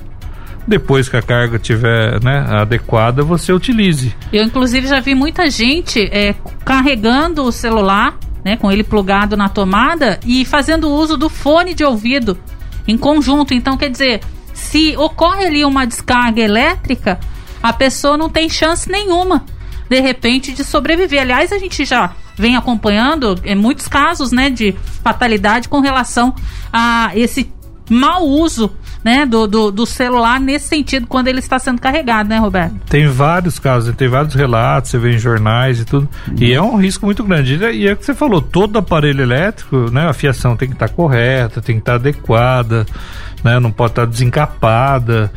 depois 0.67 1.07
que 1.07 1.15
a 1.15 1.21
carga 1.21 1.55
estiver 1.55 2.21
né, 2.21 2.45
adequada, 2.49 3.23
você 3.23 3.53
utilize. 3.53 4.13
Eu, 4.33 4.43
inclusive, 4.43 4.87
já 4.87 4.99
vi 4.99 5.15
muita 5.15 5.49
gente 5.49 6.09
é, 6.11 6.35
carregando 6.65 7.43
o 7.43 7.51
celular, 7.51 8.17
né, 8.43 8.57
com 8.57 8.69
ele 8.71 8.83
plugado 8.83 9.37
na 9.37 9.47
tomada 9.47 10.19
e 10.25 10.43
fazendo 10.43 10.89
uso 10.89 11.15
do 11.15 11.29
fone 11.29 11.73
de 11.73 11.83
ouvido 11.85 12.37
em 12.87 12.97
conjunto. 12.97 13.53
Então, 13.53 13.77
quer 13.77 13.89
dizer, 13.89 14.21
se 14.53 14.95
ocorre 14.97 15.45
ali 15.45 15.63
uma 15.63 15.85
descarga 15.85 16.41
elétrica, 16.41 17.19
a 17.63 17.71
pessoa 17.71 18.17
não 18.17 18.29
tem 18.29 18.49
chance 18.49 18.91
nenhuma, 18.91 19.45
de 19.89 19.99
repente, 20.01 20.51
de 20.51 20.63
sobreviver. 20.63 21.21
Aliás, 21.21 21.53
a 21.53 21.57
gente 21.57 21.85
já 21.85 22.13
vem 22.35 22.55
acompanhando 22.55 23.39
em 23.43 23.55
muitos 23.55 23.87
casos, 23.87 24.31
né, 24.31 24.49
de 24.49 24.75
fatalidade 25.01 25.69
com 25.69 25.79
relação 25.79 26.35
a 26.71 27.11
esse 27.15 27.51
mau 27.89 28.27
uso 28.27 28.75
né, 29.03 29.25
do, 29.25 29.47
do, 29.47 29.71
do, 29.71 29.85
celular 29.85 30.39
nesse 30.39 30.67
sentido, 30.67 31.07
quando 31.07 31.27
ele 31.27 31.39
está 31.39 31.57
sendo 31.59 31.79
carregado, 31.79 32.29
né, 32.29 32.37
Roberto? 32.37 32.75
Tem 32.89 33.07
vários 33.07 33.59
casos, 33.59 33.95
tem 33.95 34.07
vários 34.07 34.33
relatos, 34.33 34.91
você 34.91 34.97
vê 34.97 35.13
em 35.13 35.19
jornais 35.19 35.79
e 35.79 35.85
tudo. 35.85 36.09
Uhum. 36.27 36.35
E 36.39 36.53
é 36.53 36.61
um 36.61 36.75
risco 36.75 37.05
muito 37.05 37.23
grande. 37.23 37.55
E 37.55 37.87
é 37.87 37.93
o 37.93 37.97
que 37.97 38.05
você 38.05 38.13
falou, 38.13 38.41
todo 38.41 38.77
aparelho 38.77 39.21
elétrico, 39.21 39.91
né, 39.91 40.07
a 40.07 40.13
fiação 40.13 40.55
tem 40.55 40.67
que 40.67 40.75
estar 40.75 40.89
tá 40.89 40.93
correta, 40.93 41.61
tem 41.61 41.75
que 41.75 41.81
estar 41.81 41.93
tá 41.93 41.95
adequada, 41.97 42.85
né, 43.43 43.59
não 43.59 43.71
pode 43.71 43.91
estar 43.91 44.05
tá 44.05 44.11
desencapada. 44.11 45.31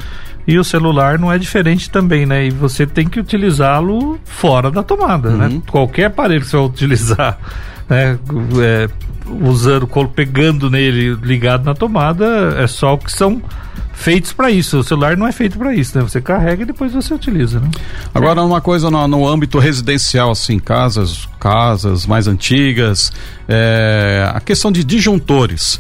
E 0.47 0.59
o 0.59 0.65
celular 0.65 1.19
não 1.19 1.33
é 1.33 1.39
diferente 1.39 1.89
também, 1.91 2.27
né? 2.27 2.47
E 2.47 2.51
você 2.51 2.87
tem 2.87 3.07
que 3.09 3.21
utilizá-lo 3.21 4.19
fora 4.25 4.71
da 4.71 4.83
tomada, 4.83 5.31
né? 5.31 5.47
uhum. 5.47 5.55
né? 5.55 5.63
Qualquer 5.71 6.07
aparelho 6.07 6.41
que 6.41 6.49
você 6.49 6.57
vai 6.57 6.67
utilizar, 6.67 7.39
né? 7.91 8.19
É, 8.63 8.89
usando, 9.43 9.87
pegando 10.15 10.71
nele 10.71 11.15
ligado 11.17 11.65
na 11.65 11.75
tomada, 11.75 12.55
é 12.59 12.67
só 12.67 12.95
o 12.95 12.99
que 12.99 13.13
são 13.13 13.43
feitos 13.93 14.33
para 14.33 14.51
isso. 14.51 14.79
O 14.79 14.85
celular 14.85 15.17
não 15.17 15.27
é 15.27 15.33
feito 15.33 15.59
para 15.59 15.75
isso, 15.75 15.97
né? 15.97 16.03
Você 16.03 16.21
carrega 16.21 16.63
e 16.63 16.67
depois 16.67 16.93
você 16.93 17.13
utiliza, 17.13 17.61
né? 17.61 17.71
Agora 18.15 18.43
uma 18.43 18.61
coisa 18.61 18.91
no, 18.91 19.07
no 19.07 19.29
âmbito 19.29 19.59
residencial, 19.59 20.31
assim, 20.31 20.59
casas, 20.59 21.29
casas 21.39 22.07
mais 22.07 22.27
antigas, 22.27 23.13
é, 23.47 24.31
a 24.35 24.41
questão 24.41 24.73
de 24.73 24.83
disjuntores. 24.83 25.79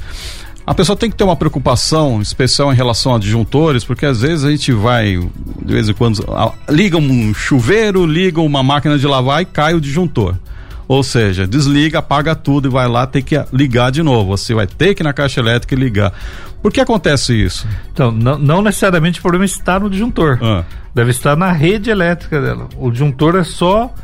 A 0.66 0.74
pessoa 0.74 0.94
tem 0.94 1.10
que 1.10 1.16
ter 1.16 1.24
uma 1.24 1.34
preocupação 1.34 2.20
especial 2.20 2.72
em 2.72 2.76
relação 2.76 3.14
a 3.14 3.18
disjuntores, 3.18 3.82
porque 3.82 4.06
às 4.06 4.20
vezes 4.20 4.44
a 4.44 4.50
gente 4.50 4.70
vai, 4.70 5.16
de 5.64 5.72
vez 5.72 5.88
em 5.88 5.94
quando, 5.94 6.22
liga 6.68 6.96
um 6.96 7.34
chuveiro, 7.34 8.06
liga 8.06 8.40
uma 8.40 8.62
máquina 8.62 8.98
de 8.98 9.06
lavar 9.06 9.42
e 9.42 9.46
cai 9.46 9.74
o 9.74 9.80
disjuntor. 9.80 10.36
Ou 10.90 11.04
seja, 11.04 11.46
desliga, 11.46 12.00
apaga 12.00 12.34
tudo 12.34 12.66
e 12.66 12.68
vai 12.68 12.88
lá 12.88 13.06
ter 13.06 13.22
que 13.22 13.40
ligar 13.52 13.92
de 13.92 14.02
novo. 14.02 14.36
Você 14.36 14.52
vai 14.52 14.66
ter 14.66 14.92
que 14.92 15.04
ir 15.04 15.04
na 15.04 15.12
caixa 15.12 15.38
elétrica 15.38 15.72
e 15.72 15.78
ligar. 15.78 16.12
Por 16.60 16.72
que 16.72 16.80
acontece 16.80 17.32
isso? 17.32 17.64
Então, 17.92 18.10
não, 18.10 18.36
não 18.36 18.60
necessariamente 18.60 19.20
o 19.20 19.22
problema 19.22 19.44
está 19.44 19.78
no 19.78 19.88
disjuntor. 19.88 20.40
Ah. 20.42 20.64
Deve 20.92 21.12
estar 21.12 21.36
na 21.36 21.52
rede 21.52 21.90
elétrica 21.90 22.42
dela. 22.42 22.68
O 22.76 22.90
disjuntor 22.90 23.36
é 23.36 23.44
só. 23.44 23.94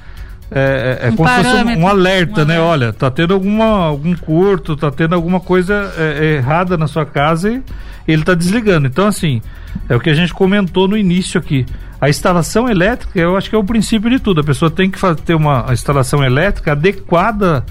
É, 0.51 0.99
é, 1.03 1.09
é 1.09 1.11
um 1.11 1.17
como 1.17 1.29
se 1.29 1.43
fosse 1.43 1.65
um, 1.65 1.81
um 1.81 1.89
alerta, 1.89 2.45
né? 2.45 2.61
Olha, 2.61 2.93
tá 2.93 3.11
tendo 3.11 3.35
alguma, 3.35 3.87
algum 3.87 4.15
curto, 4.15 4.77
tá 4.77 4.91
tendo 4.91 5.15
alguma 5.15 5.41
coisa 5.41 5.93
é, 5.97 6.19
é 6.25 6.25
errada 6.37 6.77
na 6.77 6.87
sua 6.87 7.05
casa 7.05 7.51
e 7.51 7.63
ele 8.07 8.23
tá 8.23 8.35
desligando. 8.35 8.87
Então, 8.87 9.07
assim, 9.07 9.43
é 9.89 9.97
o 9.97 10.01
que 10.01 10.11
a 10.11 10.15
gente 10.15 10.33
comentou 10.33 10.87
no 10.87 10.97
início 10.97 11.39
aqui. 11.39 11.67
A 12.01 12.09
instalação 12.09 12.69
elétrica, 12.69 13.19
eu 13.19 13.37
acho 13.37 13.51
que 13.51 13.57
é 13.57 13.59
o 13.59 13.65
princípio 13.65 14.09
de 14.09 14.21
tudo. 14.21 14.41
A 14.41 14.45
pessoa 14.45 14.71
tem 14.71 14.91
que 14.91 14.99
ter 15.25 15.35
uma 15.35 15.67
instalação 15.73 16.23
elétrica 16.23 16.73
adequada 16.73 17.65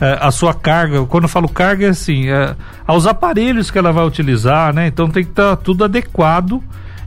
é, 0.00 0.18
à 0.20 0.30
sua 0.30 0.52
carga. 0.52 1.04
Quando 1.04 1.24
eu 1.24 1.28
falo 1.28 1.48
carga, 1.48 1.86
é 1.86 1.90
assim, 1.90 2.28
é, 2.28 2.56
aos 2.86 3.06
aparelhos 3.06 3.70
que 3.70 3.78
ela 3.78 3.92
vai 3.92 4.04
utilizar, 4.04 4.74
né? 4.74 4.88
Então 4.88 5.08
tem 5.08 5.22
que 5.22 5.30
estar 5.30 5.50
tá 5.50 5.56
tudo 5.56 5.84
adequado. 5.84 6.62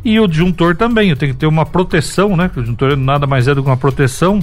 E 0.05 0.17
o 0.17 0.27
disjuntor 0.27 0.77
também, 0.77 1.09
eu 1.09 1.17
tenho 1.17 1.33
que 1.33 1.39
ter 1.39 1.47
uma 1.47 1.65
proteção, 1.65 2.37
né? 2.37 2.47
Que 2.47 2.59
o 2.59 2.61
disjuntor 2.61 2.95
nada 2.95 3.27
mais 3.27 3.49
é 3.49 3.55
do 3.55 3.61
que 3.61 3.69
uma 3.69 3.75
proteção 3.75 4.39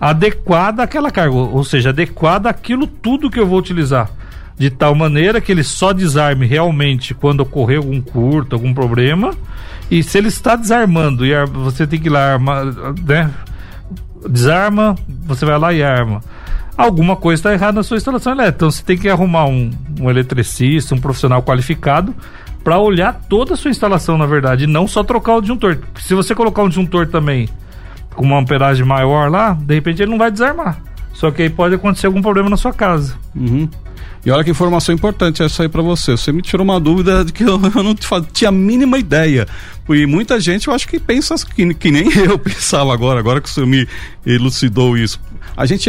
adequada 0.00 0.82
àquela 0.82 1.10
carga, 1.10 1.34
ou 1.34 1.62
seja, 1.62 1.90
adequada 1.90 2.48
àquilo 2.48 2.86
tudo 2.86 3.30
que 3.30 3.38
eu 3.38 3.46
vou 3.46 3.58
utilizar 3.58 4.10
de 4.60 4.68
tal 4.68 4.94
maneira 4.94 5.40
que 5.40 5.50
ele 5.50 5.64
só 5.64 5.90
desarme 5.90 6.46
realmente 6.46 7.14
quando 7.14 7.40
ocorrer 7.40 7.78
algum 7.78 7.98
curto, 7.98 8.54
algum 8.54 8.74
problema. 8.74 9.34
E 9.90 10.02
se 10.02 10.18
ele 10.18 10.28
está 10.28 10.54
desarmando 10.54 11.24
e 11.24 11.32
você 11.46 11.86
tem 11.86 11.98
que 11.98 12.08
ir 12.08 12.10
lá 12.10 12.34
armar, 12.34 12.66
né? 13.02 13.30
Desarma, 14.28 14.96
você 15.24 15.46
vai 15.46 15.58
lá 15.58 15.72
e 15.72 15.82
arma. 15.82 16.20
Alguma 16.76 17.16
coisa 17.16 17.40
está 17.40 17.54
errada 17.54 17.72
na 17.72 17.82
sua 17.82 17.96
instalação 17.96 18.34
elétrica. 18.34 18.56
Então 18.56 18.70
você 18.70 18.84
tem 18.84 18.98
que 18.98 19.08
arrumar 19.08 19.46
um, 19.46 19.70
um 19.98 20.10
eletricista, 20.10 20.94
um 20.94 21.00
profissional 21.00 21.42
qualificado 21.42 22.14
para 22.62 22.78
olhar 22.78 23.18
toda 23.30 23.54
a 23.54 23.56
sua 23.56 23.70
instalação, 23.70 24.18
na 24.18 24.26
verdade, 24.26 24.64
e 24.64 24.66
não 24.66 24.86
só 24.86 25.02
trocar 25.02 25.36
o 25.36 25.40
disjuntor. 25.40 25.78
Se 25.98 26.14
você 26.14 26.34
colocar 26.34 26.62
um 26.62 26.68
disjuntor 26.68 27.06
também 27.06 27.48
com 28.20 28.26
uma 28.26 28.38
amperagem 28.38 28.84
maior 28.84 29.30
lá, 29.30 29.54
de 29.54 29.74
repente 29.74 30.02
ele 30.02 30.10
não 30.10 30.18
vai 30.18 30.30
desarmar. 30.30 30.82
Só 31.14 31.30
que 31.30 31.40
aí 31.40 31.48
pode 31.48 31.74
acontecer 31.74 32.06
algum 32.06 32.20
problema 32.20 32.50
na 32.50 32.56
sua 32.56 32.72
casa. 32.72 33.14
Uhum. 33.34 33.66
E 34.24 34.30
olha 34.30 34.44
que 34.44 34.50
informação 34.50 34.94
importante 34.94 35.42
essa 35.42 35.62
aí 35.62 35.70
para 35.70 35.80
você. 35.80 36.12
Você 36.12 36.30
me 36.30 36.42
tirou 36.42 36.62
uma 36.62 36.78
dúvida 36.78 37.24
de 37.24 37.32
que 37.32 37.42
eu, 37.42 37.58
eu 37.74 37.82
não 37.82 37.94
tinha 38.30 38.50
a 38.50 38.52
mínima 38.52 38.98
ideia. 38.98 39.48
E 39.88 40.04
muita 40.04 40.38
gente 40.38 40.68
eu 40.68 40.74
acho 40.74 40.86
que 40.86 41.00
pensa 41.00 41.34
que, 41.46 41.72
que 41.72 41.90
nem 41.90 42.12
eu 42.22 42.38
pensava 42.38 42.92
agora, 42.92 43.18
agora 43.18 43.40
que 43.40 43.48
o 43.48 43.50
senhor 43.50 43.66
me 43.66 43.88
elucidou 44.26 44.98
isso. 44.98 45.18
A 45.56 45.64
gente 45.64 45.88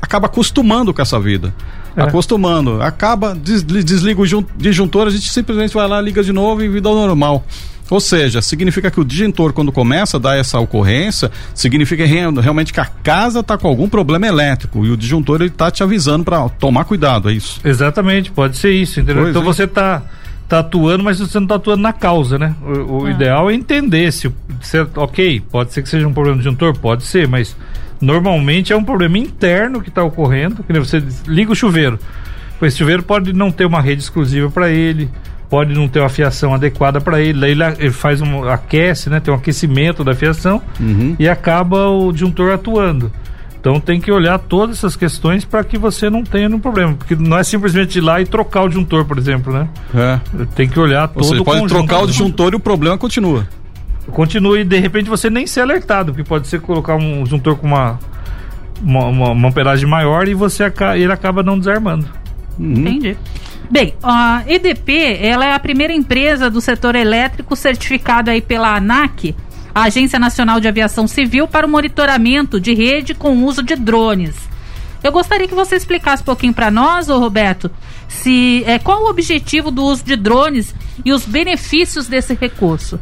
acaba 0.00 0.26
acostumando 0.26 0.94
com 0.94 1.02
essa 1.02 1.18
vida. 1.18 1.52
É. 1.96 2.02
Acostumando. 2.02 2.80
Acaba, 2.80 3.34
desliga 3.34 4.22
o 4.22 4.44
disjuntor, 4.56 5.08
a 5.08 5.10
gente 5.10 5.28
simplesmente 5.30 5.74
vai 5.74 5.88
lá, 5.88 6.00
liga 6.00 6.22
de 6.22 6.32
novo 6.32 6.62
e 6.62 6.68
vida 6.68 6.88
normal. 6.88 7.44
Ou 7.92 8.00
seja, 8.00 8.40
significa 8.40 8.90
que 8.90 8.98
o 8.98 9.04
disjuntor, 9.04 9.52
quando 9.52 9.70
começa 9.70 10.16
a 10.16 10.20
dar 10.20 10.38
essa 10.38 10.58
ocorrência, 10.58 11.30
significa 11.54 12.06
realmente 12.06 12.72
que 12.72 12.80
a 12.80 12.86
casa 12.86 13.40
está 13.40 13.58
com 13.58 13.68
algum 13.68 13.86
problema 13.86 14.26
elétrico 14.26 14.86
e 14.86 14.90
o 14.90 14.96
disjuntor 14.96 15.42
ele 15.42 15.50
está 15.50 15.70
te 15.70 15.82
avisando 15.82 16.24
para 16.24 16.48
tomar 16.48 16.84
cuidado, 16.84 17.28
é 17.28 17.34
isso? 17.34 17.60
Exatamente, 17.62 18.30
pode 18.30 18.56
ser 18.56 18.72
isso, 18.72 18.98
entendeu? 18.98 19.24
Pois 19.24 19.30
então 19.30 19.42
é. 19.42 19.44
você 19.44 19.64
está 19.64 20.02
tá 20.48 20.60
atuando, 20.60 21.04
mas 21.04 21.18
você 21.18 21.38
não 21.38 21.44
está 21.44 21.56
atuando 21.56 21.82
na 21.82 21.92
causa, 21.92 22.38
né? 22.38 22.54
O, 22.62 23.02
o 23.02 23.08
é. 23.08 23.10
ideal 23.10 23.50
é 23.50 23.54
entender 23.54 24.10
se, 24.10 24.32
se, 24.62 24.80
ok, 24.96 25.42
pode 25.50 25.74
ser 25.74 25.82
que 25.82 25.88
seja 25.90 26.08
um 26.08 26.14
problema 26.14 26.38
de 26.38 26.44
disjuntor, 26.44 26.74
pode 26.78 27.04
ser, 27.04 27.28
mas 27.28 27.54
normalmente 28.00 28.72
é 28.72 28.76
um 28.76 28.84
problema 28.84 29.18
interno 29.18 29.82
que 29.82 29.90
está 29.90 30.02
ocorrendo, 30.02 30.62
que 30.62 30.72
você 30.78 31.02
liga 31.26 31.52
o 31.52 31.54
chuveiro. 31.54 31.98
esse 32.62 32.78
chuveiro 32.78 33.02
pode 33.02 33.34
não 33.34 33.50
ter 33.50 33.66
uma 33.66 33.82
rede 33.82 34.02
exclusiva 34.02 34.50
para 34.50 34.70
ele, 34.70 35.10
pode 35.52 35.74
não 35.74 35.86
ter 35.86 36.00
uma 36.00 36.08
fiação 36.08 36.54
adequada 36.54 36.98
para 36.98 37.20
ele, 37.20 37.38
daí 37.38 37.50
ele, 37.50 37.62
ele 37.78 37.90
faz 37.90 38.22
um 38.22 38.48
aquece, 38.48 39.10
né? 39.10 39.20
Tem 39.20 39.34
um 39.34 39.36
aquecimento 39.36 40.02
da 40.02 40.14
fiação 40.14 40.62
uhum. 40.80 41.14
e 41.18 41.28
acaba 41.28 41.90
o 41.90 42.10
disjuntor 42.10 42.52
atuando. 42.52 43.12
Então 43.60 43.78
tem 43.78 44.00
que 44.00 44.10
olhar 44.10 44.38
todas 44.38 44.78
essas 44.78 44.96
questões 44.96 45.44
para 45.44 45.62
que 45.62 45.76
você 45.76 46.08
não 46.08 46.24
tenha 46.24 46.48
nenhum 46.48 46.58
problema, 46.58 46.94
porque 46.94 47.14
não 47.14 47.36
é 47.36 47.44
simplesmente 47.44 47.98
ir 47.98 48.00
lá 48.00 48.18
e 48.18 48.24
trocar 48.24 48.62
o 48.62 48.68
disjuntor, 48.68 49.04
por 49.04 49.18
exemplo, 49.18 49.52
né? 49.52 49.68
É. 49.94 50.18
Tem 50.54 50.66
que 50.66 50.80
olhar 50.80 51.06
todo 51.08 51.22
Você 51.22 51.44
pode 51.44 51.66
trocar 51.66 52.00
o 52.00 52.06
disjuntor 52.06 52.54
e 52.54 52.56
o 52.56 52.60
problema 52.60 52.96
continua. 52.96 53.46
Continua 54.10 54.58
e 54.58 54.64
de 54.64 54.78
repente 54.78 55.10
você 55.10 55.28
nem 55.28 55.46
ser 55.46 55.60
alertado, 55.60 56.12
porque 56.12 56.26
pode 56.26 56.48
ser 56.48 56.62
colocar 56.62 56.96
um 56.96 57.24
disjuntor 57.24 57.56
com 57.56 57.66
uma 57.66 57.98
uma, 58.82 59.04
uma, 59.04 59.30
uma 59.32 59.48
amperagem 59.48 59.86
maior 59.86 60.26
e 60.26 60.32
você 60.32 60.64
ele 60.96 61.12
acaba 61.12 61.42
não 61.42 61.58
desarmando. 61.58 62.06
Uhum. 62.58 62.72
Entendi. 62.72 63.18
Bem, 63.70 63.94
a 64.02 64.42
EDP 64.46 65.18
ela 65.20 65.46
é 65.46 65.54
a 65.54 65.58
primeira 65.58 65.92
empresa 65.92 66.50
do 66.50 66.60
setor 66.60 66.94
elétrico 66.94 67.56
certificada 67.56 68.30
aí 68.30 68.40
pela 68.40 68.76
ANAC 68.76 69.34
a 69.74 69.84
Agência 69.84 70.18
Nacional 70.18 70.60
de 70.60 70.68
Aviação 70.68 71.06
Civil 71.06 71.48
para 71.48 71.66
o 71.66 71.70
monitoramento 71.70 72.60
de 72.60 72.74
rede 72.74 73.14
com 73.14 73.44
uso 73.44 73.62
de 73.62 73.74
drones. 73.74 74.36
Eu 75.02 75.10
gostaria 75.10 75.48
que 75.48 75.54
você 75.54 75.74
explicasse 75.74 76.22
um 76.22 76.26
pouquinho 76.26 76.52
para 76.52 76.70
nós, 76.70 77.08
ô 77.08 77.18
Roberto, 77.18 77.70
se 78.06 78.62
é, 78.66 78.78
qual 78.78 79.02
o 79.02 79.10
objetivo 79.10 79.70
do 79.70 79.82
uso 79.82 80.04
de 80.04 80.14
drones 80.14 80.74
e 81.04 81.12
os 81.12 81.24
benefícios 81.24 82.06
desse 82.06 82.34
recurso. 82.34 83.00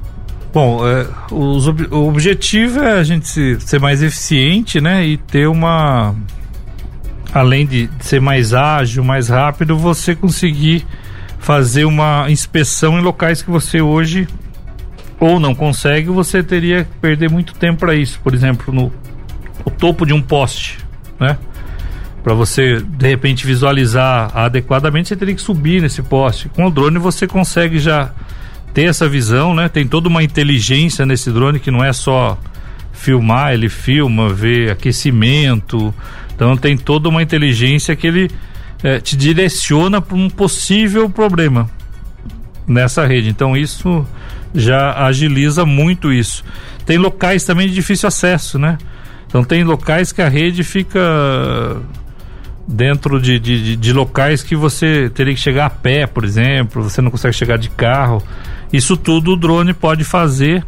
Bom, 0.52 0.80
é, 0.88 1.06
os, 1.30 1.66
o 1.66 2.08
objetivo 2.08 2.80
é 2.80 2.92
a 2.92 3.02
gente 3.02 3.60
ser 3.60 3.78
mais 3.78 4.02
eficiente, 4.02 4.80
né, 4.80 5.06
e 5.06 5.16
ter 5.16 5.46
uma, 5.46 6.14
além 7.32 7.66
de 7.66 7.88
ser 8.00 8.20
mais 8.20 8.52
ágil, 8.52 9.04
mais 9.04 9.28
rápido, 9.28 9.76
você 9.76 10.14
conseguir 10.14 10.86
fazer 11.38 11.84
uma 11.84 12.26
inspeção 12.28 12.98
em 12.98 13.02
locais 13.02 13.42
que 13.42 13.50
você 13.50 13.80
hoje 13.80 14.28
ou 15.18 15.38
não 15.38 15.54
consegue, 15.54 16.08
você 16.08 16.42
teria 16.42 16.84
que 16.84 16.90
perder 17.00 17.30
muito 17.30 17.54
tempo 17.54 17.80
para 17.80 17.94
isso. 17.94 18.20
Por 18.22 18.34
exemplo, 18.34 18.72
no 18.72 18.92
o 19.64 19.70
topo 19.70 20.06
de 20.06 20.12
um 20.12 20.22
poste, 20.22 20.78
né? 21.18 21.36
Para 22.22 22.34
você 22.34 22.80
de 22.80 23.08
repente 23.08 23.46
visualizar 23.46 24.30
adequadamente, 24.34 25.08
você 25.08 25.16
teria 25.16 25.34
que 25.34 25.40
subir 25.40 25.80
nesse 25.80 26.02
poste. 26.02 26.48
Com 26.48 26.66
o 26.66 26.70
drone 26.70 26.98
você 26.98 27.26
consegue 27.26 27.78
já 27.78 28.10
ter 28.74 28.84
essa 28.84 29.08
visão, 29.08 29.54
né? 29.54 29.68
Tem 29.68 29.86
toda 29.86 30.08
uma 30.08 30.22
inteligência 30.22 31.04
nesse 31.04 31.30
drone 31.30 31.58
que 31.58 31.70
não 31.70 31.84
é 31.84 31.92
só 31.92 32.38
filmar, 32.92 33.52
ele 33.52 33.68
filma, 33.68 34.28
vê 34.28 34.70
aquecimento. 34.70 35.94
Então 36.40 36.56
tem 36.56 36.74
toda 36.74 37.06
uma 37.06 37.22
inteligência 37.22 37.94
que 37.94 38.06
ele 38.06 38.30
é, 38.82 38.98
te 38.98 39.14
direciona 39.14 40.00
para 40.00 40.16
um 40.16 40.30
possível 40.30 41.10
problema 41.10 41.68
nessa 42.66 43.06
rede. 43.06 43.28
Então 43.28 43.54
isso 43.54 44.06
já 44.54 45.04
agiliza 45.04 45.66
muito 45.66 46.10
isso. 46.10 46.42
Tem 46.86 46.96
locais 46.96 47.44
também 47.44 47.68
de 47.68 47.74
difícil 47.74 48.06
acesso, 48.06 48.58
né? 48.58 48.78
Então 49.26 49.44
tem 49.44 49.62
locais 49.62 50.12
que 50.12 50.22
a 50.22 50.30
rede 50.30 50.64
fica 50.64 50.98
dentro 52.66 53.20
de, 53.20 53.38
de, 53.38 53.76
de, 53.76 53.92
locais 53.92 54.42
que 54.42 54.56
você 54.56 55.10
teria 55.10 55.34
que 55.34 55.40
chegar 55.40 55.66
a 55.66 55.70
pé, 55.70 56.06
por 56.06 56.24
exemplo, 56.24 56.82
você 56.82 57.02
não 57.02 57.10
consegue 57.10 57.36
chegar 57.36 57.58
de 57.58 57.68
carro. 57.68 58.22
Isso 58.72 58.96
tudo 58.96 59.32
o 59.32 59.36
drone 59.36 59.74
pode 59.74 60.04
fazer, 60.04 60.64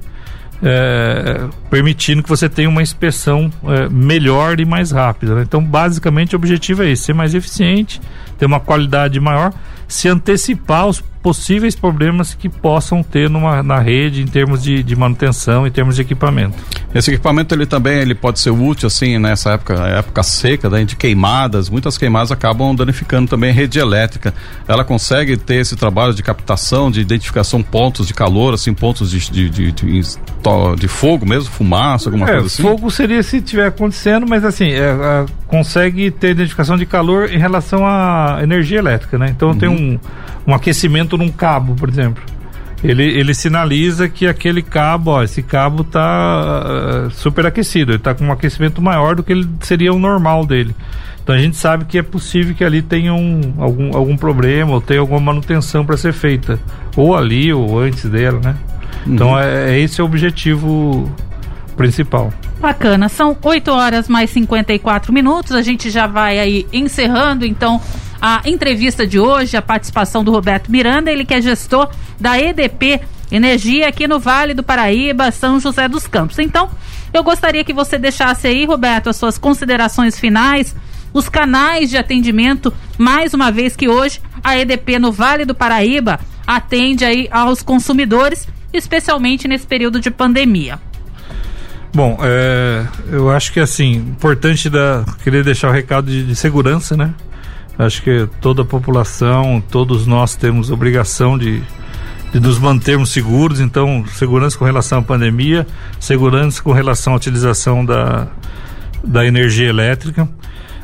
é, 0.63 1.49
permitindo 1.69 2.23
que 2.23 2.29
você 2.29 2.49
tenha 2.49 2.69
uma 2.69 2.83
inspeção 2.83 3.51
é, 3.65 3.89
melhor 3.89 4.61
e 4.61 4.65
mais 4.65 4.93
rápida. 4.93 5.35
Né? 5.35 5.43
Então, 5.43 5.63
basicamente, 5.63 6.35
o 6.35 6.39
objetivo 6.39 6.83
é 6.85 6.91
esse: 6.91 7.05
ser 7.05 7.15
mais 7.15 7.35
eficiente, 7.35 8.01
ter 8.39 8.47
uma 8.47 8.61
qualidade 8.61 9.19
maior, 9.19 9.53
se 9.89 10.09
antecipar 10.09 10.83
aos 10.83 11.03
possíveis 11.23 11.77
problemas 11.77 12.35
que 12.35 12.49
possam 12.49 13.03
ter 13.03 13.31
numa, 13.31 13.63
na 13.63 13.79
rede 13.79 14.23
em 14.23 14.27
termos 14.27 14.63
de, 14.63 14.83
de 14.83 14.97
manutenção, 14.97 15.67
em 15.67 15.71
termos 15.71 15.97
de 15.97 16.03
equipamento. 16.03 16.57
Esse 16.95 17.11
equipamento 17.11 17.55
ele 17.55 17.65
também 17.65 18.01
ele 18.01 18.15
pode 18.15 18.41
ser 18.41 18.51
útil 18.51 18.89
assim 18.89 19.19
nessa 19.19 19.53
época, 19.53 19.75
época 19.75 20.23
seca, 20.23 20.69
né, 20.69 20.85
de 20.85 20.97
queimadas. 20.97 21.71
Muitas 21.71 21.97
queimadas 21.97 22.33
acabam 22.33 22.75
danificando 22.75 23.31
também 23.31 23.51
a 23.51 23.53
rede 23.53 23.79
elétrica. 23.79 24.35
Ela 24.67 24.85
consegue 24.85 25.37
ter 25.37 25.57
esse 25.57 25.77
trabalho 25.77 26.13
de 26.13 26.23
captação, 26.23 26.91
de 26.91 27.01
identificação 27.01 27.63
pontos 27.63 28.07
de 28.07 28.15
calor, 28.15 28.55
assim 28.55 28.75
pontos 28.75 29.11
de, 29.11 29.21
de, 29.31 29.49
de, 29.49 29.73
de, 29.73 30.03
de 30.79 30.89
fogo 30.89 31.25
mesmo, 31.25 31.51
fumaça, 31.51 32.09
alguma 32.09 32.29
é, 32.29 32.33
coisa 32.33 32.47
assim. 32.47 32.63
Fogo 32.63 32.91
seria 32.91 33.23
se 33.23 33.37
estiver 33.37 33.69
acontecendo, 33.69 34.27
mas 34.27 34.45
assim 34.45 34.71
é, 34.71 34.91
é, 34.91 35.27
consegue 35.47 36.11
ter 36.11 36.31
identificação 36.31 36.77
de 36.77 36.85
calor 36.85 37.31
em 37.33 37.39
relação 37.39 37.87
à 37.87 38.41
energia 38.43 38.79
elétrica, 38.79 39.17
né? 39.19 39.29
Então 39.31 39.51
uhum. 39.51 39.59
tem 39.59 39.69
um, 39.69 39.99
um 40.47 40.55
aquecimento 40.55 41.12
num 41.17 41.31
cabo, 41.31 41.75
por 41.75 41.89
exemplo. 41.89 42.23
Ele, 42.83 43.05
ele 43.05 43.33
sinaliza 43.33 44.09
que 44.09 44.27
aquele 44.27 44.61
cabo, 44.61 45.13
ó, 45.13 45.23
esse 45.23 45.41
cabo 45.41 45.83
está 45.83 47.07
uh, 47.07 47.11
superaquecido, 47.11 47.93
ele 47.93 47.99
está 47.99 48.13
com 48.13 48.25
um 48.25 48.33
aquecimento 48.33 48.83
maior 48.83 49.15
do 49.15 49.23
que 49.23 49.33
ele 49.33 49.49
seria 49.61 49.93
o 49.93 49.99
normal 49.99 50.45
dele. 50.45 50.75
Então 51.23 51.35
a 51.35 51.39
gente 51.39 51.57
sabe 51.57 51.85
que 51.85 51.97
é 51.97 52.03
possível 52.03 52.55
que 52.55 52.65
ali 52.65 52.83
tenha 52.83 53.15
um, 53.15 53.55
algum, 53.59 53.97
algum 53.97 54.17
problema 54.17 54.73
ou 54.73 54.81
tenha 54.81 54.99
alguma 54.99 55.21
manutenção 55.21 55.87
para 55.87 55.97
ser 55.97 56.13
feita, 56.13 56.59
ou 56.97 57.17
ali 57.17 57.53
ou 57.53 57.79
antes 57.79 58.11
dela, 58.11 58.41
né? 58.43 58.57
Então 59.07 59.31
uhum. 59.31 59.39
é, 59.39 59.71
é 59.71 59.79
esse 59.79 60.03
o 60.03 60.05
objetivo 60.05 61.09
principal. 61.77 62.33
Bacana, 62.61 63.09
são 63.09 63.37
8 63.41 63.71
horas 63.71 64.09
mais 64.09 64.31
54 64.31 65.13
minutos, 65.13 65.53
a 65.53 65.63
gente 65.63 65.89
já 65.91 66.09
vai 66.09 66.41
aí 66.41 66.67
encerrando, 66.73 67.47
então 67.47 67.81
a 68.25 68.41
entrevista 68.45 69.05
de 69.05 69.19
hoje, 69.19 69.57
a 69.57 69.63
participação 69.63 70.23
do 70.23 70.31
Roberto 70.31 70.71
Miranda, 70.71 71.11
ele 71.11 71.25
que 71.25 71.35
é 71.35 71.43
gestor 71.43 71.91
da 72.21 72.39
EDP 72.39 73.01
Energia 73.33 73.89
aqui 73.89 74.07
no 74.07 74.21
Vale 74.21 74.55
do 74.55 74.63
Paraíba, 74.63 75.33
São 75.33 75.59
José 75.59 75.89
dos 75.89 76.07
Campos. 76.07 76.39
Então, 76.39 76.71
eu 77.13 77.25
gostaria 77.25 77.65
que 77.65 77.73
você 77.73 77.99
deixasse 77.99 78.47
aí, 78.47 78.65
Roberto, 78.65 79.09
as 79.09 79.17
suas 79.17 79.39
considerações 79.39 80.21
finais, 80.21 80.77
os 81.13 81.29
canais 81.29 81.91
de 81.91 81.97
atendimento, 81.97 82.73
mais 82.97 83.35
uma 83.35 83.51
vez 83.51 83.75
que 83.75 83.89
hoje 83.89 84.21
a 84.45 84.57
EDP 84.57 85.01
no 85.01 85.11
Vale 85.11 85.45
do 85.45 85.55
Paraíba 85.55 86.21
atende 86.47 87.05
aí 87.05 87.27
aos 87.29 87.61
consumidores, 87.61 88.47
especialmente 88.73 89.49
nesse 89.49 89.67
período 89.67 89.99
de 89.99 90.13
pandemia. 90.13 90.79
Bom, 91.93 92.19
é, 92.23 92.87
eu 93.11 93.31
acho 93.31 93.53
que 93.53 93.59
assim, 93.59 93.95
importante 93.95 94.71
da, 94.71 95.05
querer 95.25 95.43
deixar 95.43 95.71
o 95.71 95.73
recado 95.73 96.09
de, 96.09 96.25
de 96.25 96.37
segurança, 96.37 96.97
né? 96.97 97.13
Acho 97.79 98.03
que 98.03 98.29
toda 98.41 98.63
a 98.63 98.65
população, 98.65 99.63
todos 99.71 100.07
nós 100.07 100.37
temos 100.37 100.71
obrigação 100.71 101.39
de, 101.39 101.63
de 102.33 102.41
nos 102.41 102.59
mantermos 102.59 103.11
seguros. 103.11 103.61
Então, 103.61 104.05
segurança 104.07 104.59
com 104.59 104.65
relação 104.65 104.99
à 104.99 105.03
pandemia, 105.03 105.67
segurança 105.99 106.63
com 106.63 106.73
relação 106.73 107.15
à 107.15 107.17
utilização 107.17 107.85
da, 107.85 108.29
da 109.03 109.27
energia 109.27 109.69
elétrica. 109.69 110.29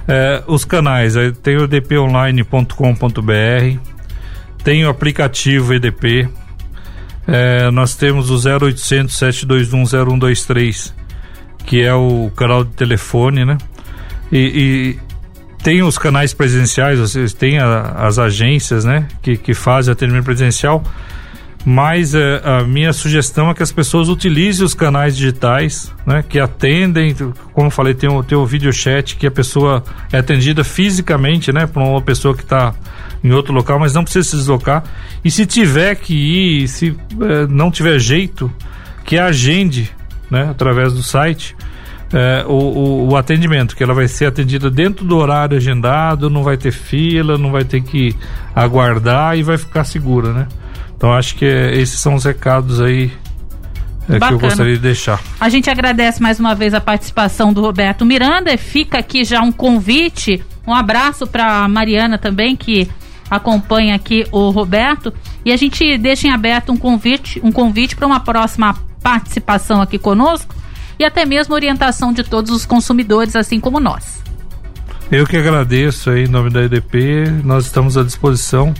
É, 0.07 0.43
os 0.47 0.65
canais, 0.65 1.15
tem 1.43 1.59
o 1.59 1.65
edponline.com.br, 1.65 2.73
tem 4.65 4.85
o 4.87 4.89
aplicativo 4.89 5.75
EDP, 5.75 6.29
é, 7.27 7.71
nós 7.71 7.95
temos 7.95 8.31
o 8.31 8.37
0800 8.37 9.15
721 9.15 9.85
0123, 9.85 10.95
que 11.67 11.83
é 11.83 11.93
o 11.93 12.33
canal 12.35 12.65
de 12.65 12.71
telefone, 12.71 13.45
né? 13.45 13.59
E 14.33 14.99
tem 15.63 15.83
os 15.83 15.99
canais 15.99 16.33
presenciais, 16.33 16.99
vocês 16.99 17.33
têm 17.33 17.59
a, 17.59 17.81
as 18.07 18.19
agências, 18.19 18.85
né, 18.85 19.07
que, 19.23 19.37
que 19.37 19.55
fazem 19.55 19.93
atendimento 19.93 20.25
presencial, 20.25 20.83
mas 21.65 22.15
é, 22.15 22.41
a 22.45 22.65
minha 22.65 22.93
sugestão 22.93 23.51
é 23.51 23.55
que 23.55 23.63
as 23.63 23.73
pessoas 23.73 24.09
utilizem 24.09 24.65
os 24.65 24.75
canais 24.75 25.17
digitais, 25.17 25.93
né, 26.07 26.25
que 26.27 26.39
atendem, 26.39 27.15
como 27.53 27.71
falei, 27.71 27.95
tem 27.95 28.09
o, 28.09 28.23
tem 28.23 28.39
o 28.39 28.47
video 28.47 28.73
chat 28.73 29.17
que 29.17 29.27
a 29.27 29.31
pessoa 29.31 29.83
é 30.13 30.19
atendida 30.19 30.63
fisicamente, 30.63 31.53
né, 31.53 31.67
por 31.67 31.83
uma 31.83 32.01
pessoa 32.01 32.35
que 32.35 32.43
está 32.43 32.75
em 33.23 33.33
outro 33.33 33.53
local, 33.53 33.79
mas 33.79 33.93
não 33.93 34.05
precisa 34.05 34.31
se 34.31 34.37
deslocar. 34.37 34.85
E 35.25 35.31
se 35.31 35.45
tiver 35.45 35.97
que 35.97 36.15
ir, 36.15 36.69
se 36.69 36.97
é, 37.21 37.47
não 37.49 37.71
tiver 37.71 37.99
jeito, 37.99 38.51
que 39.05 39.19
agende, 39.19 39.91
né, 40.31 40.49
através 40.51 40.93
do 40.93 41.03
site 41.03 41.57
é, 42.13 42.45
o, 42.47 42.53
o, 42.53 43.09
o, 43.11 43.17
atendimento, 43.17 43.77
que 43.77 43.83
ela 43.83 43.95
vai 43.95 44.09
ser 44.09 44.27
atendida 44.27 44.71
dentro 44.71 45.05
do 45.05 45.17
horário 45.17 45.57
agendado, 45.57 46.31
não 46.31 46.43
vai 46.43 46.57
ter 46.57 46.73
fila, 46.73 47.37
não 47.37 47.51
vai 47.51 47.65
ter 47.65 47.83
que 47.83 48.17
aguardar 48.55 49.37
e 49.37 49.43
vai 49.43 49.59
ficar 49.59 49.85
segura, 49.85 50.33
né? 50.33 50.49
Então 50.97 51.13
acho 51.13 51.35
que 51.35 51.45
é, 51.45 51.75
esses 51.77 52.01
são 52.01 52.15
os 52.15 52.25
recados 52.25 52.81
aí 52.81 53.13
é, 54.09 54.19
que 54.19 54.33
eu 54.33 54.39
gostaria 54.39 54.75
de 54.75 54.81
deixar. 54.81 55.21
A 55.39 55.49
gente 55.49 55.69
agradece 55.69 56.23
mais 56.23 56.41
uma 56.41 56.55
vez 56.55 56.73
a 56.73 56.81
participação 56.81 57.53
do 57.53 57.61
Roberto 57.61 58.07
Miranda. 58.07 58.57
Fica 58.57 58.99
aqui 58.99 59.23
já 59.23 59.43
um 59.43 59.53
convite, 59.53 60.43
um 60.67 60.75
abraço 60.75 61.27
para 61.27 61.69
Mariana 61.69 62.17
também 62.17 62.57
que 62.57 62.89
acompanha 63.31 63.95
aqui 63.95 64.27
o 64.33 64.49
Roberto 64.49 65.13
e 65.45 65.53
a 65.53 65.57
gente 65.57 65.99
deixa 65.99 66.27
em 66.27 66.31
aberto 66.31 66.73
um 66.73 66.77
convite, 66.79 67.39
um 67.45 67.53
convite 67.53 67.95
para 67.95 68.07
uma 68.07 68.21
próxima 68.21 68.75
participação 69.03 69.83
aqui 69.83 69.99
conosco 69.99 70.58
e 70.99 71.05
até 71.05 71.25
mesmo 71.25 71.55
orientação 71.55 72.13
de 72.13 72.23
todos 72.25 72.51
os 72.51 72.67
consumidores, 72.67 73.37
assim 73.37 73.61
como 73.61 73.79
nós. 73.79 74.23
Eu 75.11 75.27
que 75.27 75.37
agradeço 75.37 76.11
aí 76.11 76.25
em 76.25 76.29
nome 76.29 76.51
da 76.51 76.63
EDP, 76.63 77.43
nós 77.45 77.67
estamos 77.67 77.97
à 77.97 78.03
disposição. 78.03 78.75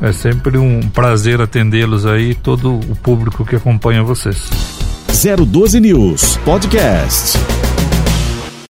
É 0.00 0.12
sempre 0.12 0.58
um 0.58 0.80
prazer 0.88 1.40
atendê-los 1.40 2.04
aí, 2.04 2.34
todo 2.34 2.74
o 2.74 2.96
público 2.96 3.44
que 3.44 3.56
acompanha 3.56 4.02
vocês. 4.02 4.50
012 5.08 5.80
News 5.80 6.36
Podcast. 6.44 7.38